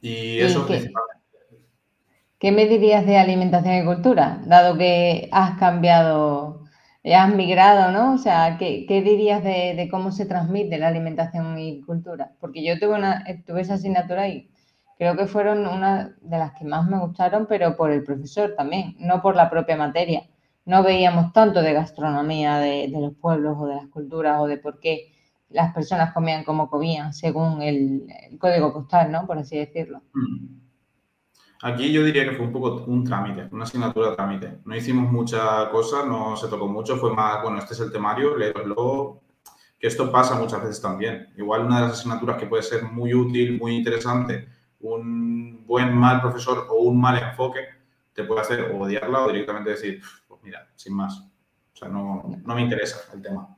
Y 0.00 0.40
eso 0.40 0.66
qué, 0.66 0.90
¿Qué 2.40 2.50
me 2.50 2.66
dirías 2.66 3.06
de 3.06 3.18
alimentación 3.18 3.76
y 3.76 3.84
cultura? 3.84 4.42
Dado 4.46 4.76
que 4.76 5.28
has 5.30 5.56
cambiado, 5.60 6.63
has 7.12 7.34
migrado, 7.34 7.92
¿no? 7.92 8.14
O 8.14 8.18
sea, 8.18 8.56
¿qué, 8.58 8.86
dirías 8.88 9.44
de, 9.44 9.88
cómo 9.90 10.10
se 10.10 10.24
transmite 10.24 10.78
la 10.78 10.88
alimentación 10.88 11.58
y 11.58 11.82
cultura? 11.82 12.32
Porque 12.40 12.64
yo 12.64 12.78
tuve, 12.78 12.94
una, 12.94 13.24
tuve 13.46 13.60
esa 13.60 13.74
asignatura 13.74 14.26
y 14.28 14.48
creo 14.96 15.14
que 15.14 15.26
fueron 15.26 15.66
una 15.66 16.16
de 16.22 16.38
las 16.38 16.52
que 16.54 16.64
más 16.64 16.88
me 16.88 16.98
gustaron, 16.98 17.46
pero 17.46 17.76
por 17.76 17.90
el 17.90 18.02
profesor 18.04 18.54
también, 18.56 18.96
no 18.98 19.20
por 19.20 19.36
la 19.36 19.50
propia 19.50 19.76
materia. 19.76 20.22
No 20.64 20.82
veíamos 20.82 21.34
tanto 21.34 21.60
de 21.60 21.74
gastronomía 21.74 22.56
de, 22.56 22.88
los 22.88 23.14
pueblos 23.16 23.58
o 23.60 23.66
de 23.66 23.74
las 23.74 23.88
culturas 23.88 24.40
o 24.40 24.46
de 24.46 24.56
por 24.56 24.80
qué 24.80 25.12
las 25.50 25.74
personas 25.74 26.14
comían 26.14 26.42
como 26.42 26.70
comían, 26.70 27.12
según 27.12 27.60
el, 27.60 28.06
código 28.38 28.72
postal, 28.72 29.12
¿no? 29.12 29.26
Por 29.26 29.36
así 29.36 29.58
decirlo. 29.58 30.00
Mm. 30.14 30.63
Aquí 31.64 31.90
yo 31.90 32.04
diría 32.04 32.28
que 32.28 32.36
fue 32.36 32.44
un 32.44 32.52
poco 32.52 32.84
un 32.88 33.04
trámite, 33.04 33.48
una 33.50 33.64
asignatura 33.64 34.10
de 34.10 34.16
trámite. 34.16 34.58
No 34.66 34.76
hicimos 34.76 35.10
mucha 35.10 35.70
cosa, 35.70 36.04
no 36.04 36.36
se 36.36 36.48
tocó 36.48 36.68
mucho, 36.68 36.98
fue 36.98 37.14
más, 37.14 37.42
bueno, 37.42 37.56
este 37.56 37.72
es 37.72 37.80
el 37.80 37.90
temario, 37.90 38.36
léelo, 38.36 39.22
que 39.78 39.86
esto 39.86 40.12
pasa 40.12 40.38
muchas 40.38 40.60
veces 40.60 40.82
también. 40.82 41.32
Igual 41.38 41.64
una 41.64 41.76
de 41.76 41.86
las 41.86 41.92
asignaturas 41.92 42.36
que 42.36 42.44
puede 42.44 42.62
ser 42.62 42.82
muy 42.82 43.14
útil, 43.14 43.58
muy 43.58 43.76
interesante, 43.76 44.46
un 44.80 45.64
buen 45.66 45.96
mal 45.96 46.20
profesor 46.20 46.66
o 46.68 46.82
un 46.82 47.00
mal 47.00 47.16
enfoque 47.16 47.60
te 48.12 48.24
puede 48.24 48.42
hacer 48.42 48.70
odiarla 48.70 49.22
o 49.22 49.28
directamente 49.28 49.70
decir, 49.70 50.02
pues 50.28 50.42
mira, 50.42 50.68
sin 50.74 50.92
más. 50.92 51.18
O 51.18 51.76
sea, 51.76 51.88
no, 51.88 52.42
me 52.44 52.60
interesa 52.60 53.10
el 53.14 53.22
tema. 53.22 53.56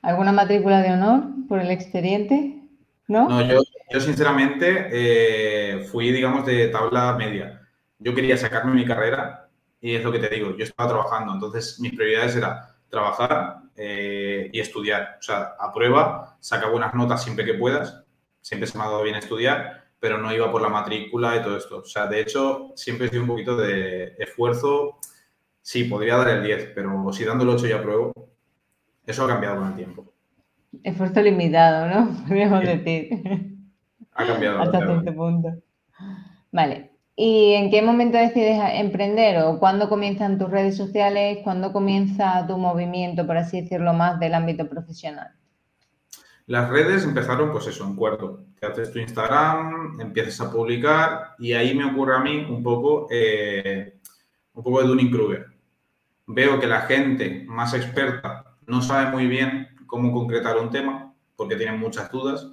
¿Alguna 0.00 0.32
matrícula 0.32 0.80
de 0.80 0.90
honor 0.90 1.24
por 1.50 1.60
el 1.60 1.70
expediente? 1.70 2.62
No, 3.08 3.28
no 3.28 3.42
yo, 3.42 3.60
yo 3.90 4.00
sinceramente 4.00 4.88
eh, 4.90 5.84
fui, 5.84 6.10
digamos, 6.10 6.46
de 6.46 6.68
tabla 6.68 7.14
media. 7.16 7.60
Yo 7.98 8.14
quería 8.14 8.36
sacarme 8.36 8.74
mi 8.74 8.84
carrera 8.84 9.48
y 9.80 9.94
es 9.94 10.04
lo 10.04 10.12
que 10.12 10.18
te 10.18 10.28
digo, 10.28 10.56
yo 10.56 10.64
estaba 10.64 10.88
trabajando, 10.88 11.34
entonces 11.34 11.78
mis 11.80 11.92
prioridades 11.94 12.36
eran 12.36 12.58
trabajar 12.88 13.58
eh, 13.76 14.50
y 14.52 14.60
estudiar. 14.60 15.16
O 15.18 15.22
sea, 15.22 15.54
a 15.58 15.72
prueba, 15.72 16.36
saca 16.40 16.68
buenas 16.68 16.94
notas 16.94 17.22
siempre 17.22 17.44
que 17.44 17.54
puedas 17.54 18.04
siempre 18.44 18.66
se 18.66 18.76
me 18.76 18.84
ha 18.84 18.88
dado 18.88 19.02
bien 19.02 19.16
estudiar, 19.16 19.84
pero 19.98 20.18
no 20.18 20.32
iba 20.32 20.52
por 20.52 20.60
la 20.60 20.68
matrícula 20.68 21.34
y 21.34 21.42
todo 21.42 21.56
esto. 21.56 21.78
O 21.78 21.84
sea, 21.84 22.06
de 22.06 22.20
hecho, 22.20 22.72
siempre 22.76 23.06
he 23.06 23.10
sido 23.10 23.22
un 23.22 23.28
poquito 23.28 23.56
de 23.56 24.14
esfuerzo. 24.18 24.98
Sí, 25.62 25.84
podría 25.84 26.18
dar 26.18 26.28
el 26.28 26.44
10, 26.44 26.72
pero 26.74 27.10
si 27.10 27.24
dando 27.24 27.44
el 27.44 27.50
8 27.50 27.66
ya 27.66 27.76
apruebo, 27.76 28.12
eso 29.06 29.24
ha 29.24 29.28
cambiado 29.28 29.56
con 29.56 29.68
el 29.68 29.74
tiempo. 29.76 30.12
Esfuerzo 30.82 31.22
limitado, 31.22 31.88
¿no? 31.88 32.22
Podríamos 32.28 32.64
decir. 32.64 33.53
Ha 34.14 34.26
cambiado. 34.26 34.62
Hasta 34.62 34.78
cierto 34.78 35.14
punto. 35.14 35.48
Vale. 36.52 36.90
¿Y 37.16 37.52
en 37.52 37.70
qué 37.70 37.80
momento 37.80 38.18
decides 38.18 38.60
emprender 38.74 39.42
o 39.42 39.60
cuándo 39.60 39.88
comienzan 39.88 40.38
tus 40.38 40.50
redes 40.50 40.76
sociales? 40.76 41.38
¿Cuándo 41.44 41.72
comienza 41.72 42.44
tu 42.46 42.58
movimiento, 42.58 43.24
por 43.26 43.36
así 43.36 43.60
decirlo, 43.60 43.92
más 43.92 44.18
del 44.18 44.34
ámbito 44.34 44.68
profesional? 44.68 45.28
Las 46.46 46.68
redes 46.68 47.04
empezaron, 47.04 47.52
pues 47.52 47.68
eso, 47.68 47.84
en 47.84 47.94
cuarto. 47.94 48.46
Te 48.58 48.66
haces 48.66 48.92
tu 48.92 48.98
Instagram, 48.98 50.00
empiezas 50.00 50.40
a 50.40 50.50
publicar 50.50 51.34
y 51.38 51.52
ahí 51.52 51.74
me 51.74 51.84
ocurre 51.84 52.16
a 52.16 52.20
mí 52.20 52.44
un 52.48 52.62
poco, 52.62 53.06
eh, 53.10 53.94
un 54.52 54.62
poco 54.62 54.82
de 54.82 54.88
Dunning-Kruger. 54.88 55.46
Veo 56.26 56.58
que 56.58 56.66
la 56.66 56.82
gente 56.82 57.44
más 57.46 57.74
experta 57.74 58.56
no 58.66 58.82
sabe 58.82 59.10
muy 59.10 59.26
bien 59.26 59.68
cómo 59.86 60.12
concretar 60.12 60.58
un 60.58 60.70
tema 60.70 61.14
porque 61.36 61.56
tienen 61.56 61.78
muchas 61.78 62.10
dudas 62.10 62.46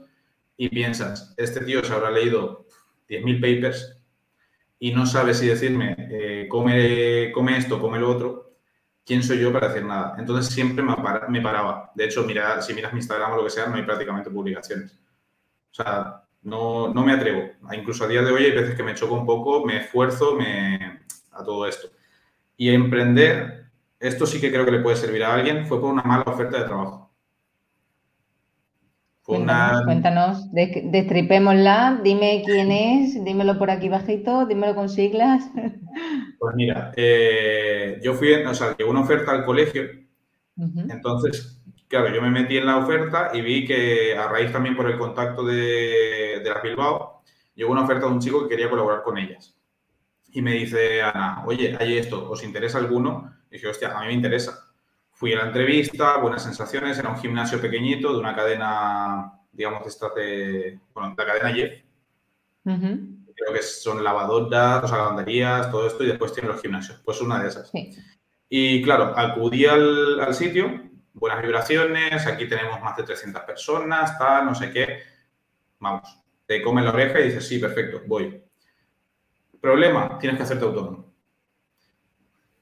y 0.62 0.70
piensas, 0.70 1.34
este 1.38 1.62
tío 1.62 1.84
se 1.84 1.92
habrá 1.92 2.12
leído 2.12 2.68
10.000 3.10 3.42
papers 3.42 3.98
y 4.78 4.92
no 4.94 5.08
sabe 5.08 5.34
si 5.34 5.48
decirme, 5.48 5.96
eh, 5.98 6.48
come, 6.48 7.32
come 7.34 7.58
esto, 7.58 7.82
come 7.82 7.98
lo 7.98 8.12
otro, 8.12 8.54
¿quién 9.04 9.24
soy 9.24 9.40
yo 9.40 9.52
para 9.52 9.70
decir 9.70 9.84
nada? 9.84 10.18
Entonces 10.20 10.54
siempre 10.54 10.84
me, 10.84 11.42
paraba. 11.42 11.92
De 11.96 12.06
hecho, 12.06 12.24
mira, 12.26 12.62
si 12.62 12.76
miras 12.76 12.94
mi 12.94 13.00
Instagram 13.00 13.32
o 13.32 13.38
lo 13.38 13.44
que 13.46 13.50
sea, 13.50 13.66
no 13.66 13.76
hay 13.76 13.82
prácticamente 13.82 14.30
publicaciones. 14.30 14.92
O 15.72 15.74
sea, 15.74 16.26
no, 16.44 16.94
me 16.94 17.14
atrevo. 17.14 17.42
Incluso 17.74 18.04
a 18.04 18.08
día 18.08 18.22
de 18.22 18.32
hoy 18.32 18.46
hay 18.46 18.52
veces 18.52 18.76
que 18.76 18.84
me 18.84 18.94
choco 18.94 19.16
un 19.16 19.26
poco, 19.26 19.66
me 19.66 19.78
esfuerzo 19.78 20.38
a 21.32 21.44
todo 21.44 21.66
esto. 21.66 21.90
Y 22.56 22.70
emprender, 22.70 23.66
esto 24.00 24.28
sí 24.28 24.40
que 24.40 24.52
creo 24.52 24.66
que 24.66 24.72
le 24.74 24.82
puede 24.82 24.96
servir 24.96 25.24
a 25.24 25.34
alguien, 25.34 25.66
fue 25.66 25.82
por 25.82 25.92
una 25.92 26.04
mala 26.04 26.26
oferta 26.28 26.60
de 26.60 26.66
trabajo. 26.66 27.01
Cuéntanos, 29.38 29.86
cuéntanos, 29.86 30.52
destripémosla, 30.52 32.02
dime 32.04 32.44
quién 32.46 32.72
es, 32.72 33.24
dímelo 33.24 33.58
por 33.58 33.72
aquí 33.72 33.90
bajito, 33.90 34.46
dímelo 34.46 34.76
con 34.76 34.90
siglas. 34.90 35.50
Pues 36.40 36.56
mira, 36.56 36.92
eh, 36.96 38.00
yo 38.02 38.16
fui, 38.16 38.34
o 38.34 38.54
sea, 38.56 38.76
llegó 38.76 38.90
una 38.90 39.02
oferta 39.02 39.32
al 39.32 39.46
colegio, 39.46 39.84
entonces, 40.58 41.62
claro, 41.88 42.12
yo 42.12 42.20
me 42.20 42.32
metí 42.32 42.58
en 42.58 42.66
la 42.66 42.78
oferta 42.78 43.30
y 43.34 43.42
vi 43.42 43.66
que 43.68 44.18
a 44.18 44.28
raíz 44.28 44.52
también 44.52 44.76
por 44.76 44.90
el 44.90 44.98
contacto 44.98 45.44
de, 45.44 46.42
de 46.44 46.50
la 46.50 46.62
Bilbao, 46.62 47.22
llegó 47.54 47.72
una 47.72 47.84
oferta 47.84 48.08
de 48.08 48.14
un 48.14 48.20
chico 48.20 48.42
que 48.42 48.50
quería 48.50 48.72
colaborar 48.72 49.04
con 49.04 49.20
ellas. 49.20 49.56
Y 50.32 50.42
me 50.42 50.54
dice 50.54 51.04
Ana, 51.04 51.44
oye, 51.46 51.78
hay 51.80 51.98
esto, 51.98 52.32
¿os 52.32 52.44
interesa 52.44 52.80
alguno? 52.80 53.32
Y 53.52 53.56
dije, 53.56 53.68
hostia, 53.68 53.96
a 53.96 54.02
mí 54.02 54.08
me 54.08 54.14
interesa. 54.14 54.71
Fui 55.22 55.34
a 55.34 55.38
la 55.38 55.46
entrevista, 55.46 56.18
buenas 56.18 56.42
sensaciones, 56.42 56.98
era 56.98 57.10
un 57.10 57.18
gimnasio 57.20 57.62
pequeñito 57.62 58.12
de 58.12 58.20
una 58.20 58.36
cadena, 58.36 59.40
digamos, 59.52 59.84
de 59.84 59.90
estas 59.90 60.16
de, 60.16 60.80
bueno, 60.96 61.14
la 61.16 61.26
cadena 61.28 61.54
Jeff 61.54 61.84
creo 62.64 63.54
que 63.54 63.62
son 63.62 64.04
lavadoras, 64.04 64.84
o 64.84 64.88
sea, 64.88 64.98
lavanderías, 64.98 65.70
todo 65.70 65.86
esto, 65.86 66.04
y 66.04 66.08
después 66.08 66.34
tienen 66.34 66.52
los 66.52 66.60
gimnasios. 66.60 67.00
Pues 67.06 67.22
una 67.22 67.40
de 67.40 67.50
esas. 67.50 67.72
Y 68.50 68.82
claro, 68.82 69.14
acudí 69.16 69.68
al, 69.68 70.34
sitio, 70.34 70.90
buenas 71.14 71.44
vibraciones, 71.44 72.26
aquí 72.26 72.48
tenemos 72.48 72.82
más 72.82 72.98
de 72.98 73.04
300 73.04 73.44
personas, 73.44 74.18
tal, 74.18 74.48
no 74.48 74.56
sé 74.56 74.72
qué. 74.72 75.04
Vamos, 75.78 76.18
te 76.48 76.64
come 76.64 76.82
la 76.82 76.90
oreja 76.94 77.20
y 77.20 77.26
dices, 77.26 77.48
sí, 77.48 77.60
perfecto, 77.60 78.02
voy. 78.08 78.44
Problema, 79.62 80.18
tienes 80.18 80.38
que 80.38 80.44
hacerte 80.46 80.66
autónomo. 80.66 81.14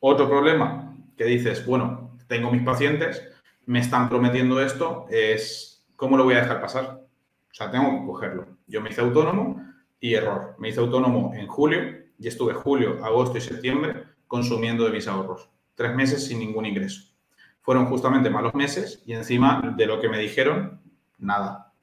Otro 0.02 0.28
problema, 0.28 0.94
que 1.16 1.24
dices, 1.24 1.66
bueno, 1.66 2.09
tengo 2.30 2.50
mis 2.50 2.64
pacientes, 2.64 3.22
me 3.66 3.80
están 3.80 4.08
prometiendo 4.08 4.62
esto, 4.62 5.06
es, 5.10 5.86
¿cómo 5.98 6.16
lo 6.16 6.24
voy 6.24 6.36
a 6.36 6.42
dejar 6.42 6.62
pasar? 6.62 7.02
O 7.52 7.54
sea, 7.54 7.70
tengo 7.70 8.00
que 8.00 8.06
cogerlo. 8.06 8.48
Yo 8.68 8.80
me 8.80 8.90
hice 8.90 9.02
autónomo, 9.02 9.62
y 10.00 10.14
error. 10.14 10.56
Me 10.58 10.70
hice 10.70 10.80
autónomo 10.80 11.34
en 11.36 11.48
julio 11.48 11.80
y 12.18 12.28
estuve 12.28 12.54
julio, 12.54 13.04
agosto 13.04 13.38
y 13.38 13.42
septiembre 13.42 14.04
consumiendo 14.28 14.86
de 14.86 14.92
mis 14.92 15.08
ahorros. 15.08 15.50
Tres 15.76 15.96
meses 15.96 16.26
sin 16.26 16.40
ningún 16.40 16.66
ingreso. 16.66 17.14
Fueron 17.62 17.86
justamente 17.88 18.30
malos 18.30 18.54
meses 18.54 19.04
y 19.06 19.14
encima 19.14 19.74
de 19.76 19.86
lo 19.86 20.00
que 20.00 20.10
me 20.10 20.18
dijeron, 20.18 20.82
nada. 21.18 21.74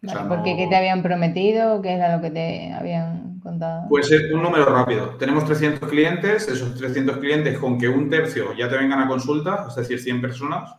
¿Por 0.00 0.42
qué? 0.42 0.66
te 0.68 0.76
habían 0.76 1.02
prometido? 1.02 1.80
¿Qué 1.80 1.92
era 1.92 2.16
lo 2.16 2.22
que 2.22 2.30
te 2.30 2.72
habían 2.72 3.23
contado? 3.44 3.86
Pues 3.88 4.10
es 4.10 4.32
un 4.32 4.42
número 4.42 4.64
rápido. 4.64 5.10
Tenemos 5.10 5.44
300 5.44 5.88
clientes, 5.88 6.48
esos 6.48 6.74
300 6.74 7.18
clientes 7.18 7.58
con 7.58 7.78
que 7.78 7.88
un 7.88 8.10
tercio 8.10 8.52
ya 8.54 8.68
te 8.68 8.76
vengan 8.76 9.00
a 9.00 9.06
consulta, 9.06 9.66
es 9.68 9.76
decir, 9.76 10.00
100 10.00 10.20
personas, 10.20 10.74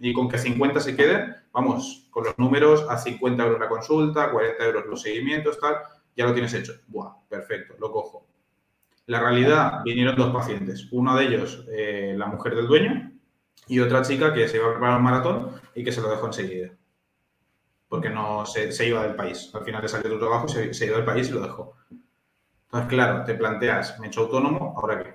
y 0.00 0.12
con 0.12 0.28
que 0.28 0.38
50 0.38 0.80
se 0.80 0.96
queden, 0.96 1.36
vamos, 1.52 2.08
con 2.10 2.24
los 2.24 2.36
números 2.38 2.84
a 2.88 2.98
50 2.98 3.44
euros 3.44 3.60
la 3.60 3.68
consulta, 3.68 4.32
40 4.32 4.64
euros 4.64 4.86
los 4.86 5.02
seguimientos, 5.02 5.60
tal, 5.60 5.76
ya 6.16 6.26
lo 6.26 6.32
tienes 6.32 6.52
hecho. 6.54 6.72
Buah, 6.88 7.12
perfecto, 7.28 7.74
lo 7.78 7.92
cojo. 7.92 8.26
La 9.06 9.20
realidad, 9.20 9.82
vinieron 9.84 10.16
dos 10.16 10.32
pacientes. 10.34 10.88
Uno 10.90 11.16
de 11.16 11.24
ellos, 11.24 11.64
eh, 11.70 12.14
la 12.16 12.26
mujer 12.26 12.54
del 12.54 12.66
dueño, 12.66 13.12
y 13.66 13.80
otra 13.80 14.02
chica 14.02 14.32
que 14.32 14.48
se 14.48 14.56
iba 14.56 14.66
a 14.66 14.70
preparar 14.70 14.98
un 14.98 15.04
maratón 15.04 15.52
y 15.74 15.84
que 15.84 15.92
se 15.92 16.00
lo 16.00 16.10
dejó 16.10 16.26
enseguida. 16.26 16.70
Porque 17.88 18.10
no 18.10 18.44
se, 18.44 18.86
iba 18.86 19.02
del 19.02 19.14
país. 19.14 19.50
Al 19.54 19.64
final 19.64 19.82
le 19.82 19.88
salió 19.88 20.10
tu 20.10 20.18
trabajo, 20.18 20.48
se, 20.48 20.74
se 20.74 20.86
iba 20.86 20.96
del 20.96 21.06
país 21.06 21.28
y 21.28 21.32
lo 21.32 21.40
dejó. 21.40 21.74
Entonces, 22.68 22.88
claro, 22.88 23.24
te 23.24 23.34
planteas, 23.34 23.98
me 23.98 24.06
he 24.06 24.08
hecho 24.08 24.22
autónomo, 24.22 24.74
¿ahora 24.76 25.02
qué? 25.02 25.14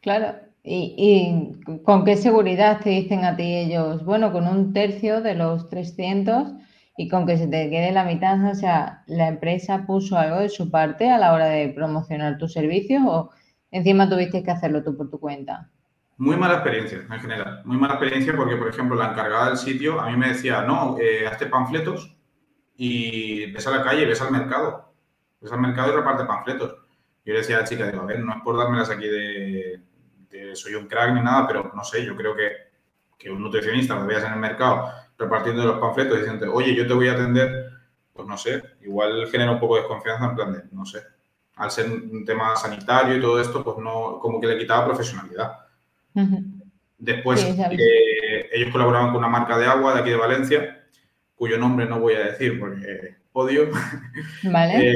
Claro, 0.00 0.34
¿Y, 0.62 1.52
con 1.84 2.04
qué 2.04 2.16
seguridad 2.16 2.80
te 2.80 2.90
dicen 2.90 3.24
a 3.24 3.36
ti 3.36 3.42
ellos? 3.44 4.04
Bueno, 4.04 4.32
con 4.32 4.46
un 4.46 4.72
tercio 4.72 5.22
de 5.22 5.34
los 5.34 5.68
300 5.70 6.52
y 6.96 7.08
con 7.08 7.26
que 7.26 7.38
se 7.38 7.46
te 7.46 7.70
quede 7.70 7.92
la 7.92 8.04
mitad, 8.04 8.44
o 8.50 8.54
sea, 8.54 9.02
¿la 9.06 9.28
empresa 9.28 9.86
puso 9.86 10.18
algo 10.18 10.40
de 10.40 10.50
su 10.50 10.70
parte 10.70 11.10
a 11.10 11.18
la 11.18 11.32
hora 11.32 11.46
de 11.46 11.68
promocionar 11.70 12.36
tus 12.36 12.52
servicios 12.52 13.02
o 13.06 13.30
encima 13.70 14.08
tuviste 14.08 14.42
que 14.42 14.50
hacerlo 14.50 14.84
tú 14.84 14.96
por 14.96 15.10
tu 15.10 15.18
cuenta? 15.18 15.70
Muy 16.18 16.36
mala 16.36 16.56
experiencia 16.56 16.98
en 16.98 17.20
general, 17.20 17.62
muy 17.64 17.78
mala 17.78 17.94
experiencia 17.94 18.36
porque, 18.36 18.56
por 18.56 18.68
ejemplo, 18.68 18.96
la 18.96 19.12
encargada 19.12 19.48
del 19.48 19.56
sitio 19.56 19.98
a 19.98 20.10
mí 20.10 20.16
me 20.18 20.28
decía, 20.28 20.62
no, 20.62 20.98
eh, 21.00 21.26
hazte 21.26 21.46
panfletos 21.46 22.14
y 22.76 23.50
ves 23.52 23.66
a 23.66 23.70
la 23.70 23.82
calle, 23.82 24.04
ves 24.04 24.20
al 24.20 24.30
mercado, 24.30 24.89
ves 25.40 25.52
al 25.52 25.60
mercado 25.60 25.92
y 25.92 25.96
reparte 25.96 26.24
panfletos. 26.24 26.76
Yo 27.24 27.32
le 27.32 27.40
decía 27.40 27.58
a 27.58 27.60
la 27.60 27.66
chica, 27.66 27.86
digo, 27.86 28.02
a 28.02 28.06
ver, 28.06 28.20
no 28.20 28.32
es 28.32 28.42
por 28.42 28.56
dármelas 28.56 28.90
aquí 28.90 29.06
de, 29.06 29.80
soy 30.54 30.74
un 30.74 30.86
crack 30.86 31.14
ni 31.14 31.20
nada, 31.20 31.46
pero 31.46 31.70
no 31.74 31.84
sé, 31.84 32.04
yo 32.04 32.16
creo 32.16 32.34
que, 32.34 32.50
que 33.18 33.30
un 33.30 33.42
nutricionista 33.42 33.94
lo 33.94 34.06
veas 34.06 34.24
en 34.24 34.32
el 34.32 34.38
mercado 34.38 34.90
repartiendo 35.18 35.64
los 35.64 35.78
panfletos 35.78 36.18
diciendo, 36.18 36.52
oye, 36.52 36.74
yo 36.74 36.86
te 36.86 36.94
voy 36.94 37.08
a 37.08 37.12
atender, 37.12 37.70
pues 38.12 38.26
no 38.26 38.36
sé, 38.36 38.62
igual 38.82 39.28
genera 39.30 39.52
un 39.52 39.60
poco 39.60 39.76
de 39.76 39.82
desconfianza 39.82 40.24
en 40.24 40.34
plan 40.34 40.52
de, 40.52 40.62
no 40.72 40.84
sé, 40.86 41.02
al 41.56 41.70
ser 41.70 41.90
un 41.90 42.24
tema 42.24 42.56
sanitario 42.56 43.16
y 43.16 43.20
todo 43.20 43.38
esto, 43.38 43.62
pues 43.62 43.76
no, 43.78 44.18
como 44.18 44.40
que 44.40 44.46
le 44.46 44.58
quitaba 44.58 44.86
profesionalidad. 44.86 45.58
Después, 46.98 47.44
eh, 47.44 48.48
ellos 48.52 48.72
colaboraban 48.72 49.08
con 49.08 49.18
una 49.18 49.28
marca 49.28 49.58
de 49.58 49.66
agua 49.66 49.94
de 49.94 50.00
aquí 50.00 50.10
de 50.10 50.16
Valencia, 50.16 50.86
cuyo 51.34 51.58
nombre 51.58 51.86
no 51.86 52.00
voy 52.00 52.14
a 52.14 52.24
decir 52.26 52.58
porque 52.58 53.16
Vale. 54.44 54.90
Eh, 54.90 54.94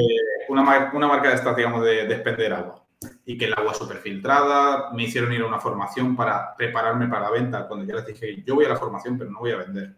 una, 0.49 0.91
una, 0.93 1.07
marca 1.07 1.29
de 1.29 1.35
estas, 1.35 1.55
digamos, 1.55 1.83
de, 1.83 2.07
de 2.07 2.13
expender 2.13 2.53
agua. 2.53 2.85
Y 3.25 3.37
que 3.37 3.45
el 3.45 3.53
agua 3.53 3.73
súper 3.73 3.97
filtrada. 3.97 4.91
Me 4.93 5.03
hicieron 5.03 5.33
ir 5.33 5.41
a 5.41 5.47
una 5.47 5.59
formación 5.59 6.15
para 6.15 6.55
prepararme 6.55 7.07
para 7.07 7.23
la 7.23 7.31
venta. 7.31 7.67
Cuando 7.67 7.85
yo 7.85 7.95
les 7.95 8.05
dije, 8.05 8.43
yo 8.45 8.55
voy 8.55 8.65
a 8.65 8.69
la 8.69 8.77
formación, 8.77 9.17
pero 9.17 9.31
no 9.31 9.39
voy 9.39 9.51
a 9.51 9.57
vender. 9.57 9.95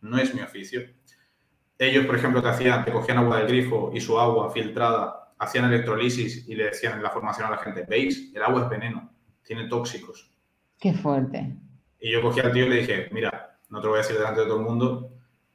No 0.00 0.18
es 0.18 0.34
mi 0.34 0.42
oficio. 0.42 0.82
Ellos, 1.78 2.06
por 2.06 2.16
ejemplo, 2.16 2.40
te 2.42 2.48
hacían, 2.48 2.84
te 2.84 2.92
cogían 2.92 3.18
agua 3.18 3.38
del 3.38 3.48
grifo 3.48 3.90
y 3.92 4.00
su 4.00 4.18
agua 4.18 4.50
filtrada, 4.50 5.32
hacían 5.38 5.64
electrolisis 5.64 6.48
y 6.48 6.54
le 6.54 6.64
decían 6.64 6.94
en 6.94 7.02
la 7.02 7.10
formación 7.10 7.48
a 7.48 7.50
la 7.50 7.58
gente, 7.58 7.84
¿veis? 7.88 8.32
El 8.34 8.42
agua 8.42 8.62
es 8.62 8.68
veneno, 8.68 9.12
tiene 9.42 9.68
tóxicos. 9.68 10.32
Qué 10.78 10.92
fuerte. 10.94 11.56
Y 11.98 12.12
yo 12.12 12.22
cogí 12.22 12.40
al 12.40 12.52
tío 12.52 12.66
y 12.66 12.68
le 12.68 12.76
dije, 12.76 13.08
mira, 13.10 13.58
no 13.70 13.80
te 13.80 13.86
lo 13.86 13.90
voy 13.90 13.98
a 13.98 14.02
decir 14.02 14.16
delante 14.16 14.40
de 14.40 14.46
todo 14.46 14.58
el 14.58 14.64
mundo 14.64 15.13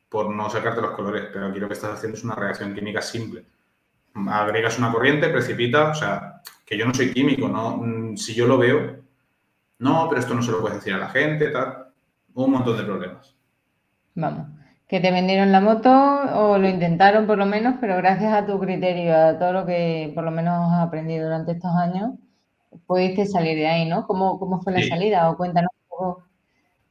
por 0.10 0.30
no 0.30 0.49
sacarte 0.49 0.82
los 0.82 0.91
colores, 0.91 1.28
pero 1.32 1.47
aquí 1.47 1.60
lo 1.60 1.68
que 1.68 1.76
estás 1.76 1.93
haciendo 1.93 2.18
es 2.18 2.24
una 2.24 2.36
reacción 2.36 2.74
química 2.74 3.01
simple. 3.01 3.45
Agregas 4.28 4.80
una 4.80 4.91
corriente, 4.91 5.30
precipita, 5.30 5.91
o 5.91 5.95
sea, 5.95 6.41
que 6.66 6.78
yo 6.78 6.86
no 6.86 6.93
soy 6.93 7.14
químico, 7.14 7.47
¿no? 7.47 7.78
Mm, 7.78 8.18
si 8.18 8.34
yo 8.34 8.47
lo 8.47 8.57
veo, 8.57 8.97
no, 9.78 10.07
pero 10.10 10.20
esto 10.20 10.34
no 10.34 10.41
se 10.41 10.51
lo 10.51 10.62
puedes 10.62 10.80
decir 10.80 10.93
a 10.93 10.97
la 10.97 11.10
gente, 11.10 11.49
tal. 11.51 11.88
Un 12.34 12.51
montón 12.51 12.78
de 12.78 12.84
problemas. 12.84 13.36
Vamos 14.16 14.60
que 14.89 14.99
te 14.99 15.12
vendieron 15.12 15.51
la 15.51 15.62
moto 15.62 15.91
o 15.91 16.57
lo 16.57 16.68
intentaron 16.68 17.28
por 17.28 17.38
lo 17.38 17.45
menos, 17.45 17.76
pero 17.80 17.95
gracias 17.97 18.34
a 18.34 18.47
tu 18.47 18.60
criterio, 18.60 19.16
a 19.16 19.38
todo 19.38 19.53
lo 19.53 19.66
que 19.68 20.12
por 20.16 20.24
lo 20.24 20.32
menos 20.32 20.74
has 20.74 20.88
aprendido 20.88 21.26
durante 21.26 21.51
estos 21.51 21.72
años, 21.76 22.14
pudiste 22.88 23.28
salir 23.28 23.55
de 23.55 23.68
ahí, 23.68 23.88
¿no? 23.88 24.07
¿Cómo, 24.07 24.39
cómo 24.39 24.62
fue 24.62 24.74
la 24.74 24.82
salida? 24.82 25.30
O 25.30 25.38
cuéntanos 25.38 25.70
un 25.84 25.89
poco. 25.89 26.24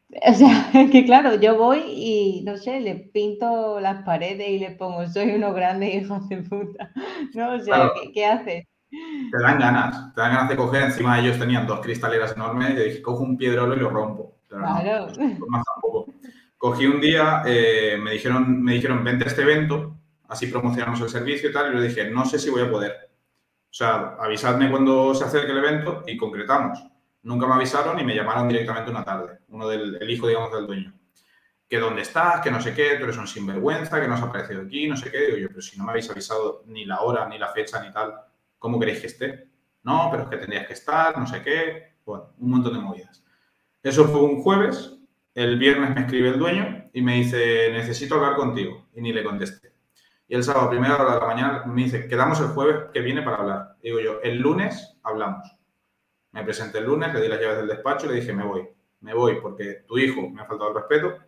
O 0.26 0.34
sea, 0.34 0.70
es 0.72 0.90
que 0.90 1.04
claro, 1.04 1.34
yo 1.34 1.56
voy 1.56 1.82
y 1.86 2.42
no 2.44 2.56
sé, 2.56 2.80
le 2.80 2.96
pinto 2.96 3.78
las 3.80 4.04
paredes 4.04 4.48
y 4.48 4.58
le 4.58 4.70
pongo, 4.72 5.06
soy 5.06 5.32
uno 5.32 5.52
grande 5.52 5.88
hijo 5.96 6.20
de 6.28 6.38
puta. 6.38 6.90
¿No? 7.34 7.54
O 7.54 7.60
sea, 7.60 7.90
¿qué, 8.14 8.26
haces? 8.26 8.64
Te 8.90 9.42
dan 9.42 9.58
ganas, 9.58 10.14
te 10.14 10.20
dan 10.20 10.32
ganas 10.32 10.48
de 10.48 10.56
coger. 10.56 10.84
Encima 10.84 11.18
ellos 11.20 11.38
tenían 11.38 11.66
dos 11.66 11.80
cristaleras 11.80 12.34
enormes 12.34 12.70
y 12.70 12.74
dije, 12.74 13.02
cojo 13.02 13.22
un 13.22 13.36
piedrolo 13.36 13.76
y 13.76 13.80
lo 13.80 13.90
rompo. 13.90 14.38
claro. 14.48 15.08
más 15.48 15.64
tampoco. 15.74 16.06
Cogí 16.56 16.86
un 16.86 17.00
día, 17.00 17.42
eh, 17.46 17.98
me, 18.02 18.12
dijeron, 18.12 18.62
me 18.62 18.74
dijeron, 18.74 19.04
vente 19.04 19.24
a 19.24 19.28
este 19.28 19.42
evento, 19.42 19.96
así 20.28 20.48
promocionamos 20.48 21.00
el 21.02 21.08
servicio 21.08 21.50
y 21.50 21.52
tal, 21.52 21.70
y 21.70 21.76
yo 21.76 21.82
dije, 21.82 22.10
no 22.10 22.24
sé 22.24 22.40
si 22.40 22.50
voy 22.50 22.62
a 22.62 22.70
poder. 22.70 22.92
O 23.70 23.74
sea, 23.74 24.16
avisadme 24.18 24.68
cuando 24.68 25.14
se 25.14 25.24
acerque 25.24 25.52
el 25.52 25.58
evento 25.58 26.02
y 26.04 26.16
concretamos. 26.16 26.82
Nunca 27.22 27.46
me 27.46 27.54
avisaron 27.54 27.98
y 27.98 28.04
me 28.04 28.14
llamaron 28.14 28.48
directamente 28.48 28.90
una 28.90 29.04
tarde, 29.04 29.40
uno 29.48 29.68
del 29.68 29.98
el 30.00 30.10
hijo, 30.10 30.28
digamos, 30.28 30.52
del 30.52 30.66
dueño. 30.66 30.94
Que 31.68 31.78
dónde 31.78 32.02
estás, 32.02 32.40
que 32.40 32.50
no 32.50 32.60
sé 32.60 32.74
qué, 32.74 32.96
tú 32.96 33.04
eres 33.04 33.18
un 33.18 33.26
sinvergüenza, 33.26 34.00
que 34.00 34.08
no 34.08 34.14
has 34.14 34.22
aparecido 34.22 34.62
aquí, 34.62 34.88
no 34.88 34.96
sé 34.96 35.10
qué. 35.10 35.26
Digo 35.26 35.36
yo, 35.38 35.48
pero 35.48 35.60
si 35.60 35.76
no 35.76 35.84
me 35.84 35.90
habéis 35.90 36.10
avisado 36.10 36.62
ni 36.66 36.86
la 36.86 37.00
hora, 37.00 37.28
ni 37.28 37.38
la 37.38 37.48
fecha, 37.48 37.82
ni 37.82 37.92
tal, 37.92 38.14
¿cómo 38.58 38.78
queréis 38.80 39.00
que 39.00 39.06
esté? 39.08 39.48
No, 39.82 40.08
pero 40.10 40.24
es 40.24 40.28
que 40.30 40.36
tendrías 40.38 40.66
que 40.66 40.72
estar, 40.72 41.18
no 41.18 41.26
sé 41.26 41.42
qué. 41.42 41.96
Bueno, 42.04 42.32
un 42.38 42.50
montón 42.50 42.72
de 42.72 42.80
movidas. 42.80 43.22
Eso 43.82 44.06
fue 44.08 44.22
un 44.22 44.42
jueves, 44.42 44.98
el 45.34 45.58
viernes 45.58 45.94
me 45.94 46.00
escribe 46.02 46.30
el 46.30 46.38
dueño 46.38 46.90
y 46.92 47.02
me 47.02 47.14
dice, 47.14 47.70
necesito 47.72 48.16
hablar 48.16 48.36
contigo. 48.36 48.88
Y 48.94 49.02
ni 49.02 49.12
le 49.12 49.22
contesté. 49.22 49.72
Y 50.26 50.34
el 50.34 50.44
sábado, 50.44 50.70
primera 50.70 50.96
hora 50.96 51.14
de 51.14 51.20
la 51.20 51.26
mañana, 51.26 51.64
me 51.66 51.84
dice, 51.84 52.06
quedamos 52.06 52.40
el 52.40 52.48
jueves 52.48 52.90
que 52.92 53.00
viene 53.00 53.22
para 53.22 53.36
hablar. 53.38 53.76
digo 53.82 54.00
yo, 54.00 54.20
el 54.22 54.38
lunes 54.38 54.98
hablamos. 55.02 55.57
Me 56.32 56.44
presenté 56.44 56.78
el 56.78 56.84
lunes, 56.84 57.12
le 57.12 57.20
di 57.20 57.28
las 57.28 57.40
llaves 57.40 57.58
del 57.58 57.68
despacho 57.68 58.06
y 58.06 58.10
le 58.10 58.14
dije, 58.16 58.32
me 58.32 58.44
voy. 58.44 58.68
Me 59.00 59.14
voy 59.14 59.40
porque 59.40 59.84
tu 59.86 59.98
hijo 59.98 60.28
me 60.28 60.42
ha 60.42 60.46
faltado 60.46 60.70
el 60.70 60.76
respeto, 60.76 61.18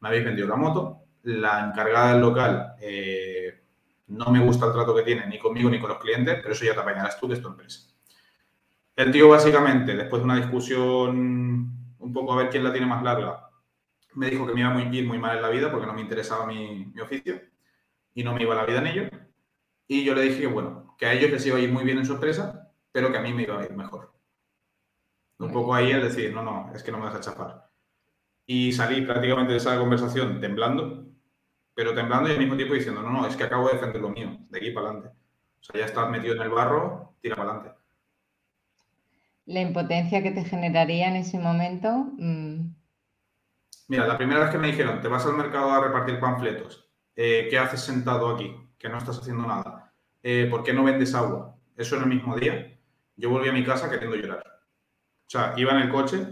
me 0.00 0.08
habéis 0.08 0.24
vendido 0.24 0.48
la 0.48 0.56
moto, 0.56 1.02
la 1.22 1.66
encargada 1.66 2.12
del 2.12 2.20
local 2.20 2.74
eh, 2.80 3.62
no 4.08 4.30
me 4.30 4.40
gusta 4.40 4.66
el 4.66 4.72
trato 4.72 4.94
que 4.94 5.02
tiene 5.02 5.26
ni 5.26 5.38
conmigo 5.38 5.70
ni 5.70 5.80
con 5.80 5.88
los 5.88 5.98
clientes, 5.98 6.38
pero 6.42 6.52
eso 6.52 6.64
ya 6.64 6.74
te 6.74 6.80
apañarás 6.80 7.18
tú, 7.18 7.28
que 7.28 7.34
es 7.34 7.42
tu 7.42 7.48
empresa. 7.48 7.88
El 8.94 9.10
tío 9.10 9.28
básicamente, 9.28 9.94
después 9.94 10.20
de 10.20 10.24
una 10.24 10.36
discusión 10.36 11.94
un 11.98 12.12
poco 12.12 12.32
a 12.32 12.36
ver 12.36 12.50
quién 12.50 12.64
la 12.64 12.72
tiene 12.72 12.86
más 12.86 13.02
larga, 13.02 13.48
me 14.14 14.28
dijo 14.28 14.46
que 14.46 14.52
me 14.52 14.60
iba 14.60 14.74
a 14.74 14.82
ir 14.82 15.06
muy 15.06 15.18
mal 15.18 15.36
en 15.36 15.42
la 15.42 15.48
vida 15.48 15.70
porque 15.70 15.86
no 15.86 15.94
me 15.94 16.02
interesaba 16.02 16.46
mi, 16.46 16.92
oficio 17.00 17.40
y 18.14 18.22
no 18.22 18.34
me 18.34 18.42
iba 18.42 18.54
la 18.54 18.66
vida 18.66 18.78
en 18.78 18.86
ello. 18.86 19.08
Y 19.88 20.04
yo 20.04 20.14
le 20.14 20.22
dije 20.22 20.46
bueno, 20.46 20.94
que 20.98 21.06
a 21.06 21.14
ellos 21.14 21.30
les 21.30 21.46
iba 21.46 21.56
a 21.56 21.60
ir 21.60 21.72
muy 21.72 21.84
bien 21.84 21.98
en 21.98 22.06
su 22.06 22.12
empresa, 22.12 22.70
pero 22.90 23.10
que 23.10 23.18
a 23.18 23.22
mí 23.22 23.32
me 23.32 23.44
iba 23.44 23.58
a 23.58 23.64
ir 23.64 23.72
mejor. 23.72 24.12
Un 25.38 25.52
poco 25.52 25.74
ahí 25.74 25.90
es 25.90 26.02
decir, 26.02 26.32
no, 26.32 26.42
no, 26.42 26.72
es 26.74 26.82
que 26.82 26.92
no 26.92 26.98
me 26.98 27.06
deja 27.06 27.20
chafar. 27.20 27.68
Y 28.46 28.72
salí 28.72 29.02
prácticamente 29.02 29.52
de 29.52 29.58
esa 29.58 29.78
conversación 29.78 30.40
temblando, 30.40 31.06
pero 31.74 31.94
temblando 31.94 32.28
y 32.28 32.32
al 32.32 32.38
mismo 32.38 32.56
tiempo 32.56 32.74
diciendo, 32.74 33.02
no, 33.02 33.10
no, 33.10 33.26
es 33.26 33.36
que 33.36 33.44
acabo 33.44 33.68
de 33.68 33.74
defender 33.74 34.00
lo 34.02 34.10
mío, 34.10 34.38
de 34.48 34.58
aquí 34.58 34.70
para 34.70 34.88
adelante. 34.90 35.16
O 35.60 35.62
sea, 35.64 35.80
ya 35.80 35.86
estás 35.86 36.10
metido 36.10 36.34
en 36.34 36.42
el 36.42 36.50
barro, 36.50 37.14
tira 37.20 37.36
para 37.36 37.50
adelante. 37.50 37.82
La 39.46 39.60
impotencia 39.60 40.22
que 40.22 40.30
te 40.32 40.44
generaría 40.44 41.08
en 41.08 41.16
ese 41.16 41.38
momento. 41.38 41.90
Mm, 42.18 42.74
Mira, 43.88 44.06
la 44.06 44.16
primera 44.16 44.40
vez 44.40 44.50
que 44.50 44.58
me 44.58 44.68
dijeron, 44.68 45.00
te 45.00 45.08
vas 45.08 45.26
al 45.26 45.36
mercado 45.36 45.70
a 45.70 45.80
repartir 45.84 46.18
panfletos, 46.18 46.88
eh, 47.14 47.46
¿qué 47.50 47.58
haces 47.58 47.80
sentado 47.80 48.30
aquí? 48.34 48.54
Que 48.78 48.88
no 48.88 48.98
estás 48.98 49.18
haciendo 49.18 49.46
nada. 49.46 49.92
Eh, 50.22 50.46
¿Por 50.50 50.62
qué 50.62 50.72
no 50.72 50.84
vendes 50.84 51.14
agua? 51.14 51.56
Eso 51.76 51.96
en 51.96 52.02
el 52.02 52.08
mismo 52.08 52.36
día. 52.36 52.78
Yo 53.16 53.30
volví 53.30 53.48
a 53.48 53.52
mi 53.52 53.64
casa 53.64 53.90
queriendo 53.90 54.16
llorar. 54.16 54.42
O 55.32 55.38
sea, 55.38 55.54
iba 55.56 55.72
en 55.72 55.78
el 55.78 55.88
coche 55.88 56.26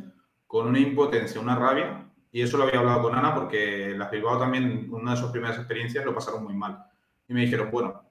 con 0.46 0.66
una 0.66 0.78
impotencia, 0.78 1.40
una 1.40 1.56
rabia, 1.56 2.06
y 2.30 2.42
eso 2.42 2.58
lo 2.58 2.64
había 2.64 2.80
hablado 2.80 3.00
con 3.00 3.14
Ana 3.14 3.34
porque 3.34 3.94
las 3.96 4.10
Bilbao 4.10 4.38
también, 4.38 4.92
una 4.92 5.12
de 5.12 5.16
sus 5.16 5.30
primeras 5.30 5.56
experiencias, 5.56 6.04
lo 6.04 6.14
pasaron 6.14 6.44
muy 6.44 6.52
mal. 6.52 6.84
Y 7.26 7.32
me 7.32 7.40
dijeron, 7.40 7.70
bueno, 7.70 8.02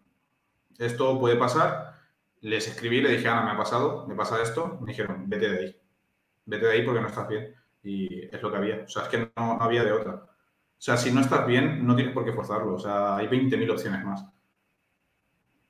esto 0.80 1.20
puede 1.20 1.36
pasar. 1.36 1.94
Les 2.42 2.68
escribí, 2.68 3.02
le 3.02 3.12
dije, 3.12 3.28
Ana, 3.28 3.44
me 3.44 3.52
ha 3.52 3.58
pasado, 3.58 4.08
me 4.08 4.16
pasa 4.16 4.42
esto. 4.42 4.80
Me 4.82 4.88
dijeron, 4.88 5.30
vete 5.30 5.50
de 5.50 5.60
ahí. 5.60 5.76
Vete 6.46 6.66
de 6.66 6.72
ahí 6.72 6.82
porque 6.82 7.02
no 7.02 7.08
estás 7.08 7.28
bien 7.28 7.54
y 7.84 8.26
es 8.26 8.42
lo 8.42 8.50
que 8.50 8.58
había. 8.58 8.84
O 8.84 8.88
sea, 8.88 9.04
es 9.04 9.10
que 9.10 9.32
no, 9.38 9.62
había 9.62 9.84
de 9.84 9.92
otra. 9.92 10.14
O 10.16 10.82
sea, 10.82 10.98
si 10.98 11.12
no 11.12 11.22
estás 11.22 11.46
bien, 11.46 11.86
no 11.86 11.96
tienes 11.96 12.16
por 12.16 12.26
qué 12.26 12.34
forzarlo. 12.34 12.74
O 12.74 12.80
sea, 12.80 13.18
hay 13.18 13.28
20.000 13.28 13.72
opciones 13.72 14.04
más. 14.04 14.26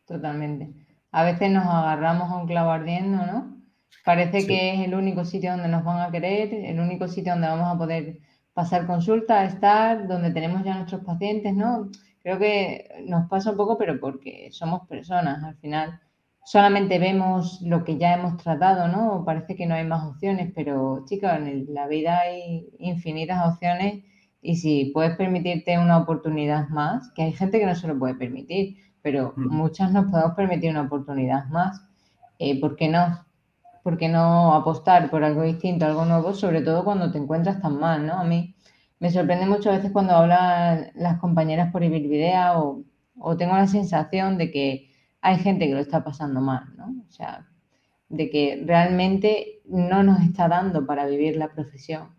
Totalmente. 0.05 0.71
A 1.11 1.25
veces 1.25 1.51
nos 1.51 1.65
agarramos 1.65 2.31
a 2.31 2.37
un 2.37 2.47
clavo 2.47 2.71
ardiendo, 2.71 3.17
¿no? 3.25 3.58
Parece 4.05 4.47
que 4.47 4.73
es 4.73 4.79
el 4.81 4.95
único 4.95 5.25
sitio 5.25 5.51
donde 5.51 5.67
nos 5.67 5.83
van 5.83 6.01
a 6.01 6.11
querer, 6.11 6.53
el 6.53 6.79
único 6.79 7.07
sitio 7.07 7.33
donde 7.33 7.47
vamos 7.47 7.73
a 7.73 7.77
poder 7.77 8.19
pasar 8.53 8.87
consulta, 8.87 9.43
estar, 9.43 10.07
donde 10.07 10.31
tenemos 10.31 10.63
ya 10.63 10.75
nuestros 10.75 11.03
pacientes, 11.03 11.53
¿no? 11.55 11.89
Creo 12.21 12.39
que 12.39 12.89
nos 13.05 13.29
pasa 13.29 13.51
un 13.51 13.57
poco, 13.57 13.77
pero 13.77 13.99
porque 13.99 14.49
somos 14.51 14.87
personas 14.87 15.43
al 15.43 15.55
final 15.57 15.99
solamente 16.49 16.97
vemos 16.97 17.61
lo 17.61 17.83
que 17.83 17.97
ya 17.97 18.15
hemos 18.15 18.37
tratado, 18.37 18.87
¿no? 18.87 19.23
Parece 19.23 19.55
que 19.55 19.67
no 19.67 19.75
hay 19.75 19.85
más 19.85 20.03
opciones, 20.03 20.51
pero 20.55 21.05
chicos, 21.05 21.29
en 21.33 21.71
la 21.73 21.87
vida 21.87 22.21
hay 22.21 22.67
infinitas 22.79 23.47
opciones 23.47 24.03
y 24.41 24.55
si 24.55 24.85
puedes 24.91 25.15
permitirte 25.15 25.77
una 25.77 25.99
oportunidad 25.99 26.67
más, 26.69 27.11
que 27.11 27.21
hay 27.21 27.33
gente 27.33 27.59
que 27.59 27.67
no 27.67 27.75
se 27.75 27.87
lo 27.87 27.99
puede 27.99 28.15
permitir, 28.15 28.77
pero 29.03 29.33
mm. 29.35 29.47
muchas 29.47 29.91
nos 29.91 30.09
podemos 30.09 30.35
permitir 30.35 30.71
una 30.71 30.81
oportunidad 30.81 31.45
más, 31.49 31.85
eh, 32.39 32.59
¿por 32.59 32.75
qué 32.75 32.87
no? 32.87 33.23
¿Por 33.89 33.97
qué 33.97 34.07
no 34.07 34.53
apostar 34.53 35.09
por 35.09 35.23
algo 35.23 35.41
distinto, 35.41 35.83
algo 35.83 36.05
nuevo, 36.05 36.35
sobre 36.35 36.61
todo 36.61 36.83
cuando 36.83 37.11
te 37.11 37.17
encuentras 37.17 37.59
tan 37.59 37.79
mal, 37.79 38.05
¿no? 38.05 38.19
A 38.19 38.23
mí 38.23 38.53
me 38.99 39.09
sorprende 39.09 39.47
muchas 39.47 39.77
veces 39.77 39.91
cuando 39.91 40.13
hablan 40.13 40.91
las 40.93 41.17
compañeras 41.17 41.71
por 41.71 41.83
Ibilvidea 41.83 42.59
o, 42.59 42.83
o 43.17 43.35
tengo 43.35 43.55
la 43.55 43.65
sensación 43.65 44.37
de 44.37 44.51
que 44.51 44.91
hay 45.21 45.37
gente 45.39 45.65
que 45.67 45.73
lo 45.73 45.79
está 45.79 46.03
pasando 46.03 46.39
mal, 46.39 46.65
¿no? 46.77 47.03
O 47.07 47.11
sea, 47.11 47.47
de 48.09 48.29
que 48.29 48.63
realmente 48.63 49.63
no 49.65 50.03
nos 50.03 50.21
está 50.21 50.47
dando 50.47 50.85
para 50.85 51.07
vivir 51.07 51.35
la 51.35 51.47
profesión 51.47 52.09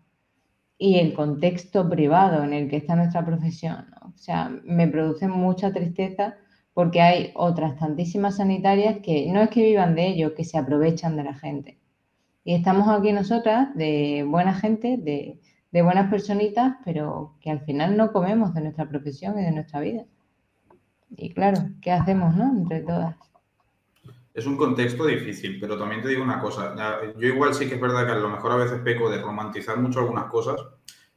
y 0.77 0.99
el 0.99 1.13
contexto 1.13 1.89
privado 1.89 2.43
en 2.43 2.51
el 2.51 2.69
que 2.69 2.75
está 2.75 2.97
nuestra 2.97 3.25
profesión. 3.25 3.85
¿no? 3.91 4.09
O 4.09 4.17
sea, 4.17 4.51
me 4.65 4.89
produce 4.89 5.29
mucha 5.29 5.71
tristeza 5.71 6.35
porque 6.73 7.01
hay 7.01 7.31
otras 7.35 7.77
tantísimas 7.77 8.37
sanitarias 8.37 8.99
que 9.03 9.31
no 9.31 9.41
es 9.41 9.49
que 9.49 9.63
vivan 9.63 9.95
de 9.95 10.07
ello, 10.07 10.35
que 10.35 10.43
se 10.43 10.57
aprovechan 10.57 11.15
de 11.15 11.23
la 11.23 11.33
gente. 11.33 11.79
Y 12.43 12.55
estamos 12.55 12.87
aquí 12.87 13.11
nosotras, 13.11 13.75
de 13.75 14.25
buena 14.27 14.53
gente, 14.53 14.97
de, 14.97 15.39
de 15.71 15.81
buenas 15.81 16.09
personitas, 16.09 16.75
pero 16.83 17.35
que 17.39 17.51
al 17.51 17.61
final 17.61 17.97
no 17.97 18.11
comemos 18.11 18.53
de 18.53 18.61
nuestra 18.61 18.87
profesión 18.87 19.37
y 19.39 19.43
de 19.43 19.51
nuestra 19.51 19.79
vida. 19.79 20.05
Y 21.17 21.33
claro, 21.33 21.59
¿qué 21.81 21.91
hacemos, 21.91 22.35
no? 22.35 22.45
Entre 22.45 22.81
todas. 22.81 23.15
Es 24.33 24.45
un 24.45 24.55
contexto 24.55 25.05
difícil, 25.05 25.59
pero 25.59 25.77
también 25.77 26.01
te 26.01 26.07
digo 26.07 26.23
una 26.23 26.39
cosa. 26.39 26.73
Yo 27.17 27.27
igual 27.27 27.53
sí 27.53 27.67
que 27.67 27.75
es 27.75 27.81
verdad 27.81 28.05
que 28.05 28.13
a 28.13 28.15
lo 28.15 28.29
mejor 28.29 28.53
a 28.53 28.55
veces 28.55 28.79
peco 28.79 29.09
de 29.09 29.21
romantizar 29.21 29.77
mucho 29.77 29.99
algunas 29.99 30.25
cosas. 30.25 30.55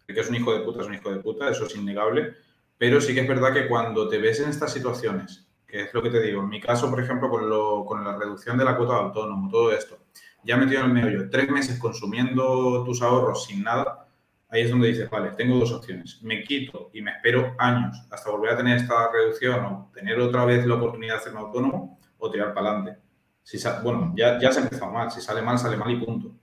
Que 0.07 0.20
es 0.20 0.28
un 0.28 0.34
hijo 0.34 0.52
de 0.52 0.64
puta 0.64 0.82
es 0.82 0.88
un 0.88 0.94
hijo 0.94 1.11
de 1.11 1.20
puta, 1.20 1.48
eso 1.48 1.64
es 1.64 1.76
innegable. 1.76 2.34
Pero 2.78 3.00
sí 3.00 3.14
que 3.14 3.20
es 3.20 3.28
verdad 3.28 3.52
que 3.52 3.68
cuando 3.68 4.08
te 4.08 4.18
ves 4.18 4.40
en 4.40 4.50
estas 4.50 4.72
situaciones, 4.72 5.48
que 5.66 5.82
es 5.82 5.94
lo 5.94 6.02
que 6.02 6.10
te 6.10 6.20
digo, 6.20 6.42
en 6.42 6.48
mi 6.48 6.60
caso, 6.60 6.90
por 6.90 7.00
ejemplo, 7.00 7.30
con, 7.30 7.48
lo, 7.48 7.84
con 7.84 8.04
la 8.04 8.16
reducción 8.16 8.58
de 8.58 8.64
la 8.64 8.76
cuota 8.76 8.94
de 8.94 9.00
autónomo, 9.00 9.48
todo 9.48 9.72
esto, 9.72 9.98
ya 10.42 10.56
metido 10.56 10.80
en 10.80 10.86
el 10.86 10.92
medio 10.92 11.30
tres 11.30 11.48
meses 11.48 11.78
consumiendo 11.78 12.84
tus 12.84 13.02
ahorros 13.02 13.44
sin 13.46 13.62
nada, 13.62 14.06
ahí 14.48 14.62
es 14.62 14.70
donde 14.70 14.88
dices, 14.88 15.08
vale, 15.10 15.30
tengo 15.32 15.58
dos 15.58 15.72
opciones. 15.72 16.20
Me 16.22 16.44
quito 16.44 16.90
y 16.92 17.02
me 17.02 17.12
espero 17.12 17.54
años 17.58 17.96
hasta 18.10 18.30
volver 18.30 18.52
a 18.52 18.56
tener 18.56 18.76
esta 18.76 19.10
reducción 19.10 19.64
o 19.64 19.90
tener 19.92 20.20
otra 20.20 20.44
vez 20.44 20.66
la 20.66 20.74
oportunidad 20.74 21.14
de 21.14 21.20
hacerme 21.20 21.40
autónomo 21.40 21.98
o 22.18 22.30
tirar 22.30 22.54
para 22.54 22.70
adelante. 22.70 23.00
Si 23.42 23.58
bueno, 23.82 24.12
ya, 24.16 24.38
ya 24.40 24.50
se 24.52 24.60
ha 24.60 24.62
empezado 24.62 24.90
mal. 24.90 25.10
Si 25.10 25.20
sale 25.20 25.42
mal, 25.42 25.58
sale 25.58 25.76
mal 25.76 25.90
y 25.90 25.96
punto. 25.96 26.34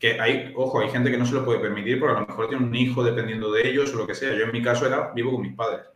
Que 0.00 0.20
hay, 0.20 0.52
ojo, 0.56 0.80
hay 0.80 0.90
gente 0.90 1.10
que 1.10 1.18
no 1.18 1.26
se 1.26 1.34
lo 1.34 1.44
puede 1.44 1.60
permitir 1.60 2.00
porque 2.00 2.16
a 2.16 2.20
lo 2.20 2.26
mejor 2.26 2.48
tiene 2.48 2.64
un 2.64 2.74
hijo 2.74 3.04
dependiendo 3.04 3.52
de 3.52 3.68
ellos 3.68 3.94
o 3.94 3.98
lo 3.98 4.06
que 4.06 4.16
sea. 4.16 4.34
Yo 4.34 4.46
en 4.46 4.52
mi 4.52 4.62
caso 4.62 4.86
era 4.86 5.12
vivo 5.12 5.30
con 5.30 5.42
mis 5.42 5.54
padres. 5.54 5.86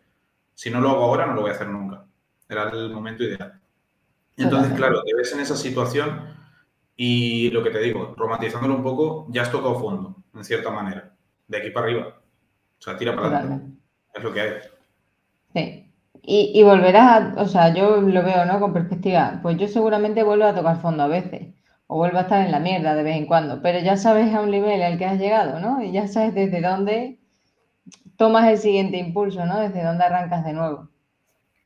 Si 0.54 0.70
no 0.70 0.80
lo 0.80 0.90
hago 0.90 1.04
ahora, 1.04 1.26
no 1.26 1.34
lo 1.34 1.40
voy 1.40 1.50
a 1.50 1.54
hacer 1.54 1.68
nunca. 1.68 2.04
Era 2.48 2.68
el 2.70 2.90
momento 2.90 3.24
ideal. 3.24 3.60
Entonces, 4.36 4.72
claro, 4.74 5.02
te 5.02 5.14
ves 5.16 5.32
en 5.32 5.40
esa 5.40 5.56
situación 5.56 6.34
y 6.96 7.50
lo 7.50 7.62
que 7.64 7.70
te 7.70 7.80
digo, 7.80 8.14
romantizándolo 8.16 8.76
un 8.76 8.82
poco, 8.82 9.26
ya 9.30 9.42
has 9.42 9.50
tocado 9.50 9.80
fondo, 9.80 10.16
en 10.32 10.44
cierta 10.44 10.70
manera 10.70 11.12
de 11.48 11.58
aquí 11.58 11.70
para 11.70 11.86
arriba. 11.86 12.20
O 12.78 12.82
sea, 12.82 12.96
tira 12.96 13.14
para 13.14 13.38
adelante. 13.38 13.76
Es 14.14 14.22
lo 14.22 14.32
que 14.32 14.40
hay. 14.40 14.50
Sí. 15.54 15.92
Y, 16.22 16.52
y, 16.54 16.62
volverás 16.62 17.22
a, 17.36 17.42
o 17.42 17.46
sea, 17.46 17.74
yo 17.74 18.00
lo 18.00 18.22
veo, 18.22 18.46
¿no? 18.46 18.58
Con 18.60 18.72
perspectiva. 18.72 19.40
Pues 19.42 19.58
yo 19.58 19.68
seguramente 19.68 20.22
vuelvo 20.22 20.44
a 20.44 20.54
tocar 20.54 20.80
fondo 20.80 21.02
a 21.02 21.08
veces. 21.08 21.54
O 21.86 21.96
vuelvo 21.98 22.18
a 22.18 22.22
estar 22.22 22.44
en 22.44 22.52
la 22.52 22.60
mierda 22.60 22.94
de 22.94 23.02
vez 23.02 23.16
en 23.16 23.26
cuando. 23.26 23.60
Pero 23.62 23.78
ya 23.80 23.96
sabes 23.96 24.34
a 24.34 24.40
un 24.40 24.50
nivel 24.50 24.82
al 24.82 24.98
que 24.98 25.04
has 25.04 25.18
llegado, 25.18 25.60
¿no? 25.60 25.82
Y 25.82 25.92
ya 25.92 26.08
sabes 26.08 26.34
desde 26.34 26.60
dónde 26.60 27.18
tomas 28.16 28.48
el 28.48 28.58
siguiente 28.58 28.96
impulso, 28.98 29.44
¿no? 29.46 29.60
Desde 29.60 29.82
dónde 29.82 30.04
arrancas 30.04 30.44
de 30.44 30.52
nuevo. 30.52 30.88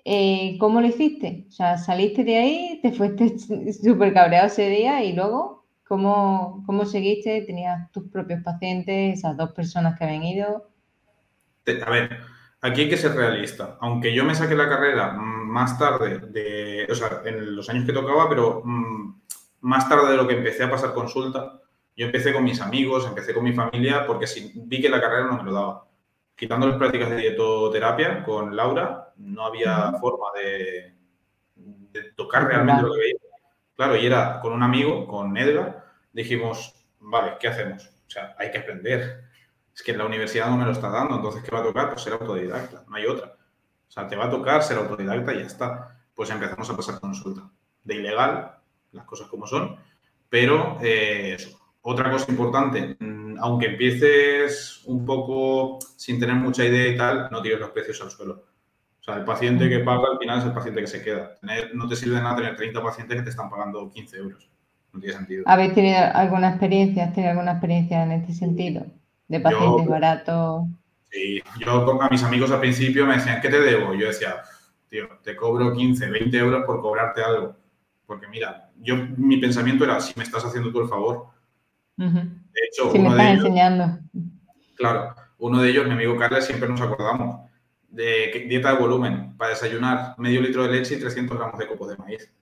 Eh, 0.05 0.57
¿Cómo 0.59 0.81
lo 0.81 0.87
hiciste? 0.87 1.47
O 1.49 1.53
sea, 1.53 1.77
saliste 1.77 2.25
de 2.25 2.37
ahí, 2.37 2.81
te 2.83 2.93
fuiste 2.93 3.39
súper 3.73 4.13
cabreado 4.15 4.47
ese 4.47 4.69
día 4.69 5.05
y 5.05 5.13
luego 5.13 5.59
¿Cómo, 5.89 6.63
¿Cómo 6.67 6.85
seguiste? 6.85 7.41
¿Tenías 7.43 7.91
tus 7.93 8.11
propios 8.11 8.43
pacientes, 8.43 9.19
esas 9.19 9.39
dos 9.39 9.53
personas 9.53 9.99
que 9.99 10.05
habían 10.05 10.23
ido? 10.23 10.71
A 11.67 11.91
ver, 11.91 12.21
aquí 12.61 12.83
hay 12.83 12.89
que 12.91 12.99
ser 12.99 13.13
realista. 13.13 13.79
Aunque 13.81 14.15
yo 14.15 14.23
me 14.23 14.35
saqué 14.35 14.55
la 14.55 14.69
carrera 14.69 15.13
más 15.15 15.79
tarde, 15.79 16.19
de, 16.19 16.87
o 16.91 16.95
sea, 16.95 17.23
en 17.25 17.57
los 17.57 17.71
años 17.71 17.87
que 17.87 17.95
tocaba, 17.95 18.29
pero 18.29 18.61
mm, 18.63 19.21
más 19.61 19.89
tarde 19.89 20.11
de 20.11 20.17
lo 20.17 20.27
que 20.27 20.35
empecé 20.35 20.65
a 20.65 20.71
pasar 20.71 20.95
consulta, 20.95 21.61
yo 21.97 22.07
empecé 22.07 22.33
con 22.33 22.45
mis 22.45 22.61
amigos, 22.61 23.07
empecé 23.07 23.35
con 23.35 23.45
mi 23.45 23.53
familia, 23.53 24.07
porque 24.07 24.27
vi 24.55 24.81
que 24.81 24.89
la 24.89 25.01
carrera 25.01 25.27
no 25.27 25.37
me 25.37 25.43
lo 25.43 25.53
daba. 25.53 25.87
Quitando 26.37 26.69
las 26.69 26.77
prácticas 26.77 27.11
de 27.11 27.17
dietoterapia 27.17 28.23
con 28.23 28.55
Laura, 28.55 29.13
no 29.17 29.45
había 29.45 29.93
forma 30.01 30.27
de, 30.37 30.95
de 31.57 32.13
tocar 32.13 32.47
realmente 32.47 32.83
lo 32.83 32.93
que 32.93 33.01
veía. 33.01 33.17
Claro, 33.75 33.97
y 33.97 34.07
era 34.07 34.41
con 34.41 34.53
un 34.53 34.63
amigo, 34.63 35.07
con 35.09 35.37
Edgar, 35.37 35.85
dijimos, 36.13 36.75
vale, 37.01 37.37
¿qué 37.41 37.49
hacemos? 37.49 37.87
O 37.87 38.11
sea, 38.11 38.35
hay 38.39 38.51
que 38.51 38.59
aprender. 38.59 39.25
Es 39.75 39.83
que 39.83 39.93
en 39.93 39.99
la 39.99 40.07
universidad 40.07 40.49
no 40.51 40.57
me 40.57 40.65
lo 40.65 40.73
está 40.73 40.91
dando, 40.91 41.17
entonces, 41.17 41.43
¿qué 41.43 41.51
va 41.51 41.61
a 41.61 41.65
tocar? 41.65 41.89
Pues 41.91 42.03
ser 42.03 42.13
autodidacta, 42.13 42.85
no 42.89 42.97
hay 42.97 43.07
otra. 43.07 43.37
O 43.89 43.91
sea, 43.91 44.07
te 44.07 44.17
va 44.17 44.27
a 44.27 44.31
tocar 44.31 44.63
ser 44.63 44.79
autodidacta 44.79 45.35
y 45.35 45.41
ya 45.41 45.47
está. 45.47 46.01
Pues 46.15 46.31
empezamos 46.31 46.69
a 46.71 46.77
pasar 46.77 47.01
consulta. 47.01 47.49
De 47.85 47.95
ilegal, 47.95 48.58
las 48.93 49.05
cosas 49.05 49.29
como 49.29 49.47
son, 49.47 49.77
pero 50.29 50.79
eh, 50.83 51.37
Otra 51.83 52.11
cosa 52.11 52.31
importante, 52.31 52.97
mm, 52.99 53.37
aunque 53.41 53.67
empieces 53.67 54.83
un 54.87 55.07
poco 55.07 55.79
sin 55.97 56.21
tener 56.21 56.37
mucha 56.37 56.65
idea 56.65 56.89
y 56.89 56.97
tal, 56.97 57.29
no 57.31 57.41
tires 57.41 57.61
los 57.61 57.71
precios 57.71 58.01
al 58.03 58.11
suelo 58.11 58.45
sea, 59.09 59.19
el 59.19 59.25
paciente 59.25 59.69
que 59.69 59.81
paga 59.81 60.09
al 60.13 60.19
final 60.19 60.39
es 60.39 60.45
el 60.45 60.53
paciente 60.53 60.81
que 60.81 60.87
se 60.87 61.03
queda. 61.03 61.33
no 61.75 61.89
te 61.89 61.97
sirve 61.97 62.17
de 62.17 62.23
nada 62.23 62.37
tener 62.37 62.57
30 62.57 62.83
pacientes 62.83 63.17
que 63.17 63.23
te 63.23 63.31
están 63.31 63.51
pagando 63.51 63.91
15 63.91 64.17
euros. 64.17 64.51
No 64.93 65.01
tiene 65.01 65.17
sentido. 65.17 65.45
¿Habéis 65.47 65.75
tenido 65.75 65.99
alguna 66.15 66.51
experiencia? 66.51 67.05
¿Has 67.05 67.15
tenido 67.15 67.33
alguna 67.33 67.53
experiencia 67.53 68.03
en 68.03 68.13
este 68.13 68.33
sentido? 68.33 68.87
De 69.29 69.41
pacientes 69.41 69.87
baratos. 69.87 70.65
Sí, 71.11 71.43
yo 71.59 72.03
a 72.03 72.09
mis 72.11 72.23
amigos 72.23 72.51
al 72.51 72.61
principio 72.61 73.07
me 73.07 73.15
decían, 73.15 73.41
¿qué 73.41 73.49
te 73.49 73.61
debo? 73.61 73.95
Yo 73.95 74.09
decía, 74.09 74.37
tío, 74.89 75.09
te 75.23 75.37
cobro 75.37 75.73
15, 75.73 76.11
20 76.11 76.39
euros 76.39 76.65
por 76.65 76.81
cobrarte 76.81 77.23
algo. 77.23 77.57
Porque 78.07 78.27
mira, 78.29 78.68
yo 78.81 78.97
mi 79.17 79.39
pensamiento 79.39 79.85
era, 79.85 80.01
si 80.01 80.13
me 80.17 80.25
estás 80.25 80.45
haciendo 80.45 80.73
tú 80.73 80.81
el 80.81 80.89
favor. 80.89 81.27
De 81.97 82.61
hecho, 82.67 82.93
si 82.93 82.99
uno 82.99 83.11
me 83.11 83.13
estás 83.17 83.17
de 83.17 83.33
ellos, 83.33 83.45
enseñando. 83.45 83.99
Claro, 84.77 85.15
uno 85.39 85.61
de 85.61 85.71
ellos, 85.71 85.87
mi 85.87 85.93
amigo 85.93 86.17
Carles, 86.17 86.47
siempre 86.47 86.69
nos 86.69 86.81
acordamos 86.81 87.49
de 87.89 88.47
dieta 88.49 88.73
de 88.73 88.79
volumen 88.79 89.37
para 89.37 89.51
desayunar 89.51 90.15
medio 90.19 90.41
litro 90.41 90.63
de 90.63 90.71
leche 90.71 90.95
y 90.95 91.01
300 91.01 91.37
gramos 91.37 91.59
de 91.59 91.67
copo 91.67 91.89
de 91.89 91.97
maíz. 91.97 92.33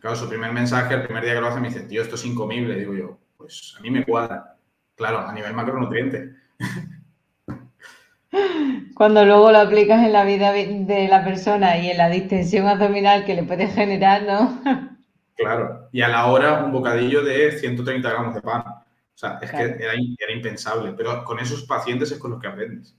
Claro, 0.00 0.16
su 0.16 0.28
primer 0.28 0.52
mensaje, 0.52 0.94
el 0.94 1.02
primer 1.02 1.24
día 1.24 1.34
que 1.34 1.40
lo 1.40 1.48
hace, 1.48 1.60
me 1.60 1.68
dice, 1.68 1.80
tío, 1.80 2.02
esto 2.02 2.14
es 2.14 2.24
incomible. 2.24 2.76
Digo 2.76 2.94
yo, 2.94 3.18
pues 3.36 3.74
a 3.78 3.80
mí 3.80 3.90
me 3.90 4.04
cuadra. 4.04 4.56
Claro, 4.94 5.20
a 5.20 5.32
nivel 5.32 5.54
macronutriente. 5.54 6.34
Cuando 8.94 9.24
luego 9.24 9.50
lo 9.50 9.58
aplicas 9.58 10.04
en 10.04 10.12
la 10.12 10.24
vida 10.24 10.52
de 10.52 11.08
la 11.08 11.24
persona 11.24 11.78
y 11.78 11.90
en 11.90 11.98
la 11.98 12.10
distensión 12.10 12.66
abdominal 12.66 13.24
que 13.24 13.34
le 13.34 13.44
puede 13.44 13.68
generar, 13.68 14.22
¿no? 14.22 14.60
Claro, 15.38 15.88
y 15.92 16.02
a 16.02 16.08
la 16.08 16.26
hora 16.26 16.64
un 16.64 16.72
bocadillo 16.72 17.24
de 17.24 17.52
130 17.52 18.10
gramos 18.10 18.34
de 18.34 18.42
pan. 18.42 18.62
O 18.66 19.20
sea, 19.20 19.38
es 19.40 19.50
que 19.50 19.62
era, 19.62 19.94
era 19.94 20.32
impensable, 20.32 20.92
pero 20.92 21.24
con 21.24 21.38
esos 21.38 21.64
pacientes 21.64 22.10
es 22.12 22.18
con 22.18 22.32
los 22.32 22.40
que 22.40 22.48
aprendes. 22.48 22.96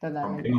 Totalmente. 0.00 0.50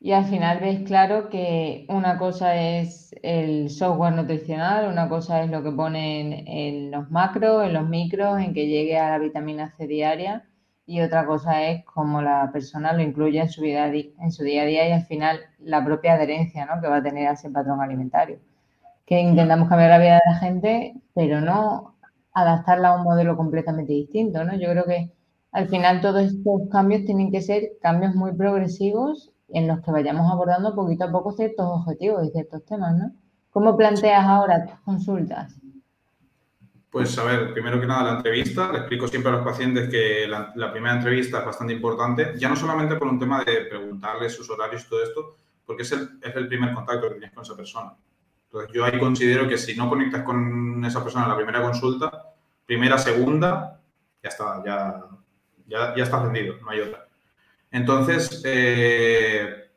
Y 0.00 0.12
al 0.12 0.26
final 0.26 0.60
ves 0.60 0.82
claro 0.86 1.28
que 1.28 1.84
una 1.88 2.18
cosa 2.18 2.54
es 2.54 3.12
el 3.22 3.68
software 3.68 4.12
nutricional, 4.12 4.88
una 4.88 5.08
cosa 5.08 5.42
es 5.42 5.50
lo 5.50 5.62
que 5.64 5.72
ponen 5.72 6.46
en 6.46 6.92
los 6.92 7.10
macros, 7.10 7.66
en 7.66 7.72
los 7.72 7.88
micros, 7.88 8.38
en 8.40 8.54
que 8.54 8.68
llegue 8.68 8.96
a 8.96 9.10
la 9.10 9.18
vitamina 9.18 9.74
C 9.76 9.88
diaria, 9.88 10.48
y 10.86 11.00
otra 11.00 11.26
cosa 11.26 11.64
es 11.68 11.84
cómo 11.84 12.22
la 12.22 12.50
persona 12.52 12.92
lo 12.92 13.02
incluye 13.02 13.40
en 13.40 13.50
su, 13.50 13.60
vida, 13.62 13.86
en 13.88 14.30
su 14.32 14.44
día 14.44 14.62
a 14.62 14.66
día 14.66 14.88
y 14.88 14.92
al 14.92 15.04
final 15.04 15.40
la 15.58 15.84
propia 15.84 16.14
adherencia 16.14 16.64
¿no? 16.64 16.80
que 16.80 16.88
va 16.88 16.96
a 16.96 17.02
tener 17.02 17.26
a 17.28 17.32
ese 17.32 17.50
patrón 17.50 17.80
alimentario. 17.80 18.38
Que 19.08 19.20
intentamos 19.20 19.68
cambiar 19.68 19.90
la 19.90 19.98
vida 19.98 20.20
de 20.24 20.32
la 20.32 20.38
gente, 20.38 20.94
pero 21.14 21.40
no 21.40 21.96
adaptarla 22.34 22.90
a 22.90 22.96
un 22.96 23.04
modelo 23.04 23.36
completamente 23.36 23.92
distinto. 23.92 24.44
¿no? 24.44 24.54
Yo 24.54 24.70
creo 24.70 24.84
que 24.84 25.10
al 25.52 25.68
final 25.68 26.00
todos 26.00 26.22
estos 26.22 26.68
cambios 26.70 27.04
tienen 27.04 27.32
que 27.32 27.40
ser 27.40 27.70
cambios 27.80 28.14
muy 28.14 28.32
progresivos 28.34 29.32
en 29.48 29.66
los 29.66 29.80
que 29.80 29.90
vayamos 29.90 30.30
abordando 30.30 30.74
poquito 30.74 31.04
a 31.04 31.10
poco 31.10 31.32
ciertos 31.32 31.66
objetivos 31.66 32.26
y 32.26 32.30
ciertos 32.30 32.64
temas, 32.66 32.94
¿no? 32.96 33.12
¿Cómo 33.50 33.76
planteas 33.76 34.24
ahora 34.26 34.66
tus 34.66 34.78
consultas? 34.80 35.58
Pues 36.90 37.18
a 37.18 37.24
ver, 37.24 37.52
primero 37.52 37.80
que 37.80 37.86
nada 37.86 38.12
la 38.12 38.16
entrevista. 38.18 38.70
Le 38.72 38.78
explico 38.78 39.08
siempre 39.08 39.32
a 39.32 39.36
los 39.36 39.44
pacientes 39.44 39.88
que 39.88 40.26
la, 40.26 40.72
primera 40.72 40.96
entrevista 40.96 41.40
es 41.40 41.46
bastante 41.46 41.72
importante, 41.72 42.34
ya 42.36 42.48
no 42.48 42.56
solamente 42.56 42.96
por 42.96 43.08
un 43.08 43.18
tema 43.18 43.42
de 43.44 43.62
preguntarles 43.62 44.34
sus 44.34 44.48
horarios 44.50 44.84
y 44.84 44.88
todo 44.88 45.02
esto, 45.02 45.36
porque 45.64 45.82
es 45.82 45.92
el, 45.92 46.08
es 46.22 46.36
el 46.36 46.48
primer 46.48 46.74
contacto 46.74 47.08
que 47.08 47.14
tienes 47.14 47.32
con 47.32 47.42
esa 47.42 47.56
persona. 47.56 47.94
Entonces 48.48 48.70
yo 48.74 48.84
ahí 48.84 48.98
considero 48.98 49.48
que 49.48 49.58
si 49.58 49.76
no 49.76 49.88
conectas 49.88 50.22
con 50.22 50.84
esa 50.84 51.02
persona 51.02 51.24
en 51.24 51.30
la 51.30 51.36
primera 51.36 51.62
consulta, 51.62 52.24
primera, 52.66 52.98
segunda, 52.98 53.80
ya 54.22 54.28
está, 54.28 54.62
ya 54.64 55.08
ya, 55.68 55.94
está 55.96 56.22
vendido, 56.22 56.56
no 56.62 56.70
hay 56.70 56.80
otra. 56.80 57.06
Entonces, 57.70 58.42
eh, 58.44 59.68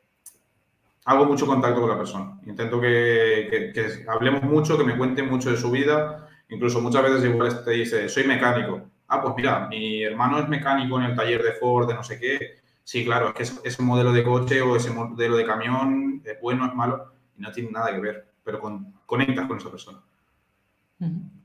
hago 1.04 1.26
mucho 1.26 1.46
contacto 1.46 1.80
con 1.80 1.90
la 1.90 1.98
persona. 1.98 2.38
Intento 2.46 2.80
que, 2.80 4.02
hablemos 4.08 4.42
mucho, 4.42 4.78
que 4.78 4.84
me 4.84 4.96
cuente 4.96 5.22
mucho 5.22 5.50
de 5.50 5.58
su 5.58 5.70
vida. 5.70 6.28
Incluso 6.48 6.80
muchas 6.80 7.02
veces 7.02 7.24
igual 7.24 7.64
te 7.64 7.72
dice, 7.72 8.08
soy 8.08 8.24
mecánico. 8.24 8.82
Ah, 9.08 9.20
pues 9.20 9.34
mira, 9.36 9.68
mi 9.68 10.02
hermano 10.02 10.38
es 10.38 10.48
mecánico 10.48 10.98
en 10.98 11.04
el 11.04 11.16
taller 11.16 11.42
de 11.42 11.52
Ford, 11.52 11.86
de 11.86 11.94
no 11.94 12.02
sé 12.02 12.18
qué. 12.18 12.62
Sí, 12.84 13.04
claro, 13.04 13.32
es 13.36 13.50
que 13.52 13.68
ese 13.68 13.82
modelo 13.82 14.12
de 14.12 14.24
coche 14.24 14.60
o 14.62 14.74
ese 14.74 14.90
modelo 14.90 15.36
de 15.36 15.46
camión 15.46 16.22
es 16.24 16.40
bueno, 16.40 16.66
es 16.66 16.74
malo, 16.74 17.12
y 17.36 17.42
no 17.42 17.52
tiene 17.52 17.70
nada 17.70 17.92
que 17.94 18.00
ver, 18.00 18.31
pero 18.44 18.60
con, 18.60 18.94
conectas 19.06 19.46
con 19.46 19.58
esa 19.58 19.70
persona. 19.70 20.00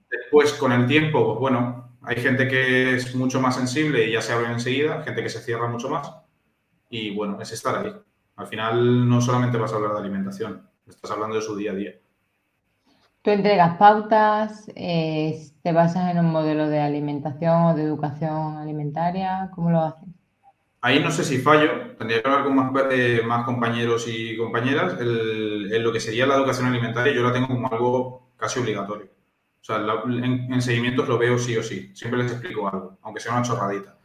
Después, 0.10 0.54
con 0.54 0.72
el 0.72 0.86
tiempo, 0.88 1.26
pues 1.26 1.40
bueno, 1.40 1.98
hay 2.02 2.18
gente 2.18 2.48
que 2.48 2.96
es 2.96 3.16
mucho 3.16 3.42
más 3.42 3.56
sensible 3.56 4.06
y 4.06 4.14
ya 4.14 4.22
se 4.22 4.34
abre 4.34 4.52
enseguida, 4.52 5.02
gente 5.04 5.24
que 5.24 5.30
se 5.30 5.42
cierra 5.42 5.68
mucho 5.68 5.90
más. 5.90 6.12
Y 6.90 7.16
bueno, 7.16 7.42
es 7.42 7.52
estar 7.52 7.86
ahí. 7.86 7.94
Al 8.36 8.48
final 8.48 9.10
no 9.10 9.20
solamente 9.20 9.58
vas 9.58 9.74
a 9.74 9.76
hablar 9.76 9.94
de 9.94 10.00
alimentación, 10.00 10.70
estás 10.88 11.12
hablando 11.12 11.36
de 11.36 11.42
su 11.42 11.56
día 11.56 11.72
a 11.72 11.76
día. 11.76 11.92
¿Tú 13.22 13.32
entregas 13.32 13.78
pautas? 13.78 14.72
Eh, 14.76 15.52
¿Te 15.62 15.74
basas 15.74 16.12
en 16.12 16.20
un 16.20 16.32
modelo 16.32 16.70
de 16.70 16.80
alimentación 16.80 17.64
o 17.64 17.76
de 17.76 17.84
educación 17.84 18.58
alimentaria? 18.58 19.52
¿Cómo 19.54 19.70
lo 19.70 19.82
haces? 19.82 20.08
Ahí 20.82 21.00
no 21.00 21.12
sé 21.12 21.24
si 21.24 21.40
fallo, 21.40 21.96
tendría 21.98 22.22
que 22.22 22.28
hablar 22.30 22.44
con 22.46 22.56
más, 22.56 22.72
eh, 22.92 23.22
compañeros 23.46 24.06
y 24.08 24.38
compañeras. 24.38 25.00
en 25.00 25.84
lo 25.84 25.92
que 25.92 26.00
sería 26.00 26.28
la 26.28 26.36
educación 26.36 26.68
alimentaria 26.68 27.14
yo 27.14 27.24
la 27.24 27.34
tengo 27.34 27.48
como 27.48 27.72
algo 27.72 28.32
casi 28.38 28.60
obligatorio. 28.60 29.08
O 29.62 29.66
sea, 29.68 29.84
en, 30.08 30.62
seguimientos 30.62 31.08
lo 31.08 31.18
veo 31.18 31.38
sí 31.38 31.58
o 31.58 31.64
sí. 31.64 31.92
Siempre 31.96 32.24
les 32.24 32.32
explico 32.32 32.68
algo, 32.70 32.98
aunque 33.02 33.20
sea 33.20 33.34
una 33.34 33.42
chorradita. 33.44 33.98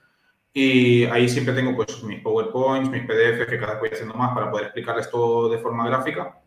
Y 0.52 1.04
ahí 1.04 1.28
siempre 1.28 1.54
tengo 1.54 1.76
pues 1.76 2.02
mis 2.02 2.20
PowerPoints, 2.20 2.90
mis 2.90 3.04
PDFs, 3.04 3.46
que 3.46 3.58
cada 3.58 3.72
vez 3.74 3.80
voy 3.80 3.90
haciendo 3.92 4.14
más 4.14 4.34
para 4.34 4.50
poder 4.50 4.66
explicarles 4.66 5.10
todo 5.10 5.48
de 5.48 5.58
forma 5.58 5.86
gráfica. 5.86 6.40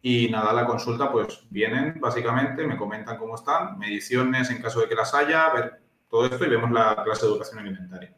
Y 0.00 0.28
nada, 0.28 0.52
la 0.52 0.66
consulta, 0.66 1.10
pues 1.10 1.46
vienen 1.50 2.00
básicamente, 2.00 2.66
me 2.66 2.76
comentan 2.76 3.18
cómo 3.18 3.36
están, 3.36 3.78
mediciones 3.78 4.50
en 4.50 4.62
caso 4.62 4.80
de 4.80 4.88
que 4.88 4.94
las 4.94 5.14
haya, 5.14 5.50
ver 5.50 5.82
todo 6.08 6.26
esto 6.26 6.44
y 6.44 6.50
vemos 6.50 6.70
la 6.70 7.02
clase 7.04 7.26
de 7.26 7.32
educación 7.32 7.60
alimentaria. 7.60 8.14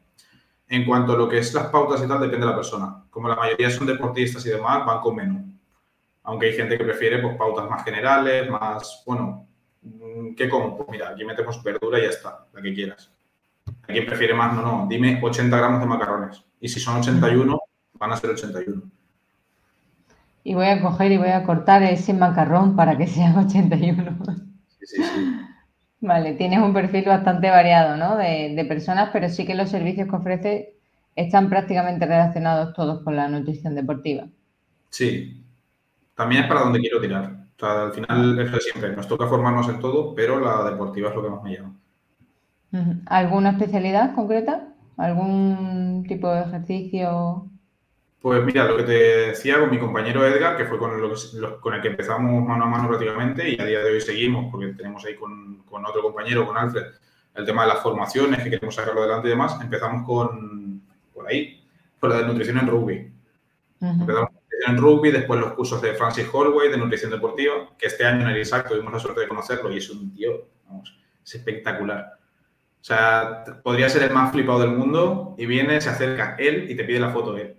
En 0.69 0.85
cuanto 0.85 1.13
a 1.13 1.17
lo 1.17 1.29
que 1.29 1.39
es 1.39 1.55
las 1.55 1.67
pautas 1.67 2.03
y 2.03 2.09
tal, 2.09 2.21
depende 2.21 2.45
de 2.45 2.51
la 2.51 2.57
persona. 2.57 3.05
Como 3.11 3.29
la 3.29 3.37
mayoría 3.37 3.71
son 3.71 3.87
deportistas 3.87 4.45
y 4.47 4.51
demás, 4.51 4.85
van 4.85 5.01
con 5.01 5.15
menú. 5.15 5.45
Aunque 6.25 6.47
hay 6.47 6.53
gente 6.55 6.77
que 6.77 6.85
prefiere 6.85 7.19
pues, 7.19 7.37
pautas 7.37 7.71
más 7.71 7.85
generales, 7.85 8.51
más, 8.51 9.03
bueno, 9.07 9.47
¿qué 10.37 10.49
como? 10.49 10.77
Pues 10.77 10.89
mira, 10.91 11.11
aquí 11.11 11.25
metemos 11.25 11.63
verdura 11.63 11.99
y 11.99 12.03
ya 12.03 12.09
está, 12.09 12.47
la 12.53 12.61
que 12.61 12.75
quieras. 12.75 13.11
Hay 13.89 14.01
prefiere 14.01 14.35
más, 14.35 14.55
no, 14.55 14.63
no, 14.63 14.87
dime 14.89 15.21
80 15.23 15.57
gramos 15.57 15.81
de 15.81 15.87
macarrones. 15.87 16.45
Y 16.61 16.69
si 16.69 16.81
son 16.81 16.97
81, 16.99 17.61
van 17.95 18.13
a 18.13 18.17
ser 18.17 18.31
81. 18.31 18.83
Y 20.43 20.55
voy 20.55 20.67
a 20.67 20.81
coger 20.81 21.13
y 21.13 21.19
voy 21.19 21.29
a 21.29 21.45
cortar 21.45 21.83
ese 21.85 22.13
macarrón 22.13 22.77
para 22.77 22.97
que 22.97 23.07
sea 23.07 23.35
81. 23.39 24.17
Sí, 24.81 24.87
sí, 24.87 25.03
sí. 25.03 25.41
Vale, 26.01 26.35
tienes 26.35 26.61
un 26.61 26.75
perfil 26.75 27.05
bastante 27.07 27.51
variado, 27.51 27.97
¿no? 27.97 28.17
De, 28.17 28.65
personas, 28.69 29.11
pero 29.13 29.29
sí 29.29 29.47
que 29.47 29.55
los 29.55 29.71
servicios 29.71 30.09
que 30.09 30.17
ofreces 30.17 30.67
están 31.15 31.49
prácticamente 31.49 32.05
relacionados 32.05 32.75
todos 32.75 33.03
con 33.03 33.17
la 33.17 33.29
nutrición 33.29 33.75
deportiva. 33.75 34.27
Sí, 34.91 35.43
también 36.15 36.43
es 36.43 36.49
para 36.49 36.61
donde 36.61 36.81
quiero 36.81 37.01
tirar. 37.01 37.33
O 37.57 37.59
sea, 37.59 37.85
al 37.85 37.93
final 37.93 38.39
es 38.39 38.65
siempre, 38.65 38.95
nos 38.95 39.09
toca 39.09 39.27
formarnos 39.27 39.69
en 39.69 39.81
todo, 39.81 40.15
pero 40.15 40.39
la 40.39 40.71
deportiva 40.71 41.09
es 41.09 41.15
lo 41.17 41.23
que 41.23 41.31
más 41.31 41.43
me 41.43 41.57
llama. 41.57 41.75
¿Alguna 43.07 43.51
especialidad 43.51 44.15
concreta? 44.15 44.69
¿Algún 44.99 46.05
tipo 46.07 46.31
de 46.31 46.43
ejercicio? 46.43 47.49
Pues 48.21 48.43
mira, 48.43 48.65
lo 48.65 48.77
que 48.79 48.83
te 48.83 48.93
decía 49.29 49.61
con 49.61 49.71
mi 49.71 49.79
compañero 49.79 50.27
Edgar, 50.27 50.57
que 50.57 50.65
fue 50.65 50.79
con, 50.79 50.91
con 51.61 51.75
el 51.75 51.83
que 51.83 51.89
empezamos 51.89 52.43
mano 52.45 52.65
a 52.65 52.69
mano 52.69 52.89
prácticamente 52.89 53.49
y 53.49 53.61
a 53.61 53.65
día 53.65 53.81
de 53.81 53.91
hoy 53.93 54.01
seguimos 54.01 54.51
porque 54.51 54.69
tenemos 54.69 55.05
ahí 55.05 55.15
con, 55.15 55.63
con 55.63 55.85
otro 55.85 56.03
compañero, 56.03 56.47
con 56.47 56.57
Alfred, 56.57 56.87
el 57.35 57.45
tema 57.45 57.63
de 57.63 57.69
las 57.69 57.83
formaciones 57.83 58.43
que 58.43 58.51
queremos 58.51 58.75
sacarlo 58.75 59.03
adelante 59.03 59.29
y 59.29 59.31
demás. 59.31 59.59
Empezamos 59.61 60.07
con, 60.07 60.83
por 61.13 61.29
ahí, 61.29 61.63
por 62.01 62.11
la 62.11 62.19
de 62.19 62.27
nutrición 62.27 62.59
en 62.59 62.67
rugby. 62.67 63.13
Empezamos 63.81 64.31
en 64.67 64.79
rugby, 64.79 65.11
después 65.11 65.39
los 65.39 65.53
cursos 65.53 65.83
de 65.83 65.93
Francis 65.93 66.27
Holloway 66.33 66.71
de 66.71 66.79
nutrición 66.79 67.11
deportiva, 67.11 67.77
que 67.79 67.87
este 67.87 68.07
año 68.07 68.23
en 68.23 68.35
el 68.35 68.41
ISAC 68.41 68.69
tuvimos 68.69 68.93
la 68.93 68.99
suerte 68.99 69.21
de 69.21 69.29
conocerlo 69.29 69.71
y 69.71 69.77
es 69.77 69.91
un 69.91 70.15
tío, 70.15 70.49
vamos, 70.67 70.99
es 71.23 71.35
espectacular. 71.35 72.15
O 72.81 72.85
sea, 72.87 73.45
podría 73.63 73.89
ser 73.91 74.05
el 74.05 74.11
más 74.11 74.33
flipado 74.33 74.61
del 74.61 74.71
mundo 74.71 75.35
y 75.37 75.45
viene, 75.45 75.81
se 75.81 75.91
acerca 75.91 76.37
él 76.39 76.71
y 76.71 76.75
te 76.75 76.85
pide 76.85 76.99
la 76.99 77.11
foto 77.11 77.35
de 77.35 77.43
él 77.43 77.56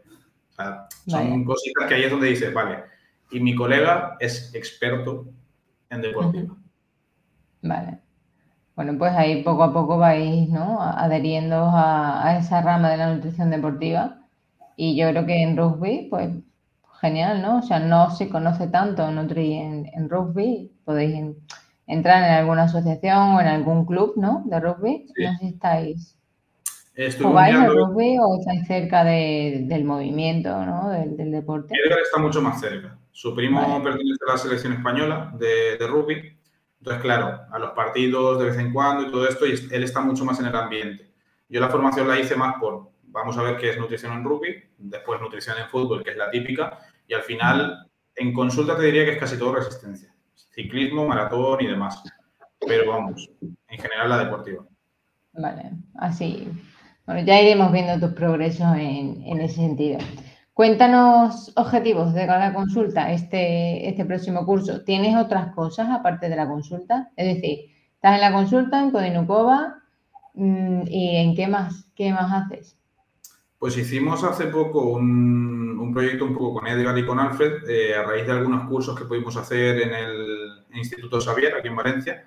son 1.06 1.46
cositas 1.46 1.88
que 1.88 1.96
ahí 1.96 2.04
es 2.04 2.12
donde 2.12 2.28
dices, 2.28 2.54
vale, 2.54 2.84
y 3.32 3.40
mi 3.40 3.56
colega 3.56 4.18
es 4.20 4.54
experto 4.54 5.28
en 5.90 6.02
deportiva. 6.02 6.56
Vale. 7.62 8.00
Bueno, 8.76 8.98
pues 8.98 9.14
ahí 9.16 9.44
poco 9.44 9.64
a 9.64 9.74
poco 9.74 9.98
vais, 9.98 10.50
¿no? 10.50 10.82
Adheriendo 10.82 11.70
a, 11.74 12.38
esa 12.40 12.62
rama 12.62 12.92
de 12.92 12.98
la 12.98 13.14
nutrición 13.14 13.50
deportiva. 13.50 14.20
Y 14.76 14.96
yo 14.96 15.10
creo 15.10 15.26
que 15.26 15.42
en 15.42 15.58
rugby, 15.58 16.08
pues 16.10 16.30
genial, 17.02 17.42
¿no? 17.42 17.58
O 17.58 17.62
sea, 17.64 17.80
no 17.80 18.12
se 18.12 18.30
conoce 18.30 18.68
tanto 18.68 19.10
Nutri 19.10 19.54
en, 19.54 19.90
en 19.94 20.10
rugby. 20.10 20.72
Podéis 20.86 21.36
entrar 21.88 22.24
en 22.24 22.36
alguna 22.36 22.64
asociación 22.64 23.36
o 23.36 23.42
en 23.42 23.48
algún 23.48 23.86
club, 23.86 24.14
¿no? 24.16 24.44
De 24.46 24.60
rugby. 24.60 25.08
No 25.18 25.32
sé 25.34 25.38
si 25.40 25.48
estáis 25.48 26.18
¿Jugáis 27.22 27.56
al 27.56 27.76
rugby 27.76 28.18
o 28.20 28.40
estáis 28.40 28.66
cerca 28.66 29.04
del 29.04 29.84
movimiento, 29.84 30.66
¿no? 30.66 30.90
del, 30.90 31.32
deporte? 31.32 31.76
Edgar 31.86 32.00
está 32.00 32.20
mucho 32.20 32.42
más 32.42 32.60
cerca. 32.60 32.98
Su 33.12 33.36
primo 33.36 33.84
pertenece 33.84 34.18
a 34.28 34.32
la 34.32 34.38
selección 34.38 34.74
española 34.74 35.32
de, 35.38 35.78
rugby. 35.88 36.36
Entonces, 36.80 37.02
claro, 37.04 37.42
a 37.52 37.60
los 37.60 37.72
partidos 37.72 38.40
de 38.40 38.46
vez 38.46 38.58
en 38.58 38.74
cuando 38.74 39.08
y 39.08 39.12
todo 39.12 39.28
esto, 39.28 39.46
y 39.46 39.52
él 39.72 39.84
está 39.84 40.02
mucho 40.02 40.26
más 40.26 40.40
en 40.40 40.48
el 40.48 40.56
ambiente. 40.56 41.12
Yo 41.50 41.62
la 41.62 41.70
formación 41.70 42.08
la 42.08 42.20
hice 42.20 42.36
más 42.36 42.56
por, 42.60 42.90
vamos 43.04 43.38
a 43.38 43.44
ver 43.44 43.58
qué 43.58 43.70
es 43.70 43.78
nutrición 43.78 44.14
en 44.14 44.24
rugby, 44.24 44.64
después 44.80 45.22
nutrición 45.22 45.58
en 45.60 45.70
fútbol, 45.70 46.04
que 46.04 46.12
es 46.12 46.18
la 46.18 46.32
típica, 46.32 46.80
y 47.08 47.14
al 47.14 47.22
final, 47.22 47.88
en 48.16 48.34
consulta 48.34 48.76
te 48.76 48.84
diría 48.84 49.06
que 49.06 49.12
es 49.12 49.20
casi 49.20 49.38
todo 49.38 49.54
resistencia. 49.54 50.12
Ciclismo, 50.34 51.08
maratón 51.08 51.62
y 51.62 51.68
demás. 51.68 52.04
Pero 52.68 52.92
vamos, 52.92 53.30
en 53.42 53.80
general 53.80 54.10
la 54.10 54.18
deportiva. 54.18 54.66
Vale, 55.34 55.72
así 56.00 56.50
bueno, 57.08 57.22
ya 57.26 57.42
iremos 57.42 57.72
viendo 57.72 58.06
tus 58.06 58.16
progresos 58.16 58.68
en, 58.76 59.40
ese 59.40 59.56
sentido. 59.56 59.98
Cuéntanos 60.54 61.54
objetivos 61.56 62.14
de 62.14 62.28
la 62.28 62.54
consulta, 62.54 63.14
este, 63.14 63.88
este 63.88 64.04
próximo 64.04 64.46
curso. 64.46 64.84
¿Tienes 64.84 65.16
otras 65.16 65.54
cosas 65.56 65.88
aparte 65.90 66.28
de 66.28 66.36
la 66.36 66.48
consulta? 66.48 67.10
Es 67.16 67.34
decir, 67.36 67.60
estás 67.96 68.16
en 68.16 68.22
la 68.22 68.34
consulta 68.34 68.84
en 68.84 68.92
Codinukova 68.92 69.84
mm, 70.34 70.82
y 70.88 71.16
¿en 71.16 71.36
qué 71.36 71.48
más, 71.48 71.90
qué 71.96 72.12
más 72.12 72.30
haces? 72.34 72.78
Pues 73.58 73.78
hicimos 73.78 74.26
hace 74.26 74.48
poco 74.48 74.82
un, 74.90 75.92
proyecto 75.94 76.26
un 76.26 76.34
poco 76.34 76.56
con 76.56 76.68
Edgar 76.68 76.98
y 76.98 77.06
con 77.06 77.20
Alfred 77.20 77.70
eh, 77.70 77.96
a 77.96 78.04
raíz 78.04 78.28
de 78.28 78.34
algunos 78.34 78.68
cursos 78.68 79.00
que 79.00 79.06
pudimos 79.06 79.38
hacer 79.38 79.82
en 79.82 79.94
el 79.94 80.66
Instituto 80.74 81.22
Xavier, 81.22 81.56
aquí 81.56 81.70
en 81.70 81.76
Valencia, 81.76 82.26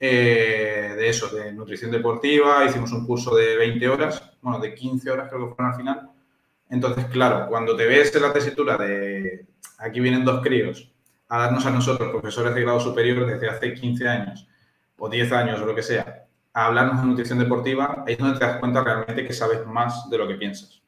eh, 0.00 0.94
de 0.96 1.08
eso, 1.08 1.28
de 1.28 1.52
nutrición 1.52 1.90
deportiva, 1.90 2.64
hicimos 2.64 2.92
un 2.92 3.06
curso 3.06 3.34
de 3.34 3.56
20 3.56 3.88
horas, 3.88 4.22
bueno, 4.40 4.60
de 4.60 4.74
15 4.74 5.10
horas 5.10 5.28
creo 5.28 5.48
que 5.48 5.54
fueron 5.54 5.72
al 5.72 5.78
final. 5.78 6.10
Entonces, 6.70 7.06
claro, 7.06 7.46
cuando 7.48 7.76
te 7.76 7.86
ves 7.86 8.14
en 8.14 8.22
la 8.22 8.32
tesitura 8.32 8.76
de 8.76 9.46
aquí 9.78 10.00
vienen 10.00 10.24
dos 10.24 10.42
críos 10.42 10.90
a 11.28 11.38
darnos 11.38 11.66
a 11.66 11.70
nosotros, 11.70 12.10
profesores 12.10 12.54
de 12.54 12.62
grado 12.62 12.80
superior 12.80 13.26
desde 13.26 13.48
hace 13.48 13.74
15 13.74 14.08
años 14.08 14.48
o 14.98 15.08
10 15.08 15.32
años 15.32 15.60
o 15.60 15.66
lo 15.66 15.74
que 15.74 15.82
sea, 15.82 16.26
a 16.52 16.66
hablarnos 16.66 17.00
de 17.00 17.06
nutrición 17.06 17.38
deportiva, 17.38 18.04
ahí 18.06 18.14
es 18.14 18.18
donde 18.18 18.38
te 18.38 18.44
das 18.44 18.58
cuenta 18.58 18.82
realmente 18.82 19.24
que 19.24 19.32
sabes 19.32 19.66
más 19.66 20.08
de 20.10 20.18
lo 20.18 20.26
que 20.26 20.34
piensas. 20.34 20.82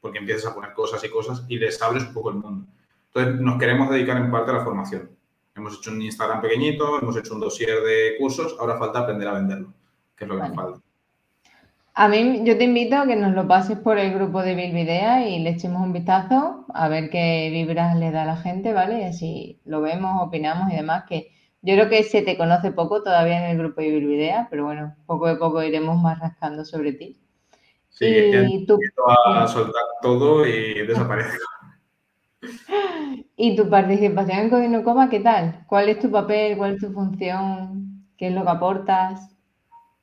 Porque 0.00 0.18
empiezas 0.18 0.50
a 0.50 0.54
poner 0.54 0.72
cosas 0.74 1.02
y 1.04 1.08
cosas 1.08 1.44
y 1.48 1.58
les 1.58 1.80
abres 1.82 2.04
un 2.04 2.14
poco 2.14 2.30
el 2.30 2.36
mundo. 2.36 2.66
Entonces, 3.06 3.40
nos 3.40 3.58
queremos 3.58 3.90
dedicar 3.90 4.16
en 4.16 4.30
parte 4.30 4.50
a 4.50 4.54
la 4.54 4.64
formación. 4.64 5.10
Hemos 5.58 5.78
hecho 5.78 5.90
un 5.90 6.00
Instagram 6.00 6.40
pequeñito, 6.40 7.00
hemos 7.02 7.16
hecho 7.16 7.34
un 7.34 7.40
dossier 7.40 7.82
de 7.82 8.16
cursos, 8.16 8.56
ahora 8.60 8.78
falta 8.78 9.00
aprender 9.00 9.26
a 9.26 9.32
venderlo, 9.32 9.74
que 10.16 10.24
es 10.24 10.28
lo 10.28 10.36
que 10.36 10.42
nos 10.42 10.54
falta. 10.54 10.80
A 11.94 12.06
mí, 12.06 12.42
yo 12.44 12.56
te 12.56 12.62
invito 12.62 12.94
a 12.94 13.08
que 13.08 13.16
nos 13.16 13.34
lo 13.34 13.48
pases 13.48 13.76
por 13.76 13.98
el 13.98 14.14
grupo 14.14 14.40
de 14.40 14.54
Bilvidea 14.54 15.28
y 15.28 15.40
le 15.40 15.50
echemos 15.50 15.82
un 15.82 15.92
vistazo 15.92 16.64
a 16.72 16.88
ver 16.88 17.10
qué 17.10 17.50
vibras 17.50 17.96
le 17.96 18.12
da 18.12 18.22
a 18.22 18.26
la 18.26 18.36
gente, 18.36 18.72
¿vale? 18.72 19.00
Y 19.00 19.04
así 19.04 19.60
lo 19.64 19.80
vemos, 19.80 20.22
opinamos 20.22 20.72
y 20.72 20.76
demás, 20.76 21.06
que 21.08 21.32
yo 21.60 21.74
creo 21.74 21.88
que 21.88 22.04
se 22.04 22.22
te 22.22 22.38
conoce 22.38 22.70
poco 22.70 23.02
todavía 23.02 23.44
en 23.44 23.50
el 23.50 23.58
grupo 23.58 23.80
de 23.80 23.90
Bilvidea, 23.90 24.46
pero 24.48 24.64
bueno, 24.64 24.94
poco 25.06 25.26
a 25.26 25.40
poco 25.40 25.60
iremos 25.60 26.00
más 26.00 26.20
rascando 26.20 26.64
sobre 26.64 26.92
ti. 26.92 27.18
Sí, 27.88 28.06
y 28.06 28.64
tú... 28.64 28.78
a 29.08 29.48
soltar 29.48 29.82
todo 30.00 30.46
y 30.46 30.86
desaparezco. 30.86 31.57
¿Y 33.36 33.56
tu 33.56 33.68
participación 33.68 34.38
en 34.38 34.50
Codinocoma 34.50 35.08
qué 35.10 35.20
tal? 35.20 35.64
¿Cuál 35.66 35.88
es 35.88 35.98
tu 35.98 36.10
papel? 36.10 36.56
¿Cuál 36.56 36.74
es 36.74 36.80
tu 36.80 36.92
función? 36.92 38.04
¿Qué 38.16 38.28
es 38.28 38.34
lo 38.34 38.42
que 38.42 38.50
aportas? 38.50 39.36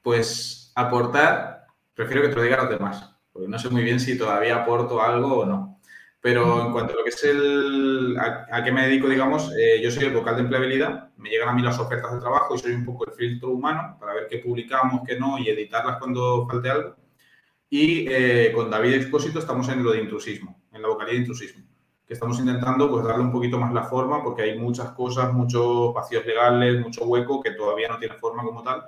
Pues 0.01 0.71
aportar, 0.75 1.65
prefiero 1.93 2.21
que 2.21 2.29
te 2.29 2.36
lo 2.36 2.41
digan 2.43 2.61
los 2.61 2.69
demás, 2.69 3.15
porque 3.31 3.47
no 3.47 3.57
sé 3.57 3.69
muy 3.69 3.83
bien 3.83 3.99
si 3.99 4.17
todavía 4.17 4.57
aporto 4.57 5.01
algo 5.01 5.39
o 5.39 5.45
no. 5.45 5.79
Pero 6.21 6.65
en 6.65 6.71
cuanto 6.71 6.93
a 6.93 6.97
lo 6.97 7.03
que 7.03 7.09
es 7.09 7.23
el. 7.23 8.17
a, 8.19 8.63
qué 8.63 8.71
me 8.71 8.88
dedico, 8.88 9.07
digamos, 9.07 9.51
eh, 9.59 9.79
yo 9.81 9.91
soy 9.91 10.05
el 10.05 10.13
vocal 10.13 10.36
de 10.36 10.41
empleabilidad, 10.41 11.09
me 11.17 11.29
llegan 11.29 11.49
a 11.49 11.53
mí 11.53 11.61
las 11.61 11.79
ofertas 11.79 12.13
de 12.13 12.19
trabajo 12.19 12.55
y 12.55 12.57
soy 12.57 12.71
un 12.71 12.83
poco 12.83 13.05
el 13.05 13.13
filtro 13.13 13.51
humano 13.51 13.95
para 13.99 14.13
ver 14.13 14.27
qué 14.27 14.39
publicamos, 14.39 15.01
qué 15.05 15.19
no 15.19 15.38
y 15.38 15.49
editarlas 15.49 15.97
cuando 15.99 16.47
falte 16.47 16.69
algo. 16.69 16.95
Y 17.69 18.07
eh, 18.09 18.51
con 18.55 18.71
David 18.71 18.93
Expósito 18.93 19.39
estamos 19.39 19.69
en 19.69 19.83
lo 19.83 19.91
de 19.91 20.01
intrusismo, 20.01 20.63
en 20.71 20.81
la 20.81 20.88
vocalía 20.88 21.13
de 21.13 21.19
intrusismo 21.19 21.74
que 22.08 22.14
estamos 22.14 22.39
intentando 22.39 22.89
pues 22.89 23.03
darle 23.03 23.24
un 23.24 23.32
poquito 23.32 23.58
más 23.58 23.74
la 23.74 23.84
forma 23.84 24.24
porque 24.24 24.43
hay 24.43 24.60
muchas 24.60 24.91
cosas, 24.91 25.34
muchos 25.34 25.93
vacíos 25.93 26.26
legales, 26.26 26.82
mucho 26.82 27.06
hueco 27.06 27.41
que 27.41 27.51
todavía 27.51 27.88
no 27.88 27.97
tiene 27.97 28.16
forma 28.16 28.43
como 28.43 28.62
tal 28.62 28.84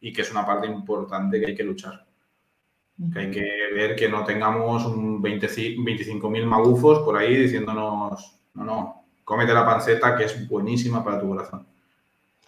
y 0.00 0.12
que 0.12 0.22
es 0.22 0.30
una 0.32 0.44
parte 0.44 0.66
importante 0.66 1.40
que 1.40 1.46
hay 1.46 1.54
que 1.54 1.64
luchar. 1.64 2.04
Que 3.12 3.18
hay 3.18 3.30
que 3.30 3.44
ver 3.74 3.94
que 3.94 4.08
no 4.08 4.24
tengamos 4.24 4.86
un 4.86 5.22
25.000 5.22 6.46
magufos 6.46 7.00
por 7.00 7.16
ahí 7.16 7.36
diciéndonos, 7.36 8.40
no, 8.54 8.64
no, 8.64 9.04
cómete 9.22 9.52
la 9.52 9.66
panceta 9.66 10.16
que 10.16 10.24
es 10.24 10.48
buenísima 10.48 11.04
para 11.04 11.20
tu 11.20 11.28
corazón. 11.28 11.66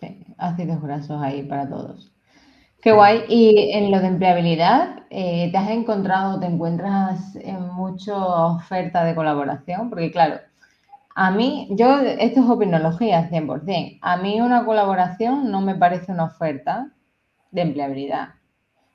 Sí, 0.01 0.25
ácidos 0.39 0.81
grasos 0.81 1.21
ahí 1.21 1.43
para 1.43 1.69
todos. 1.69 2.11
Qué 2.81 2.93
guay. 2.93 3.25
Y 3.29 3.73
en 3.73 3.91
lo 3.91 4.01
de 4.01 4.07
empleabilidad, 4.09 5.03
eh, 5.11 5.49
¿te 5.51 5.59
has 5.59 5.71
encontrado, 5.71 6.39
te 6.41 6.47
encuentras 6.47 7.35
en 7.37 7.61
mucha 7.73 8.17
oferta 8.17 9.05
de 9.05 9.15
colaboración? 9.15 9.91
Porque 9.91 10.11
claro, 10.13 10.37
a 11.15 11.31
mí, 11.33 11.69
yo, 11.73 11.99
esto 12.01 12.41
es 12.41 12.51
opinología 12.51 13.29
100%. 13.29 13.99
A 14.03 14.17
mí 14.19 14.41
una 14.41 14.65
colaboración 14.67 15.51
no 15.51 15.61
me 15.63 15.75
parece 15.77 16.13
una 16.13 16.25
oferta 16.27 16.91
de 17.53 17.63
empleabilidad. 17.63 18.31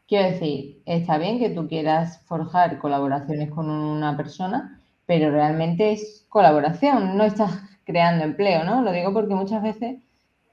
Quiero 0.07 0.29
decir, 0.31 0.81
está 0.85 1.17
bien 1.17 1.39
que 1.39 1.49
tú 1.49 1.67
quieras 1.67 2.21
forjar 2.25 2.79
colaboraciones 2.79 3.49
con 3.51 3.69
una 3.69 4.15
persona, 4.17 4.79
pero 5.05 5.31
realmente 5.31 5.91
es 5.93 6.25
colaboración, 6.29 7.17
no 7.17 7.23
estás 7.25 7.51
creando 7.85 8.23
empleo, 8.25 8.63
¿no? 8.63 8.81
Lo 8.81 8.91
digo 8.93 9.13
porque 9.13 9.35
muchas 9.35 9.63
veces, 9.63 9.97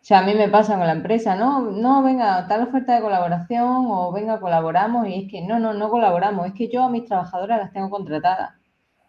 o 0.00 0.04
sea, 0.04 0.20
a 0.20 0.22
mí 0.22 0.34
me 0.34 0.48
pasa 0.48 0.78
con 0.78 0.86
la 0.86 0.92
empresa, 0.92 1.36
no, 1.36 1.60
no, 1.60 2.02
venga, 2.02 2.46
tal 2.48 2.62
oferta 2.62 2.94
de 2.94 3.02
colaboración 3.02 3.86
o 3.88 4.10
venga, 4.12 4.40
colaboramos 4.40 5.06
y 5.06 5.24
es 5.24 5.30
que 5.30 5.42
no, 5.42 5.58
no, 5.58 5.74
no 5.74 5.90
colaboramos, 5.90 6.46
es 6.46 6.54
que 6.54 6.68
yo 6.68 6.82
a 6.84 6.88
mis 6.88 7.04
trabajadoras 7.04 7.58
las 7.60 7.72
tengo 7.72 7.90
contratadas, 7.90 8.52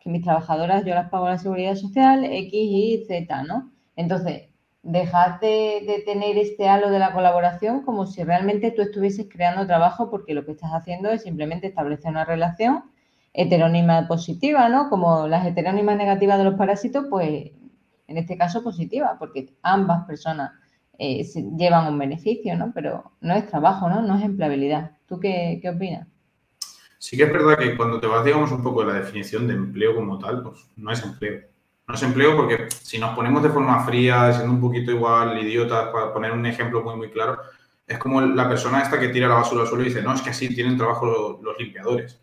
que 0.02 0.10
mis 0.10 0.24
trabajadoras 0.24 0.84
yo 0.86 0.94
las 0.94 1.10
pago 1.10 1.30
la 1.30 1.38
seguridad 1.38 1.76
social, 1.76 2.26
X, 2.26 2.52
Y, 2.54 3.06
Z, 3.08 3.44
¿no? 3.44 3.72
Entonces, 3.96 4.50
dejad 4.84 5.40
de, 5.40 6.04
tener 6.06 6.38
este 6.38 6.68
halo 6.68 6.90
de 6.90 7.00
la 7.00 7.14
colaboración 7.14 7.84
como 7.84 8.06
si 8.06 8.24
realmente 8.24 8.72
tú 8.72 8.82
estuvieses 8.82 9.28
creando 9.30 9.66
trabajo 9.68 10.10
porque 10.10 10.34
lo 10.34 10.46
que 10.46 10.52
estás 10.52 10.72
haciendo 10.72 11.10
es 11.10 11.24
simplemente 11.24 11.68
establecer 11.68 12.12
una 12.12 12.26
relación 12.26 12.84
heterónima 13.34 14.08
positiva, 14.10 14.68
¿no? 14.68 14.90
Como 14.90 15.28
las 15.28 15.46
heterónimas 15.46 15.96
negativas 15.98 16.38
de 16.38 16.44
los 16.44 16.56
parásitos, 16.56 17.06
pues 17.10 17.52
en 18.08 18.18
este 18.18 18.38
caso 18.38 18.62
positiva, 18.62 19.16
porque 19.18 19.54
ambas 19.62 20.06
personas 20.06 20.52
eh, 20.98 21.26
llevan 21.58 21.92
un 21.92 22.00
beneficio, 22.00 22.56
¿no? 22.56 22.72
Pero 22.74 23.12
no 23.22 23.34
es 23.34 23.48
trabajo, 23.48 23.90
¿no? 23.90 24.02
No 24.02 24.18
es 24.18 24.24
empleabilidad. 24.24 24.98
¿Tú 25.08 25.20
qué, 25.20 25.60
qué 25.62 25.70
opinas? 25.70 26.08
Sí 27.00 27.18
que 27.18 27.24
es 27.24 27.34
verdad 27.34 27.58
que 27.58 27.76
cuando 27.76 28.00
te 28.00 28.08
vas, 28.08 28.24
digamos, 28.24 28.52
un 28.52 28.62
poco 28.62 28.84
de 28.84 28.94
la 28.94 29.00
definición 29.00 29.48
de 29.48 29.56
empleo 29.56 29.96
como 29.96 30.20
tal, 30.20 30.44
pues 30.44 30.70
no 30.76 30.92
es 30.92 31.04
empleo 31.04 31.52
no 31.92 31.96
es 31.96 32.04
empleo 32.04 32.36
porque 32.36 32.68
si 32.82 32.98
nos 32.98 33.16
ponemos 33.16 33.44
de 33.44 33.50
forma 33.50 33.84
fría, 33.84 34.32
siendo 34.34 34.54
un 34.54 34.62
poquito 34.62 34.92
igual 34.92 35.38
idiota, 35.38 35.92
para 35.92 36.14
poner 36.14 36.32
un 36.32 36.46
ejemplo 36.46 36.82
muy, 36.82 36.96
muy 36.96 37.12
claro, 37.12 37.40
es 37.86 37.98
como 37.98 38.22
la 38.22 38.48
persona 38.48 38.82
esta 38.82 39.00
que 39.00 39.10
tira 39.10 39.28
la 39.28 39.36
basura 39.36 39.64
al 39.64 39.68
suelo 39.68 39.84
y 39.84 39.88
dice, 39.88 40.02
no, 40.02 40.14
es 40.14 40.22
que 40.22 40.30
así 40.30 40.54
tienen 40.54 40.78
trabajo 40.78 41.40
los, 41.42 41.58
limpiadores. 41.60 42.20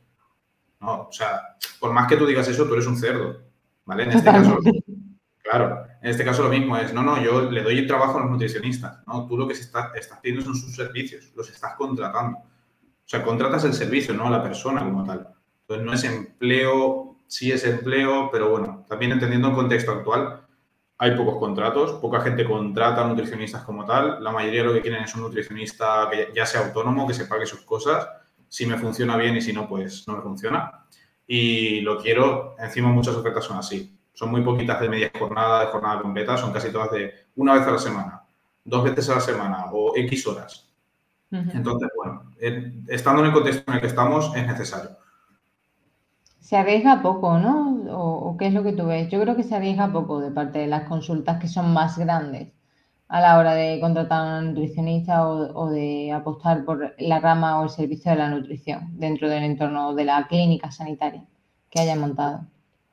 No, 0.80 1.08
o 1.08 1.12
sea, 1.12 1.56
por 1.78 1.92
más 1.92 2.08
que 2.08 2.16
tú 2.16 2.24
digas 2.24 2.48
eso, 2.48 2.66
tú 2.66 2.74
eres 2.74 2.86
un 2.86 2.96
cerdo, 2.96 3.42
¿vale? 3.84 4.04
En 4.04 4.12
este 4.12 4.24
caso, 4.24 4.58
claro, 5.48 5.86
en 6.02 6.10
este 6.10 6.24
caso 6.24 6.42
lo 6.42 6.48
mismo 6.48 6.76
es, 6.76 6.92
no, 6.92 7.02
no, 7.02 7.22
yo 7.22 7.50
le 7.50 7.62
doy 7.62 7.78
el 7.78 7.86
trabajo 7.86 8.18
a 8.18 8.22
los 8.22 8.30
nutricionistas, 8.30 9.06
¿no? 9.06 9.26
Tú 9.26 9.36
lo 9.36 9.46
que 9.46 9.54
está, 9.54 9.92
estás 9.94 10.18
pidiendo 10.20 10.44
son 10.44 10.56
sus 10.56 10.74
servicios, 10.74 11.32
los 11.34 11.50
estás 11.50 11.74
contratando. 11.76 12.38
O 12.38 13.10
sea, 13.10 13.22
contratas 13.22 13.64
el 13.64 13.72
servicio, 13.72 14.14
no 14.14 14.26
a 14.26 14.30
la 14.30 14.42
persona 14.42 14.82
como 14.82 15.04
tal. 15.04 15.28
Entonces, 15.62 15.86
no 15.86 15.92
es 15.92 16.04
empleo 16.04 17.08
sí 17.28 17.52
es 17.52 17.64
empleo, 17.64 18.30
pero 18.32 18.50
bueno, 18.50 18.84
también 18.88 19.12
entendiendo 19.12 19.48
el 19.48 19.54
contexto 19.54 19.92
actual, 19.92 20.40
hay 20.96 21.14
pocos 21.14 21.38
contratos, 21.38 21.92
poca 22.00 22.20
gente 22.22 22.44
contrata 22.44 23.04
a 23.04 23.06
nutricionistas 23.06 23.62
como 23.62 23.84
tal, 23.84 24.24
la 24.24 24.32
mayoría 24.32 24.64
lo 24.64 24.72
que 24.72 24.80
quieren 24.80 25.04
es 25.04 25.14
un 25.14 25.20
nutricionista 25.20 26.08
que 26.10 26.32
ya 26.34 26.44
sea 26.44 26.62
autónomo, 26.62 27.06
que 27.06 27.14
se 27.14 27.26
pague 27.26 27.46
sus 27.46 27.60
cosas, 27.60 28.08
si 28.48 28.66
me 28.66 28.78
funciona 28.78 29.16
bien 29.16 29.36
y 29.36 29.42
si 29.42 29.52
no, 29.52 29.68
pues 29.68 30.08
no 30.08 30.16
me 30.16 30.22
funciona. 30.22 30.86
Y 31.26 31.82
lo 31.82 31.98
quiero, 31.98 32.56
encima 32.58 32.88
muchas 32.88 33.14
ofertas 33.14 33.44
son 33.44 33.58
así, 33.58 33.96
son 34.18 34.30
muy 34.30 34.40
poquitas 34.42 34.80
de 34.80 34.88
media 34.88 35.12
jornada, 35.16 35.60
de 35.60 35.66
jornada 35.66 36.02
completa, 36.02 36.36
son 36.36 36.52
casi 36.52 36.72
todas 36.72 36.90
de 36.90 37.12
una 37.36 37.54
vez 37.54 37.62
a 37.62 37.70
la 37.70 37.78
semana, 37.78 38.22
dos 38.64 38.82
veces 38.82 39.08
a 39.10 39.14
la 39.14 39.20
semana 39.20 39.66
o 39.72 39.92
X 39.96 40.26
horas. 40.26 40.68
Entonces, 41.30 41.90
bueno, 41.94 42.32
estando 42.88 43.20
en 43.20 43.26
el 43.26 43.32
contexto 43.32 43.70
en 43.70 43.74
el 43.74 43.80
que 43.80 43.86
estamos, 43.86 44.34
es 44.34 44.46
necesario 44.46 44.96
se 46.48 46.56
arriesga 46.56 47.02
poco, 47.02 47.38
¿no? 47.38 47.76
O, 47.90 48.34
qué 48.38 48.46
es 48.46 48.54
lo 48.54 48.62
que 48.62 48.72
tú 48.72 48.86
ves? 48.86 49.10
Yo 49.10 49.20
creo 49.20 49.36
que 49.36 49.42
se 49.42 49.54
arriesga 49.54 49.92
poco 49.92 50.18
de 50.18 50.30
parte 50.30 50.60
de 50.60 50.66
las 50.66 50.88
consultas 50.88 51.38
que 51.38 51.46
son 51.46 51.74
más 51.74 51.98
grandes 51.98 52.48
a 53.08 53.20
la 53.20 53.38
hora 53.38 53.52
de 53.52 53.78
contratar 53.80 54.20
a 54.20 54.38
un 54.38 54.46
nutricionista 54.54 55.28
o, 55.28 55.68
de 55.68 56.10
apostar 56.10 56.64
por 56.64 56.94
la 56.98 57.20
rama 57.20 57.60
o 57.60 57.64
el 57.64 57.68
servicio 57.68 58.12
de 58.12 58.16
la 58.16 58.30
nutrición 58.30 58.98
dentro 58.98 59.28
del 59.28 59.44
entorno 59.44 59.94
de 59.94 60.06
la 60.06 60.26
clínica 60.26 60.70
sanitaria 60.72 61.22
que 61.68 61.80
haya 61.82 61.96
montado. 61.96 62.46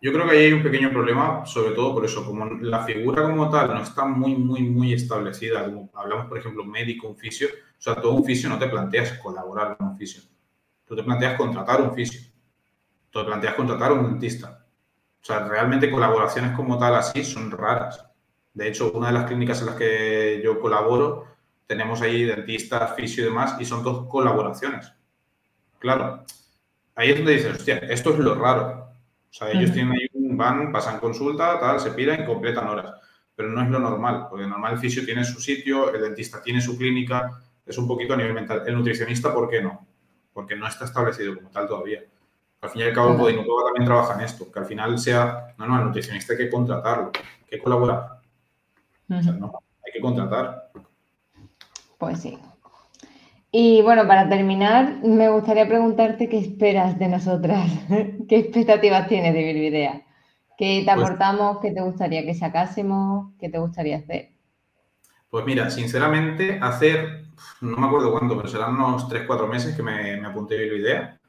Yo 0.05 0.13
creo 0.13 0.27
que 0.27 0.35
ahí 0.35 0.45
hay 0.45 0.53
un 0.53 0.61
pequeño 0.61 0.91
problema, 0.91 1.43
sobre 1.47 1.73
todo 1.73 1.95
por 1.95 2.05
eso, 2.05 2.23
como 2.23 2.45
la 2.45 2.83
figura 2.83 3.23
como 3.23 3.49
tal 3.49 3.73
no 3.73 3.81
está 3.81 4.05
muy, 4.05 4.35
muy, 4.35 4.61
muy 4.61 4.93
establecida, 4.93 5.65
como 5.65 5.89
hablamos, 5.95 6.27
por 6.27 6.37
ejemplo, 6.37 6.63
médico, 6.63 7.07
un 7.07 7.17
fisio, 7.17 7.47
o 7.47 7.81
sea, 7.81 7.95
todo 7.95 8.11
un 8.11 8.23
fisio 8.23 8.47
no 8.47 8.59
te 8.59 8.67
planteas 8.67 9.17
colaborar 9.17 9.75
con 9.75 9.87
un 9.87 9.97
fisio, 9.97 10.21
tú 10.85 10.95
te 10.95 11.01
planteas 11.01 11.35
contratar 11.35 11.81
un 11.81 11.95
fisio 11.95 12.21
te 13.19 13.23
planteas 13.23 13.55
contratar 13.55 13.93
un 13.93 14.03
dentista. 14.03 14.65
O 15.21 15.25
sea, 15.25 15.47
realmente 15.47 15.89
colaboraciones 15.89 16.55
como 16.55 16.77
tal 16.77 16.95
así 16.95 17.23
son 17.23 17.49
raras. 17.49 18.05
De 18.53 18.67
hecho, 18.67 18.91
una 18.91 19.07
de 19.07 19.13
las 19.13 19.25
clínicas 19.25 19.61
en 19.61 19.67
las 19.67 19.75
que 19.75 20.41
yo 20.43 20.59
colaboro, 20.59 21.25
tenemos 21.65 22.01
ahí 22.01 22.25
dentistas, 22.25 22.95
fisio 22.95 23.23
y 23.23 23.27
demás, 23.27 23.55
y 23.59 23.65
son 23.65 23.83
dos 23.83 24.07
colaboraciones. 24.07 24.91
Claro, 25.79 26.25
ahí 26.95 27.11
es 27.11 27.17
donde 27.17 27.33
dices, 27.33 27.55
hostia, 27.55 27.77
esto 27.77 28.11
es 28.13 28.19
lo 28.19 28.35
raro. 28.35 28.84
O 29.35 29.37
sea, 29.37 29.51
ellos 29.51 29.73
tienen 29.73 29.91
ahí 29.91 30.07
un 30.13 30.37
van, 30.37 30.71
pasan 30.71 30.97
consulta, 30.97 31.59
tal, 31.59 31.77
se 31.81 31.91
piran 31.91 32.23
y 32.23 32.25
completan 32.25 32.69
horas. 32.69 32.93
Pero 33.35 33.49
no 33.49 33.61
es 33.61 33.69
lo 33.69 33.79
normal, 33.79 34.27
porque 34.29 34.47
normal 34.47 34.75
el 34.75 34.79
fisio 34.79 35.03
tiene 35.03 35.25
su 35.25 35.41
sitio, 35.41 35.93
el 35.93 36.01
dentista 36.01 36.41
tiene 36.41 36.61
su 36.61 36.77
clínica, 36.77 37.41
es 37.65 37.77
un 37.77 37.85
poquito 37.85 38.13
a 38.13 38.17
nivel 38.17 38.33
mental. 38.33 38.63
El 38.65 38.75
nutricionista, 38.75 39.33
¿por 39.33 39.49
qué 39.49 39.61
no? 39.61 39.85
Porque 40.31 40.55
no 40.55 40.65
está 40.65 40.85
establecido 40.85 41.35
como 41.35 41.49
tal 41.49 41.67
todavía. 41.67 42.01
Al 42.61 42.69
fin 42.69 42.83
y 42.83 42.85
al 42.85 42.93
cabo, 42.93 43.11
el 43.11 43.17
Podinutova 43.17 43.65
también 43.65 43.85
trabaja 43.85 44.13
en 44.13 44.21
esto, 44.21 44.49
que 44.49 44.59
al 44.59 44.65
final 44.65 44.97
sea, 44.97 45.53
no, 45.57 45.67
no, 45.67 45.79
el 45.79 45.85
nutricionista 45.87 46.31
hay 46.31 46.39
que 46.39 46.49
contratarlo, 46.49 47.11
hay 47.17 47.49
que 47.49 47.59
colaborar. 47.59 48.21
O 49.09 49.21
sea, 49.21 49.33
no, 49.33 49.51
hay 49.85 49.91
que 49.91 49.99
contratar. 49.99 50.71
Pues 51.97 52.21
sí. 52.21 52.39
Y 53.57 53.81
bueno, 53.81 54.05
para 54.05 54.27
terminar, 54.27 54.97
me 55.01 55.29
gustaría 55.29 55.65
preguntarte 55.65 56.27
qué 56.27 56.39
esperas 56.39 56.99
de 56.99 57.07
nosotras, 57.07 57.71
qué 58.27 58.37
expectativas 58.37 59.07
tienes 59.07 59.33
de 59.33 59.43
Virvidea, 59.43 60.01
qué 60.57 60.83
te 60.85 60.93
pues 60.93 61.05
aportamos, 61.05 61.59
qué 61.61 61.71
te 61.71 61.79
gustaría 61.79 62.25
que 62.25 62.33
sacásemos, 62.33 63.31
qué 63.39 63.47
te 63.47 63.57
gustaría 63.57 63.99
hacer. 63.99 64.31
Pues 65.29 65.45
mira, 65.45 65.69
sinceramente, 65.69 66.59
hacer, 66.61 67.27
no 67.61 67.77
me 67.77 67.87
acuerdo 67.87 68.11
cuánto, 68.11 68.35
pero 68.35 68.49
serán 68.49 68.75
unos 68.75 69.07
3-4 69.07 69.47
meses 69.47 69.73
que 69.73 69.81
me, 69.81 70.17
me 70.17 70.27
apunté 70.27 70.55
a 70.55 70.59
Virvidea 70.59 71.19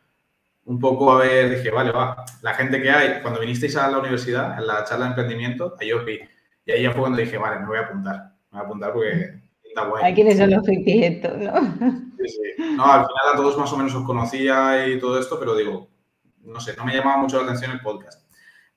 un 0.64 0.80
poco 0.80 1.12
a 1.12 1.18
ver, 1.18 1.48
dije, 1.48 1.70
vale, 1.70 1.92
va, 1.92 2.24
la 2.42 2.54
gente 2.54 2.82
que 2.82 2.90
hay, 2.90 3.22
cuando 3.22 3.38
vinisteis 3.38 3.76
a 3.76 3.88
la 3.88 3.98
universidad, 3.98 4.58
en 4.58 4.66
la 4.66 4.82
charla 4.82 5.04
de 5.04 5.10
emprendimiento, 5.10 5.76
ahí 5.78 5.92
os 5.92 6.04
vi. 6.04 6.18
Y 6.64 6.72
ahí 6.72 6.82
ya 6.82 6.90
fue 6.90 7.02
cuando 7.02 7.18
dije, 7.18 7.38
vale, 7.38 7.60
me 7.60 7.66
voy 7.66 7.78
a 7.78 7.82
apuntar. 7.82 8.16
Me 8.50 8.58
voy 8.58 8.60
a 8.60 8.64
apuntar 8.64 8.92
porque 8.92 9.45
está 9.76 9.88
guay. 9.88 10.04
Hay 10.04 10.14
quienes 10.14 10.38
son 10.38 10.50
los 10.50 10.62
estos, 10.66 11.38
¿no? 11.38 12.06
Sí, 12.18 12.28
sí. 12.28 12.76
No, 12.76 12.84
al 12.84 13.06
final 13.06 13.34
a 13.34 13.36
todos 13.36 13.58
más 13.58 13.72
o 13.72 13.76
menos 13.76 13.94
os 13.94 14.04
conocía 14.04 14.88
y 14.88 14.98
todo 14.98 15.18
esto, 15.18 15.38
pero 15.38 15.54
digo, 15.54 15.88
no 16.42 16.60
sé, 16.60 16.74
no 16.76 16.84
me 16.84 16.94
llamaba 16.94 17.18
mucho 17.18 17.36
la 17.36 17.44
atención 17.44 17.72
el 17.72 17.80
podcast. 17.80 18.26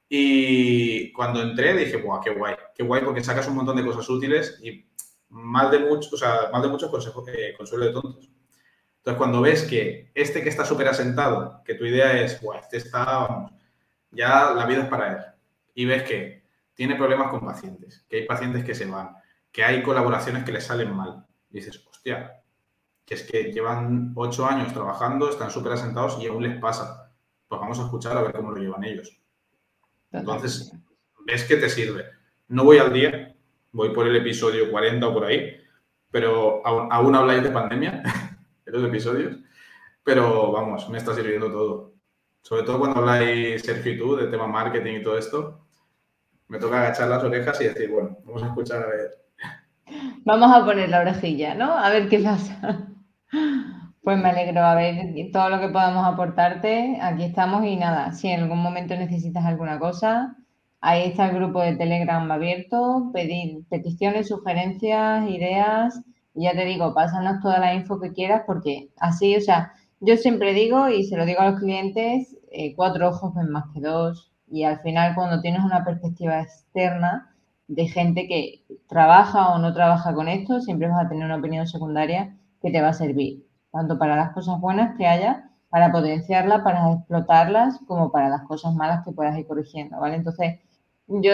Y 0.10 1.12
cuando 1.14 1.41
entré 1.41 1.74
dije, 1.74 1.97
guau, 1.97 2.22
qué 2.22 2.32
guay, 2.32 2.56
qué 2.76 2.84
guay 2.84 3.04
porque 3.04 3.24
sacas 3.24 3.47
un 3.47 3.56
montón 3.56 3.78
de 3.78 3.86
cosas 3.86 4.10
útiles 4.10 4.60
y 4.62 4.86
mal 5.30 5.72
de 5.72 5.80
muchos, 5.80 6.12
o 6.12 6.18
sea, 6.18 6.50
mal 6.52 6.62
de 6.62 6.68
muchos 6.68 6.89
consejos, 6.89 7.28
eh, 7.30 7.54
consuelo 7.56 7.86
de 7.86 7.93
tontos. 7.93 8.30
Entonces, 8.97 9.18
cuando 9.18 9.41
ves 9.41 9.64
que 9.64 10.12
este 10.14 10.43
que 10.43 10.50
está 10.50 10.66
súper 10.66 10.88
asentado, 10.88 11.62
que 11.64 11.76
tu 11.76 11.86
idea 11.86 12.20
es, 12.20 12.41
bueno, 12.41 12.62
este 12.62 12.78
está, 12.78 13.06
vamos, 13.06 13.52
ya 14.12 14.52
la 14.52 14.66
vida 14.66 14.84
es 14.84 14.89
para 14.89 15.12
él, 15.12 15.18
y 15.76 15.86
ves 15.86 16.04
que 16.04 16.43
tiene 16.74 16.95
problemas 16.95 17.30
con 17.30 17.41
pacientes, 17.41 18.06
que 18.10 18.18
hay 18.18 18.26
pacientes 18.26 18.64
que 18.64 18.76
se 18.76 18.86
van, 18.86 19.16
que 19.52 19.64
hay 19.64 19.82
colaboraciones 19.84 20.43
que 20.43 20.52
le 20.52 20.62
salen 20.62 20.95
mal, 20.95 21.26
dices, 21.50 21.86
hostia, 21.89 22.41
que 23.06 23.16
es 23.16 23.24
que 23.24 23.52
llevan 23.52 24.14
ocho 24.16 24.45
años 24.45 24.74
trabajando, 24.74 25.30
están 25.30 25.50
súper 25.50 25.74
asentados 25.74 26.18
y 26.22 26.28
aún 26.28 26.43
les 26.43 26.60
pasa. 26.60 27.12
Pues 27.47 27.60
vamos 27.60 27.80
a 27.80 27.86
escuchar 27.86 28.16
a 28.16 28.22
ver 28.22 28.34
cómo 28.34 28.52
lo 28.52 28.58
llevan 28.58 28.84
ellos. 28.84 29.20
Entonces, 30.12 30.72
ves 31.26 31.43
que 31.45 31.56
te 31.56 31.70
sirve. 31.70 32.06
No 32.47 32.64
voy 32.64 32.78
al 32.78 32.93
día, 32.93 33.36
voy 33.72 33.93
por 33.93 34.08
el 34.08 34.16
episodio 34.16 34.70
40 34.70 35.08
o 35.08 35.14
por 35.14 35.26
ahí, 35.26 35.58
pero 36.12 36.66
aún, 36.66 36.88
aún 36.91 37.16
habláis 37.16 37.43
de 37.43 37.50
pandemia. 37.50 38.04
los 38.72 38.84
episodios, 38.84 39.38
pero 40.04 40.52
vamos, 40.52 40.89
me 40.89 40.97
está 40.97 41.14
sirviendo 41.14 41.52
todo. 41.52 41.93
Sobre 42.41 42.64
todo 42.64 42.80
cuando 42.80 43.00
habláis, 43.00 43.62
Sergio 43.62 43.93
y 43.93 44.22
de 44.22 44.28
tema 44.28 44.47
marketing 44.47 45.00
y 45.00 45.04
todo 45.04 45.18
esto, 45.18 45.66
me 46.47 46.58
toca 46.58 46.82
agachar 46.82 47.10
las 47.10 47.24
orejas 47.24 47.60
y 47.62 47.66
decir, 47.66 47.89
bueno, 47.89 48.18
vamos 48.24 48.43
a 48.43 48.47
escuchar 48.47 48.84
a 48.84 48.88
ver. 48.88 49.28
Vamos 50.26 50.52
a 50.54 50.66
poner 50.66 50.90
la 50.90 51.02
orejilla, 51.02 51.56
¿no? 51.56 51.72
A 51.78 51.90
ver 51.90 52.10
qué 52.10 52.20
pasa. 52.20 52.88
Pues 54.02 54.18
me 54.18 54.30
alegro, 54.30 54.62
a 54.62 54.76
ver 54.76 54.96
todo 55.32 55.50
lo 55.50 55.60
que 55.60 55.68
podamos 55.68 56.06
aportarte. 56.06 56.98
Aquí 57.02 57.24
estamos 57.24 57.64
y 57.66 57.76
nada, 57.76 58.12
si 58.14 58.30
en 58.30 58.42
algún 58.42 58.60
momento 58.60 58.96
necesitas 58.96 59.46
alguna 59.46 59.78
cosa, 59.78 60.36
ahí 60.82 61.04
está 61.10 61.28
el 61.28 61.36
grupo 61.36 61.62
de 61.62 61.76
Telegram 61.76 62.32
abierto, 62.32 63.12
pedir 63.14 63.66
peticiones, 63.70 64.30
sugerencias, 64.30 65.30
ideas 65.30 66.02
ya 66.34 66.54
te 66.54 66.66
digo, 66.66 66.94
pásanos 66.94 67.42
toda 67.42 67.60
la 67.60 67.74
info 67.74 68.00
que 68.00 68.14
quieras 68.14 68.44
porque 68.46 68.90
así, 68.98 69.36
o 69.36 69.42
sea, 69.42 69.74
yo 70.00 70.16
siempre 70.18 70.54
digo 70.54 70.88
y 70.90 71.04
se 71.04 71.18
lo 71.18 71.26
digo 71.26 71.42
a 71.42 71.52
los 71.52 71.60
clientes, 71.60 72.38
eh, 72.52 72.74
cuatro 72.76 73.10
ojos 73.10 73.34
ven 73.36 73.50
más 73.50 73.66
que 73.74 73.82
dos 73.82 74.32
y 74.48 74.64
al 74.64 74.80
final 74.80 75.16
cuando 75.16 75.42
tienes 75.42 75.64
una 75.64 75.84
perspectiva 75.84 76.42
externa 76.42 77.36
de 77.70 77.88
gente 77.88 78.28
que 78.28 78.63
trabaja 78.88 79.49
o 79.53 79.59
no 79.59 79.74
trabaja 79.74 80.13
con 80.13 80.28
esto, 80.28 80.59
siempre 80.61 80.89
vas 80.89 81.05
a 81.05 81.09
tener 81.09 81.26
una 81.26 81.38
opinión 81.38 81.67
secundaria 81.67 82.36
que 82.61 82.72
te 82.72 82.82
va 82.82 82.89
a 82.89 82.93
servir. 82.93 83.45
tanto 83.72 83.97
para 83.99 84.15
las 84.15 84.32
cosas 84.34 84.59
buenas 84.59 84.97
que 84.97 85.05
haya, 85.07 85.51
para 85.70 85.91
potenciarlas, 85.91 86.61
para 86.63 86.93
explotarlas, 86.93 87.80
como 87.88 88.11
para 88.11 88.30
las 88.30 88.43
cosas 88.43 88.74
malas 88.76 89.05
que 89.05 89.11
puedas 89.11 89.38
ir 89.38 89.45
corrigiendo, 89.47 89.99
¿vale? 89.99 90.15
Entonces, 90.15 90.59
yo 91.07 91.32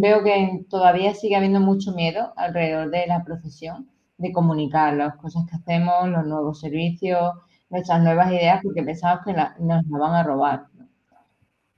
veo 0.00 0.22
que 0.24 0.64
todavía 0.70 1.14
sigue 1.14 1.36
habiendo 1.36 1.60
mucho 1.60 1.92
miedo 1.92 2.32
alrededor 2.36 2.90
de 2.90 3.06
la 3.08 3.24
profesión, 3.24 3.88
de 4.18 4.32
comunicar 4.32 4.94
las 4.94 5.16
cosas 5.16 5.44
que 5.50 5.56
hacemos, 5.56 6.08
los 6.08 6.24
nuevos 6.26 6.60
servicios, 6.60 7.32
nuestras 7.70 8.02
nuevas 8.02 8.30
ideas, 8.32 8.60
porque 8.62 8.82
pensamos 8.84 9.24
que 9.24 9.32
nos 9.32 9.86
la 9.88 9.98
van 9.98 10.14
a 10.14 10.22
robar. 10.22 10.66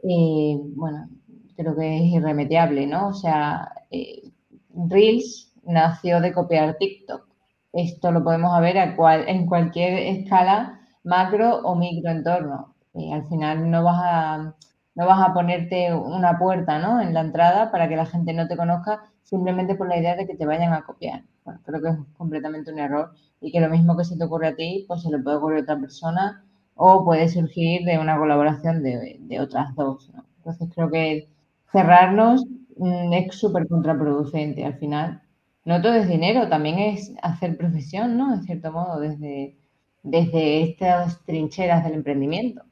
Y 0.02 0.58
bueno, 0.74 1.08
creo 1.56 1.76
que 1.76 1.96
es 1.96 2.02
irremediable, 2.14 2.86
¿no? 2.86 3.08
O 3.08 3.12
sea, 3.14 3.68
eh, 3.90 4.30
Reels 4.74 5.52
nació 5.64 6.20
de 6.20 6.32
copiar 6.32 6.76
TikTok. 6.78 7.26
Esto 7.72 8.10
lo 8.10 8.24
podemos 8.24 8.58
ver 8.60 8.78
a 8.78 8.96
cual, 8.96 9.24
en 9.28 9.46
cualquier 9.46 9.98
escala, 9.98 10.80
macro 11.04 11.58
o 11.62 11.74
micro 11.74 12.10
entorno. 12.10 12.74
Y 12.94 13.12
al 13.12 13.28
final 13.28 13.70
no 13.70 13.84
vas 13.84 14.00
a, 14.02 14.54
no 14.94 15.06
vas 15.06 15.28
a 15.28 15.34
ponerte 15.34 15.94
una 15.94 16.38
puerta 16.38 16.78
¿no? 16.78 17.00
en 17.00 17.12
la 17.12 17.20
entrada 17.20 17.70
para 17.70 17.88
que 17.88 17.96
la 17.96 18.06
gente 18.06 18.32
no 18.32 18.48
te 18.48 18.56
conozca 18.56 19.02
simplemente 19.22 19.74
por 19.74 19.88
la 19.88 19.98
idea 19.98 20.16
de 20.16 20.26
que 20.26 20.36
te 20.36 20.46
vayan 20.46 20.72
a 20.72 20.82
copiar. 20.82 21.24
Bueno, 21.44 21.60
creo 21.64 21.82
que 21.82 21.88
es 21.88 21.96
completamente 22.16 22.72
un 22.72 22.78
error 22.78 23.12
y 23.40 23.52
que 23.52 23.60
lo 23.60 23.68
mismo 23.68 23.96
que 23.96 24.04
se 24.04 24.16
te 24.16 24.24
ocurre 24.24 24.48
a 24.48 24.56
ti, 24.56 24.84
pues 24.88 25.02
se 25.02 25.10
le 25.10 25.18
puede 25.18 25.36
ocurrir 25.36 25.58
a 25.58 25.62
otra 25.62 25.78
persona 25.78 26.44
o 26.74 27.04
puede 27.04 27.28
surgir 27.28 27.84
de 27.84 27.98
una 27.98 28.18
colaboración 28.18 28.82
de, 28.82 29.40
otras 29.40 29.74
dos. 29.74 30.10
Entonces 30.38 30.68
creo 30.74 30.90
que 30.90 31.28
cerrarnos 31.72 32.46
es 32.76 33.34
súper 33.34 33.66
contraproducente 33.68 34.64
al 34.64 34.78
final. 34.78 35.22
No 35.64 35.82
todo 35.82 35.94
es 35.94 36.08
dinero, 36.08 36.48
también 36.48 36.78
es 36.78 37.12
hacer 37.22 37.56
profesión, 37.56 38.16
¿no? 38.16 38.32
En 38.32 38.42
cierto 38.42 38.70
modo, 38.70 39.00
desde, 39.00 39.56
desde 40.02 40.62
estas 40.62 41.24
trincheras 41.24 41.84
del 41.84 41.94
emprendimiento. 41.94 42.62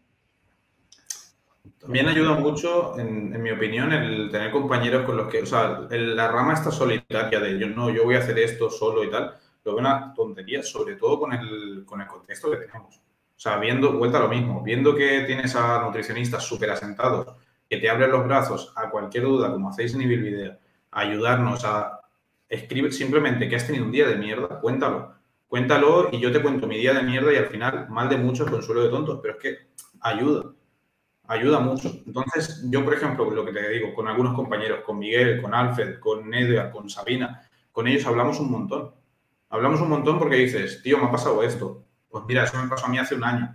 También 1.80 2.08
ayuda 2.08 2.34
mucho, 2.34 2.98
en, 2.98 3.42
mi 3.42 3.50
opinión, 3.50 3.92
el 3.92 4.30
tener 4.30 4.50
compañeros 4.50 5.04
con 5.04 5.16
los 5.16 5.28
que, 5.28 5.42
o 5.42 5.46
sea, 5.46 5.86
la 5.90 6.28
rama 6.28 6.54
esta 6.54 6.70
solitaria 6.70 7.40
de 7.40 7.58
yo 7.58 7.68
no, 7.68 7.90
yo 7.90 8.04
voy 8.04 8.14
a 8.14 8.20
hacer 8.20 8.38
esto 8.38 8.70
solo 8.70 9.04
y 9.04 9.10
tal, 9.10 9.34
lo 9.64 9.72
veo 9.72 9.80
una 9.80 10.14
tontería, 10.14 10.62
sobre 10.62 10.94
todo 10.94 11.20
con 11.20 11.32
el, 11.34 11.84
con 11.84 12.00
el 12.00 12.06
contexto 12.06 12.50
que 12.50 12.58
tenemos. 12.58 12.96
O 12.96 13.40
sea, 13.40 13.58
viendo, 13.58 13.92
vuelta 13.98 14.18
a 14.18 14.22
lo 14.22 14.28
mismo, 14.28 14.62
viendo 14.62 14.94
que 14.94 15.24
tienes 15.26 15.54
a 15.56 15.82
nutricionistas 15.82 16.44
súper 16.44 16.70
asentados, 16.70 17.26
que 17.68 17.78
te 17.78 17.90
abren 17.90 18.10
los 18.10 18.24
brazos 18.24 18.72
a 18.76 18.90
cualquier 18.90 19.24
duda, 19.24 19.50
como 19.52 19.70
hacéis 19.70 19.94
en 19.94 20.02
Ibil 20.02 20.58
a 20.90 21.00
ayudarnos 21.00 21.64
a 21.64 22.00
escribir 22.48 22.92
simplemente 22.92 23.48
que 23.48 23.56
has 23.56 23.66
tenido 23.66 23.84
un 23.84 23.92
día 23.92 24.06
de 24.06 24.16
mierda, 24.16 24.60
cuéntalo. 24.60 25.14
Cuéntalo 25.48 26.08
y 26.12 26.18
yo 26.18 26.32
te 26.32 26.42
cuento 26.42 26.66
mi 26.66 26.78
día 26.78 26.94
de 26.94 27.02
mierda 27.02 27.32
y 27.32 27.36
al 27.36 27.46
final, 27.46 27.88
mal 27.88 28.08
de 28.08 28.16
muchos, 28.16 28.50
consuelo 28.50 28.82
de 28.82 28.90
tontos, 28.90 29.20
pero 29.22 29.34
es 29.34 29.40
que 29.40 29.58
ayuda, 30.00 30.50
ayuda 31.26 31.60
mucho. 31.60 31.90
Entonces, 32.06 32.62
yo, 32.70 32.84
por 32.84 32.94
ejemplo, 32.94 33.30
lo 33.30 33.44
que 33.44 33.52
te 33.52 33.68
digo, 33.68 33.94
con 33.94 34.08
algunos 34.08 34.34
compañeros, 34.34 34.80
con 34.84 34.98
Miguel, 34.98 35.40
con 35.40 35.54
Alfred, 35.54 35.98
con 36.00 36.28
Nedia, 36.28 36.70
con 36.70 36.90
Sabina, 36.90 37.48
con 37.70 37.86
ellos 37.86 38.06
hablamos 38.06 38.40
un 38.40 38.50
montón. 38.50 38.94
Hablamos 39.48 39.80
un 39.80 39.90
montón 39.90 40.18
porque 40.18 40.36
dices, 40.36 40.82
tío, 40.82 40.98
me 40.98 41.04
ha 41.04 41.12
pasado 41.12 41.42
esto. 41.42 41.84
Pues 42.08 42.24
mira, 42.26 42.44
eso 42.44 42.60
me 42.60 42.68
pasó 42.68 42.86
a 42.86 42.88
mí 42.88 42.98
hace 42.98 43.14
un 43.14 43.24
año. 43.24 43.54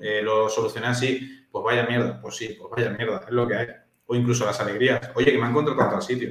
Eh, 0.00 0.22
lo 0.22 0.48
solucioné 0.48 0.86
así 0.88 1.42
pues 1.52 1.64
vaya 1.64 1.86
mierda, 1.86 2.18
pues 2.20 2.36
sí, 2.36 2.56
pues 2.58 2.70
vaya 2.70 2.96
mierda, 2.96 3.22
es 3.26 3.30
lo 3.30 3.46
que 3.46 3.54
hay. 3.54 3.66
O 4.06 4.16
incluso 4.16 4.46
las 4.46 4.58
alegrías, 4.60 5.10
oye, 5.14 5.30
que 5.30 5.38
me 5.38 5.44
han 5.44 5.52
contratado 5.52 5.96
al 5.96 6.02
sitio. 6.02 6.30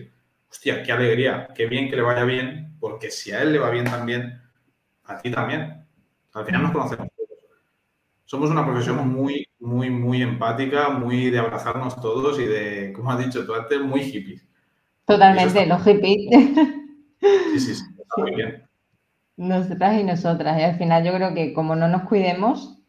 Hostia, 0.49 0.83
qué 0.83 0.91
alegría, 0.91 1.47
qué 1.55 1.67
bien 1.67 1.89
que 1.89 1.95
le 1.95 2.01
vaya 2.01 2.23
bien, 2.25 2.75
porque 2.79 3.11
si 3.11 3.31
a 3.31 3.41
él 3.43 3.53
le 3.53 3.59
va 3.59 3.69
bien 3.69 3.85
también, 3.85 4.41
a 5.05 5.17
ti 5.19 5.31
también. 5.31 5.85
Al 6.33 6.45
final 6.45 6.63
nos 6.63 6.71
conocemos 6.71 7.07
todos. 7.15 7.39
Somos 8.25 8.49
una 8.49 8.65
profesión 8.65 9.07
muy, 9.07 9.47
muy, 9.59 9.89
muy 9.89 10.21
empática, 10.21 10.89
muy 10.89 11.29
de 11.29 11.39
abrazarnos 11.39 12.01
todos 12.01 12.39
y 12.39 12.45
de, 12.45 12.91
como 12.93 13.11
has 13.11 13.19
dicho 13.19 13.45
tú 13.45 13.53
antes, 13.53 13.79
muy 13.79 14.01
hippies. 14.01 14.45
Totalmente, 15.05 15.65
los 15.67 15.83
hippies. 15.83 16.27
Sí, 17.21 17.59
sí, 17.59 17.75
sí, 17.75 17.83
está 17.99 18.19
muy 18.19 18.33
bien. 18.33 18.67
Nosotras 19.37 19.99
y 19.99 20.03
nosotras. 20.03 20.59
Y 20.59 20.63
al 20.63 20.75
final 20.79 21.03
yo 21.03 21.13
creo 21.13 21.35
que 21.35 21.53
como 21.53 21.75
no 21.75 21.87
nos 21.87 22.03
cuidemos, 22.09 22.80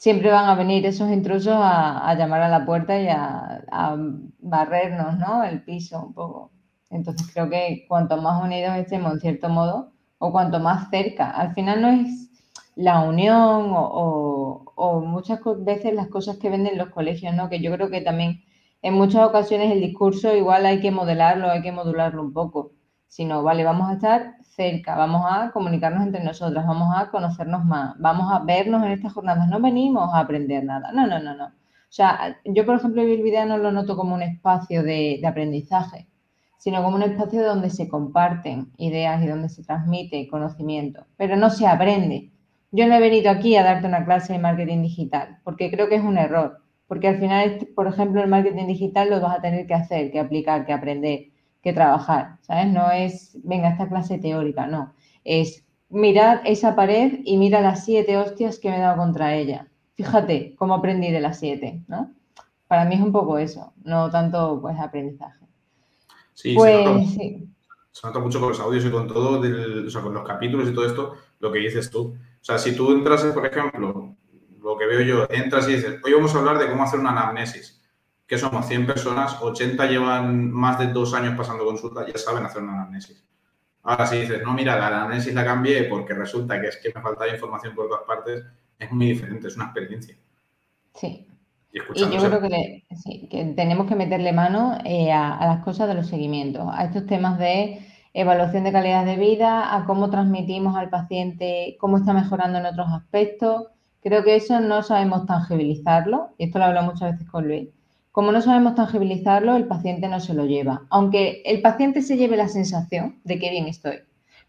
siempre 0.00 0.30
van 0.30 0.46
a 0.48 0.54
venir 0.54 0.86
esos 0.86 1.10
intrusos 1.10 1.54
a, 1.54 2.14
llamar 2.14 2.40
a 2.40 2.48
la 2.48 2.64
puerta 2.64 2.98
y 2.98 3.08
a, 3.08 3.96
barrernos, 4.38 5.18
¿no? 5.18 5.44
El 5.44 5.62
piso 5.62 6.02
un 6.06 6.14
poco. 6.14 6.52
Entonces 6.88 7.28
creo 7.32 7.50
que 7.50 7.84
cuanto 7.86 8.16
más 8.16 8.42
unidos 8.42 8.76
estemos 8.76 9.12
en 9.12 9.20
cierto 9.20 9.50
modo, 9.50 9.92
o 10.18 10.32
cuanto 10.32 10.58
más 10.58 10.88
cerca, 10.90 11.30
al 11.30 11.54
final 11.54 11.82
no 11.82 11.88
es 11.90 12.30
la 12.76 13.00
unión 13.00 13.72
o, 13.74 15.02
muchas 15.04 15.40
veces 15.58 15.92
las 15.92 16.08
cosas 16.08 16.38
que 16.38 16.48
venden 16.48 16.78
los 16.78 16.88
colegios, 16.90 17.34
¿no? 17.34 17.50
Que 17.50 17.60
yo 17.60 17.70
creo 17.72 17.90
que 17.90 18.00
también 18.00 18.42
en 18.82 18.94
muchas 18.94 19.28
ocasiones 19.28 19.70
el 19.70 19.80
discurso 19.82 20.34
igual 20.34 20.64
hay 20.64 20.80
que 20.80 20.90
modelarlo, 20.90 21.50
hay 21.50 21.60
que 21.62 21.72
modularlo 21.72 22.22
un 22.22 22.32
poco. 22.32 22.72
Sino, 23.10 23.42
vale, 23.42 23.64
vamos 23.64 23.90
a 23.90 23.94
estar 23.94 24.36
cerca, 24.42 24.94
vamos 24.94 25.22
a 25.28 25.50
comunicarnos 25.50 26.04
entre 26.06 26.22
nosotras, 26.22 26.64
vamos 26.64 26.94
a 26.96 27.10
conocernos 27.10 27.64
más, 27.64 27.96
vamos 27.98 28.32
a 28.32 28.38
vernos 28.38 28.84
en 28.84 28.92
estas 28.92 29.12
jornadas. 29.12 29.48
No 29.48 29.60
venimos 29.60 30.14
a 30.14 30.20
aprender 30.20 30.64
nada, 30.64 30.92
no, 30.92 31.08
no, 31.08 31.18
no, 31.18 31.34
no. 31.34 31.46
O 31.46 31.92
sea, 31.92 32.38
yo, 32.44 32.64
por 32.64 32.76
ejemplo, 32.76 33.02
el 33.02 33.20
video 33.20 33.46
no 33.46 33.58
lo 33.58 33.72
noto 33.72 33.96
como 33.96 34.14
un 34.14 34.22
espacio 34.22 34.84
de, 34.84 35.18
de 35.20 35.26
aprendizaje, 35.26 36.06
sino 36.56 36.84
como 36.84 36.94
un 36.96 37.02
espacio 37.02 37.44
donde 37.44 37.68
se 37.70 37.88
comparten 37.88 38.70
ideas 38.78 39.20
y 39.24 39.26
donde 39.26 39.48
se 39.48 39.64
transmite 39.64 40.28
conocimiento, 40.28 41.04
pero 41.16 41.34
no 41.34 41.50
se 41.50 41.66
aprende. 41.66 42.30
Yo 42.70 42.86
no 42.86 42.94
he 42.94 43.00
venido 43.00 43.30
aquí 43.32 43.56
a 43.56 43.64
darte 43.64 43.88
una 43.88 44.04
clase 44.04 44.34
de 44.34 44.38
marketing 44.38 44.82
digital, 44.82 45.38
porque 45.42 45.68
creo 45.72 45.88
que 45.88 45.96
es 45.96 46.04
un 46.04 46.16
error, 46.16 46.62
porque 46.86 47.08
al 47.08 47.18
final, 47.18 47.66
por 47.74 47.88
ejemplo, 47.88 48.22
el 48.22 48.28
marketing 48.28 48.68
digital 48.68 49.10
lo 49.10 49.20
vas 49.20 49.38
a 49.38 49.42
tener 49.42 49.66
que 49.66 49.74
hacer, 49.74 50.12
que 50.12 50.20
aplicar, 50.20 50.64
que 50.64 50.72
aprender 50.72 51.30
que 51.62 51.72
trabajar, 51.72 52.38
¿sabes? 52.42 52.72
No 52.72 52.90
es, 52.90 53.36
venga, 53.42 53.68
esta 53.68 53.88
clase 53.88 54.18
teórica, 54.18 54.66
no. 54.66 54.94
Es 55.24 55.64
mirar 55.88 56.42
esa 56.44 56.74
pared 56.74 57.20
y 57.24 57.36
mira 57.36 57.60
las 57.60 57.84
siete 57.84 58.16
hostias 58.16 58.58
que 58.58 58.70
me 58.70 58.76
he 58.76 58.80
dado 58.80 58.96
contra 58.96 59.34
ella. 59.34 59.68
Fíjate 59.94 60.54
cómo 60.56 60.74
aprendí 60.74 61.10
de 61.10 61.20
las 61.20 61.38
siete, 61.38 61.82
¿no? 61.88 62.12
Para 62.66 62.84
mí 62.84 62.94
es 62.94 63.00
un 63.00 63.12
poco 63.12 63.36
eso, 63.38 63.72
no 63.84 64.10
tanto 64.10 64.60
pues 64.62 64.78
aprendizaje. 64.78 65.44
Sí, 66.32 66.54
pues, 66.54 66.72
se, 66.72 66.84
nota, 66.84 67.04
sí. 67.04 67.48
se, 67.90 68.06
nota, 68.06 68.18
mucho 68.20 68.40
con 68.40 68.50
los 68.50 68.60
audios 68.60 68.84
y 68.84 68.90
con 68.90 69.06
todo, 69.06 69.40
o 69.40 69.90
sea, 69.90 70.00
con 70.00 70.14
los 70.14 70.26
capítulos 70.26 70.68
y 70.68 70.72
todo 70.72 70.86
esto, 70.86 71.14
lo 71.40 71.52
que 71.52 71.58
dices 71.58 71.90
tú. 71.90 72.14
O 72.14 72.44
sea, 72.44 72.58
si 72.58 72.74
tú 72.74 72.92
entras, 72.92 73.22
por 73.24 73.44
ejemplo, 73.44 74.14
lo 74.62 74.78
que 74.78 74.86
veo 74.86 75.02
yo, 75.02 75.26
entras 75.28 75.68
y 75.68 75.74
dices, 75.74 76.00
hoy 76.02 76.12
vamos 76.14 76.34
a 76.34 76.38
hablar 76.38 76.58
de 76.58 76.70
cómo 76.70 76.84
hacer 76.84 77.00
una 77.00 77.10
anamnesis 77.10 77.79
que 78.30 78.38
somos 78.38 78.64
100 78.68 78.86
personas, 78.86 79.42
80 79.42 79.86
llevan 79.86 80.52
más 80.52 80.78
de 80.78 80.86
dos 80.92 81.14
años 81.14 81.34
pasando 81.36 81.64
consulta, 81.64 82.06
ya 82.06 82.16
saben 82.16 82.44
hacer 82.44 82.62
una 82.62 82.74
anamnesis. 82.74 83.24
Ahora, 83.82 84.06
si 84.06 84.20
dices, 84.20 84.40
no, 84.44 84.52
mira, 84.52 84.78
la 84.78 84.86
anamnesis 84.86 85.34
la 85.34 85.44
cambié 85.44 85.82
porque 85.90 86.14
resulta 86.14 86.60
que 86.60 86.68
es 86.68 86.76
que 86.76 86.92
me 86.94 87.02
falta 87.02 87.26
información 87.26 87.74
por 87.74 87.88
todas 87.88 88.04
partes, 88.06 88.44
es 88.78 88.92
muy 88.92 89.06
diferente, 89.06 89.48
es 89.48 89.56
una 89.56 89.64
experiencia. 89.64 90.16
Sí. 90.94 91.26
Y, 91.72 91.78
yo 91.98 92.08
creo 92.08 92.40
que, 92.40 93.52
tenemos 93.56 93.88
que 93.88 93.96
meterle 93.96 94.32
mano 94.32 94.78
eh, 94.84 95.10
a, 95.10 95.36
a, 95.36 95.46
las 95.46 95.64
cosas 95.64 95.88
de 95.88 95.94
los 95.94 96.06
seguimientos, 96.06 96.68
a 96.72 96.84
estos 96.84 97.06
temas 97.06 97.36
de 97.36 97.84
evaluación 98.14 98.62
de 98.62 98.70
calidad 98.70 99.04
de 99.04 99.16
vida, 99.16 99.74
a 99.74 99.86
cómo 99.86 100.08
transmitimos 100.08 100.76
al 100.76 100.88
paciente, 100.88 101.76
cómo 101.80 101.96
está 101.96 102.12
mejorando 102.12 102.60
en 102.60 102.66
otros 102.66 102.86
aspectos. 102.92 103.66
Creo 104.00 104.22
que 104.22 104.36
eso 104.36 104.60
no 104.60 104.84
sabemos 104.84 105.26
tangibilizarlo, 105.26 106.28
y 106.38 106.44
esto 106.44 106.60
lo 106.60 106.66
hablo 106.66 106.84
muchas 106.84 107.14
veces 107.14 107.28
con 107.28 107.48
Luis 107.48 107.70
como 108.12 108.32
no 108.32 108.42
sabemos 108.42 108.74
tangibilizarlo, 108.74 109.56
el 109.56 109.66
paciente 109.66 110.08
no 110.08 110.20
se 110.20 110.34
lo 110.34 110.44
lleva. 110.44 110.86
Aunque 110.90 111.42
el 111.44 111.62
paciente 111.62 112.02
se 112.02 112.16
lleve 112.16 112.36
la 112.36 112.48
sensación 112.48 113.20
de 113.24 113.38
que 113.38 113.50
bien 113.50 113.66
estoy, 113.66 114.00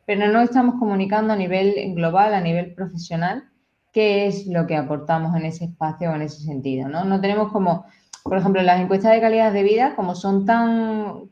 pero 0.06 0.28
no 0.32 0.42
estamos 0.42 0.76
comunicando 0.80 1.34
a 1.34 1.36
nivel 1.36 1.94
global, 1.94 2.34
a 2.34 2.42
nivel 2.42 2.74
profesional, 2.74 3.44
qué 3.92 4.28
es 4.28 4.48
lo 4.48 4.68
que 4.68 4.76
aportamos 4.76 5.36
en 5.36 5.46
ese 5.46 5.66
espacio 5.66 6.12
o 6.12 6.16
en 6.16 6.24
ese 6.24 6.42
sentido. 6.42 6.90
No, 6.90 7.04
no 7.04 7.22
tenemos 7.22 7.52
como, 7.52 7.86
por 8.24 8.38
ejemplo, 8.38 8.62
las 8.62 8.80
encuestas 8.80 9.14
de 9.14 9.22
calidad 9.22 9.54
de 9.54 9.64
vida, 9.64 9.96
como 9.96 10.16
son 10.16 10.46
tan, 10.46 11.30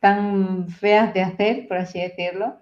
tan 0.00 0.68
feas 0.68 1.14
de 1.14 1.22
hacer, 1.22 1.68
por 1.68 1.76
así 1.76 2.00
decirlo, 2.00 2.56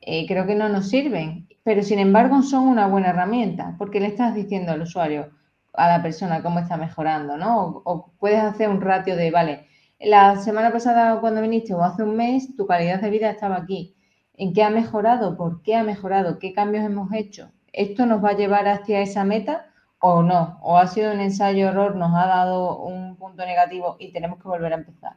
eh, 0.00 0.26
creo 0.26 0.46
que 0.46 0.54
no 0.54 0.68
nos 0.68 0.88
sirven. 0.88 1.48
Pero 1.62 1.82
sin 1.82 1.98
embargo 1.98 2.42
son 2.42 2.68
una 2.68 2.86
buena 2.86 3.10
herramienta, 3.10 3.74
porque 3.78 4.00
le 4.00 4.06
estás 4.06 4.34
diciendo 4.34 4.72
al 4.72 4.82
usuario, 4.82 5.30
a 5.76 5.88
la 5.88 6.02
persona 6.02 6.42
cómo 6.42 6.58
está 6.58 6.76
mejorando, 6.76 7.36
¿no? 7.36 7.82
O, 7.84 8.12
puedes 8.18 8.40
hacer 8.40 8.68
un 8.68 8.80
ratio 8.80 9.16
de, 9.16 9.30
vale, 9.30 9.66
la 10.00 10.36
semana 10.36 10.72
pasada 10.72 11.20
cuando 11.20 11.42
viniste 11.42 11.74
o 11.74 11.82
hace 11.82 12.02
un 12.02 12.16
mes, 12.16 12.56
tu 12.56 12.66
calidad 12.66 13.00
de 13.00 13.10
vida 13.10 13.30
estaba 13.30 13.56
aquí. 13.56 13.94
¿En 14.34 14.52
qué 14.52 14.62
ha 14.62 14.70
mejorado? 14.70 15.36
¿Por 15.36 15.62
qué 15.62 15.76
ha 15.76 15.82
mejorado? 15.82 16.38
¿Qué 16.38 16.52
cambios 16.52 16.84
hemos 16.84 17.12
hecho? 17.12 17.50
¿Esto 17.72 18.06
nos 18.06 18.22
va 18.22 18.30
a 18.30 18.36
llevar 18.36 18.68
hacia 18.68 19.00
esa 19.00 19.24
meta 19.24 19.70
o 19.98 20.22
no? 20.22 20.58
¿O 20.62 20.78
ha 20.78 20.86
sido 20.86 21.12
un 21.12 21.20
ensayo 21.20 21.68
error, 21.68 21.96
nos 21.96 22.14
ha 22.14 22.26
dado 22.26 22.78
un 22.78 23.16
punto 23.16 23.46
negativo 23.46 23.96
y 23.98 24.12
tenemos 24.12 24.38
que 24.38 24.48
volver 24.48 24.72
a 24.72 24.76
empezar? 24.76 25.14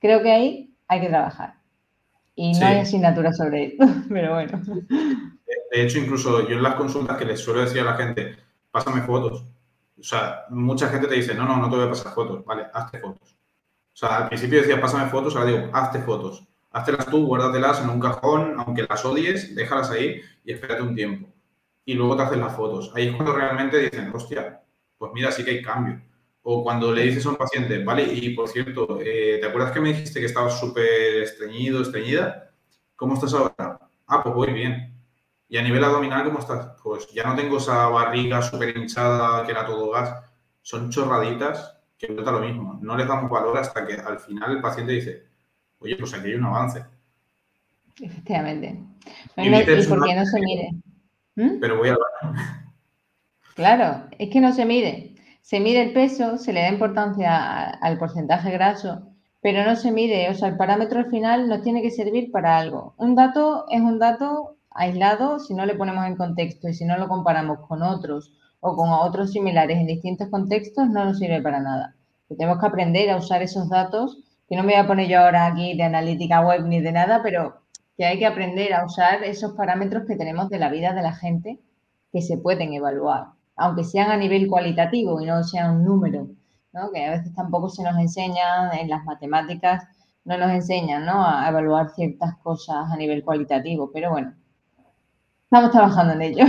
Creo 0.00 0.22
que 0.22 0.32
ahí 0.32 0.74
hay 0.86 1.00
que 1.00 1.08
trabajar. 1.08 1.54
y 2.36 2.52
no 2.52 2.66
hay 2.66 2.78
asignatura 2.78 3.32
sobre 3.32 3.66
esto, 3.66 3.86
pero 4.08 4.34
bueno. 4.34 4.60
De 5.70 5.82
hecho, 5.82 5.98
incluso 5.98 6.48
yo 6.48 6.56
en 6.56 6.62
las 6.62 6.74
consultas 6.74 7.16
que 7.16 7.24
les 7.24 7.40
suelo 7.40 7.60
decir 7.60 7.80
a 7.80 7.84
la 7.84 7.96
gente, 7.96 8.36
pásame 8.70 9.02
fotos. 9.02 9.44
O 9.98 10.02
sea, 10.02 10.44
mucha 10.50 10.88
gente 10.88 11.06
te 11.08 11.14
dice, 11.14 11.34
no, 11.34 11.44
no, 11.46 11.56
no 11.56 11.70
te 11.70 11.76
voy 11.76 11.86
a 11.86 11.88
pasar 11.90 12.12
fotos. 12.14 12.44
Vale, 12.44 12.66
hazte 12.72 12.98
fotos. 12.98 13.36
O 13.92 13.96
sea, 13.96 14.16
al 14.18 14.28
principio 14.28 14.60
decía, 14.60 14.80
pásame 14.80 15.10
fotos, 15.10 15.36
ahora 15.36 15.50
digo, 15.50 15.70
hazte 15.72 16.00
fotos. 16.00 16.44
Háztelas 16.72 17.06
tú, 17.06 17.26
guárdatelas 17.26 17.80
en 17.82 17.90
un 17.90 18.00
cajón, 18.00 18.54
aunque 18.58 18.84
las 18.88 19.04
odies, 19.04 19.54
déjalas 19.54 19.90
ahí 19.90 20.20
y 20.44 20.52
espérate 20.52 20.82
un 20.82 20.94
tiempo. 20.94 21.28
Y 21.84 21.94
luego 21.94 22.16
te 22.16 22.22
haces 22.24 22.38
las 22.38 22.56
fotos. 22.56 22.92
Ahí 22.94 23.08
es 23.08 23.14
cuando 23.16 23.34
realmente 23.34 23.78
dicen, 23.78 24.10
hostia, 24.14 24.62
pues 24.98 25.12
mira, 25.14 25.30
sí 25.30 25.44
que 25.44 25.52
hay 25.52 25.62
cambio. 25.62 26.02
O 26.42 26.64
cuando 26.64 26.92
le 26.92 27.02
dices 27.04 27.24
a 27.26 27.30
un 27.30 27.36
paciente, 27.36 27.82
vale, 27.84 28.02
y 28.04 28.30
por 28.34 28.48
cierto, 28.48 28.98
eh, 29.00 29.38
¿te 29.40 29.46
acuerdas 29.46 29.72
que 29.72 29.80
me 29.80 29.90
dijiste 29.90 30.20
que 30.20 30.26
estabas 30.26 30.58
súper 30.58 31.22
estreñido, 31.22 31.80
estreñida? 31.82 32.50
¿Cómo 32.96 33.14
estás 33.14 33.34
ahora? 33.34 33.78
Ah, 34.06 34.22
pues 34.22 34.34
voy 34.34 34.52
bien. 34.52 34.93
Y 35.54 35.56
a 35.56 35.62
nivel 35.62 35.84
abdominal, 35.84 36.24
¿cómo 36.24 36.40
estás? 36.40 36.66
Pues 36.82 37.08
ya 37.12 37.22
no 37.22 37.36
tengo 37.36 37.58
esa 37.58 37.86
barriga 37.86 38.42
súper 38.42 38.76
hinchada 38.76 39.46
que 39.46 39.52
era 39.52 39.64
todo 39.64 39.92
gas. 39.92 40.12
Son 40.62 40.90
chorraditas 40.90 41.78
que 41.96 42.08
vuelta 42.08 42.32
lo 42.32 42.40
mismo. 42.40 42.76
No 42.82 42.96
les 42.96 43.06
damos 43.06 43.30
valor 43.30 43.56
hasta 43.58 43.86
que 43.86 43.94
al 43.94 44.18
final 44.18 44.50
el 44.50 44.60
paciente 44.60 44.94
dice, 44.94 45.22
oye, 45.78 45.94
pues 45.94 46.12
aquí 46.12 46.26
hay 46.26 46.34
un 46.34 46.46
avance. 46.46 46.84
Efectivamente. 48.02 48.80
¿Y, 49.36 49.86
por 49.86 50.04
qué 50.04 50.16
no 50.16 50.26
se 50.26 50.40
mide? 50.40 50.70
¿Mm? 51.36 51.60
Pero 51.60 51.78
voy 51.78 51.90
a 51.90 51.96
Claro, 53.54 54.08
es 54.18 54.30
que 54.30 54.40
no 54.40 54.52
se 54.52 54.64
mide. 54.64 55.14
Se 55.40 55.60
mide 55.60 55.82
el 55.82 55.92
peso, 55.92 56.36
se 56.36 56.52
le 56.52 56.62
da 56.62 56.68
importancia 56.68 57.70
al 57.70 57.96
porcentaje 57.98 58.50
graso, 58.50 59.06
pero 59.40 59.62
no 59.62 59.76
se 59.76 59.92
mide, 59.92 60.28
o 60.30 60.34
sea, 60.34 60.48
el 60.48 60.56
parámetro 60.56 60.98
al 60.98 61.10
final 61.10 61.48
nos 61.48 61.62
tiene 61.62 61.80
que 61.80 61.92
servir 61.92 62.32
para 62.32 62.58
algo. 62.58 62.96
Un 62.96 63.14
dato 63.14 63.66
es 63.70 63.80
un 63.80 64.00
dato 64.00 64.56
aislado 64.74 65.38
si 65.38 65.54
no 65.54 65.66
le 65.66 65.74
ponemos 65.74 66.04
en 66.06 66.16
contexto 66.16 66.68
y 66.68 66.74
si 66.74 66.84
no 66.84 66.98
lo 66.98 67.08
comparamos 67.08 67.60
con 67.66 67.82
otros 67.82 68.32
o 68.60 68.76
con 68.76 68.90
otros 68.90 69.32
similares 69.32 69.78
en 69.78 69.86
distintos 69.86 70.28
contextos, 70.28 70.88
no 70.88 71.04
nos 71.04 71.18
sirve 71.18 71.40
para 71.42 71.60
nada. 71.60 71.94
tenemos 72.28 72.58
que 72.58 72.66
aprender 72.66 73.10
a 73.10 73.16
usar 73.16 73.42
esos 73.42 73.68
datos, 73.68 74.18
que 74.48 74.56
no 74.56 74.62
me 74.62 74.72
voy 74.72 74.82
a 74.82 74.86
poner 74.86 75.08
yo 75.08 75.20
ahora 75.20 75.46
aquí 75.46 75.76
de 75.76 75.84
analítica 75.84 76.40
web 76.40 76.64
ni 76.66 76.80
de 76.80 76.92
nada, 76.92 77.22
pero 77.22 77.60
que 77.96 78.04
hay 78.04 78.18
que 78.18 78.26
aprender 78.26 78.74
a 78.74 78.84
usar 78.84 79.22
esos 79.24 79.52
parámetros 79.52 80.04
que 80.06 80.16
tenemos 80.16 80.50
de 80.50 80.58
la 80.58 80.68
vida 80.68 80.92
de 80.92 81.02
la 81.02 81.14
gente 81.14 81.60
que 82.12 82.22
se 82.22 82.38
pueden 82.38 82.72
evaluar 82.72 83.34
aunque 83.56 83.84
sean 83.84 84.10
a 84.10 84.16
nivel 84.16 84.48
cualitativo 84.48 85.20
y 85.20 85.26
no 85.26 85.42
sean 85.44 85.76
un 85.76 85.84
número, 85.84 86.28
¿no? 86.72 86.90
que 86.92 87.04
a 87.04 87.10
veces 87.12 87.34
tampoco 87.34 87.68
se 87.68 87.82
nos 87.82 87.98
enseña 87.98 88.72
en 88.72 88.88
las 88.88 89.04
matemáticas, 89.04 89.84
no 90.24 90.38
nos 90.38 90.50
enseñan 90.50 91.04
¿no? 91.04 91.24
a 91.24 91.48
evaluar 91.48 91.90
ciertas 91.90 92.36
cosas 92.38 92.90
a 92.90 92.96
nivel 92.96 93.22
cualitativo, 93.24 93.90
pero 93.92 94.10
bueno, 94.10 94.34
estamos 95.54 95.70
trabajando 95.70 96.14
en 96.14 96.22
ello. 96.22 96.46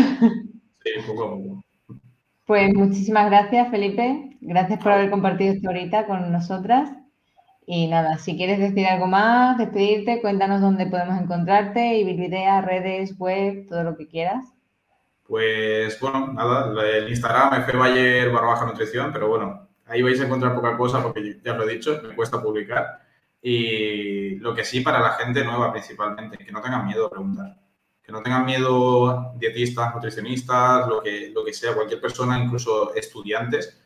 Sí, 0.84 0.92
poco 1.06 1.24
a 1.24 1.30
poco. 1.30 1.64
Pues 2.46 2.74
muchísimas 2.74 3.30
gracias, 3.30 3.70
Felipe. 3.70 4.38
Gracias 4.42 4.80
por 4.82 4.92
haber 4.92 5.12
compartido 5.12 5.54
esto 5.54 5.68
ahorita 5.68 6.08
con 6.08 6.32
nosotras. 6.32 6.92
Y 7.68 7.88
nada, 7.88 8.18
si 8.18 8.36
quieres 8.36 8.60
decir 8.60 8.88
algo 8.88 9.08
más, 9.08 9.58
despedirte, 9.58 10.22
cuéntanos 10.22 10.62
dónde 10.62 10.86
podemos 10.88 11.20
encontrarte, 11.20 11.98
y 11.98 12.04
videos, 12.04 12.66
redes, 12.66 13.18
web, 13.18 13.68
todo 13.68 13.84
lo 13.84 13.98
que 13.98 14.08
quieras. 14.08 14.46
Pues 15.28 16.00
bueno, 16.00 16.34
nada, 16.34 16.72
el 16.96 17.10
Instagram 17.10 17.62
es 17.62 17.78
Bayer 17.78 18.32
barra 18.32 18.48
baja 18.48 18.66
nutrición, 18.66 19.12
pero 19.12 19.28
bueno, 19.28 19.68
ahí 19.88 20.04
vais 20.04 20.22
a 20.22 20.26
encontrar 20.26 20.54
poca 20.54 20.78
cosa 20.78 21.02
porque 21.02 21.40
ya 21.44 21.54
os 21.54 21.58
lo 21.58 21.68
he 21.68 21.74
dicho, 21.74 22.00
me 22.08 22.16
cuesta 22.16 22.42
publicar. 22.42 23.02
Y 23.42 24.36
lo 24.36 24.54
que 24.54 24.64
sí 24.64 24.82
para 24.82 25.00
la 25.00 25.14
gente 25.14 25.44
nueva 25.44 25.72
principalmente, 25.72 26.38
que 26.38 26.52
no 26.52 26.62
tengan 26.62 26.86
miedo 26.86 27.08
a 27.08 27.12
preguntar. 27.12 27.65
Que 28.06 28.12
no 28.12 28.22
tengan 28.22 28.46
miedo 28.46 29.34
dietistas, 29.38 29.94
nutricionistas, 29.94 30.88
lo 30.88 31.02
que, 31.02 31.32
lo 31.34 31.44
que 31.44 31.54
sea, 31.54 31.74
cualquier 31.74 32.00
persona, 32.00 32.38
incluso 32.38 32.94
estudiantes. 32.94 33.82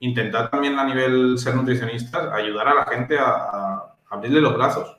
Intentar 0.00 0.50
también 0.50 0.78
a 0.78 0.84
nivel 0.84 1.38
ser 1.38 1.54
nutricionistas, 1.56 2.32
ayudar 2.32 2.68
a 2.68 2.74
la 2.74 2.84
gente 2.86 3.18
a, 3.18 3.24
a 3.24 3.96
abrirle 4.10 4.40
los 4.40 4.54
brazos. 4.54 4.98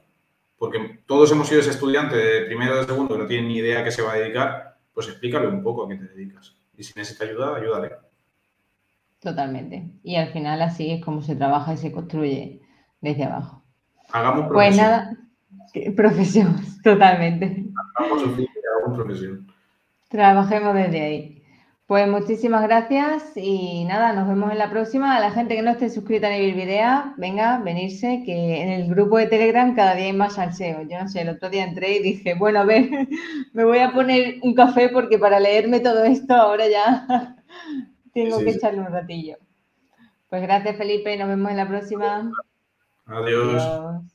Porque 0.57 1.01
todos 1.05 1.31
hemos 1.31 1.47
sido 1.47 1.61
ese 1.61 1.71
estudiante 1.71 2.15
de 2.15 2.45
primero 2.45 2.73
o 2.73 2.77
de 2.77 2.85
segundo 2.85 3.15
que 3.15 3.21
no 3.21 3.27
tiene 3.27 3.47
ni 3.47 3.57
idea 3.57 3.79
a 3.79 3.83
qué 3.83 3.91
se 3.91 4.01
va 4.01 4.13
a 4.13 4.17
dedicar 4.17 4.75
pues 4.95 5.09
explícale 5.09 5.47
un 5.47 5.61
poco 5.61 5.85
a 5.85 5.89
qué 5.89 5.95
te 5.97 6.05
dedicas. 6.05 6.55
Y 6.75 6.83
si 6.83 6.97
necesita 6.97 7.25
ayuda, 7.25 7.55
ayúdale. 7.55 7.91
Totalmente. 9.19 9.91
Y 10.03 10.15
al 10.15 10.29
final 10.29 10.61
así 10.61 10.89
es 10.91 11.03
como 11.03 11.21
se 11.21 11.35
trabaja 11.35 11.73
y 11.73 11.77
se 11.77 11.91
construye 11.91 12.61
desde 13.01 13.25
abajo. 13.25 13.63
Hagamos 14.11 14.47
profesión. 14.47 14.53
Pues 14.53 14.77
nada, 14.77 15.17
profesión, 15.95 16.55
totalmente. 16.83 17.65
Hagamos 17.95 18.23
hagamos 18.75 18.97
profesión. 18.97 19.47
Trabajemos 20.09 20.73
desde 20.75 21.01
ahí. 21.01 21.35
Pues 21.87 22.07
muchísimas 22.07 22.63
gracias 22.63 23.33
y 23.35 23.85
nada, 23.85 24.11
nos 24.13 24.27
vemos 24.27 24.51
en 24.51 24.57
la 24.57 24.71
próxima. 24.71 25.15
A 25.15 25.19
la 25.19 25.29
gente 25.29 25.55
que 25.55 25.61
no 25.61 25.69
esté 25.69 25.91
suscrita 25.91 26.27
a 26.27 26.31
Video, 26.31 27.13
venga, 27.17 27.59
venirse, 27.59 28.23
que 28.25 28.61
en 28.63 28.69
el 28.69 28.89
grupo 28.89 29.19
de 29.19 29.27
Telegram 29.27 29.75
cada 29.75 29.93
día 29.93 30.05
hay 30.05 30.13
más 30.13 30.33
salseo. 30.33 30.81
Yo 30.81 30.99
no 30.99 31.07
sé, 31.07 31.21
el 31.21 31.29
otro 31.29 31.51
día 31.51 31.63
entré 31.63 31.97
y 31.97 32.01
dije, 32.01 32.33
bueno, 32.33 32.61
a 32.61 32.65
ver, 32.65 32.89
me 33.53 33.63
voy 33.63 33.79
a 33.79 33.93
poner 33.93 34.39
un 34.41 34.55
café 34.55 34.89
porque 34.89 35.19
para 35.19 35.39
leerme 35.39 35.79
todo 35.79 36.03
esto 36.05 36.33
ahora 36.33 36.67
ya 36.67 37.35
tengo 38.13 38.39
que 38.39 38.49
echarle 38.49 38.79
un 38.79 38.87
ratillo. 38.87 39.37
Pues 40.27 40.41
gracias 40.41 40.77
Felipe, 40.77 41.15
nos 41.17 41.27
vemos 41.27 41.51
en 41.51 41.57
la 41.57 41.67
próxima. 41.67 42.31
Adiós. 43.05 44.14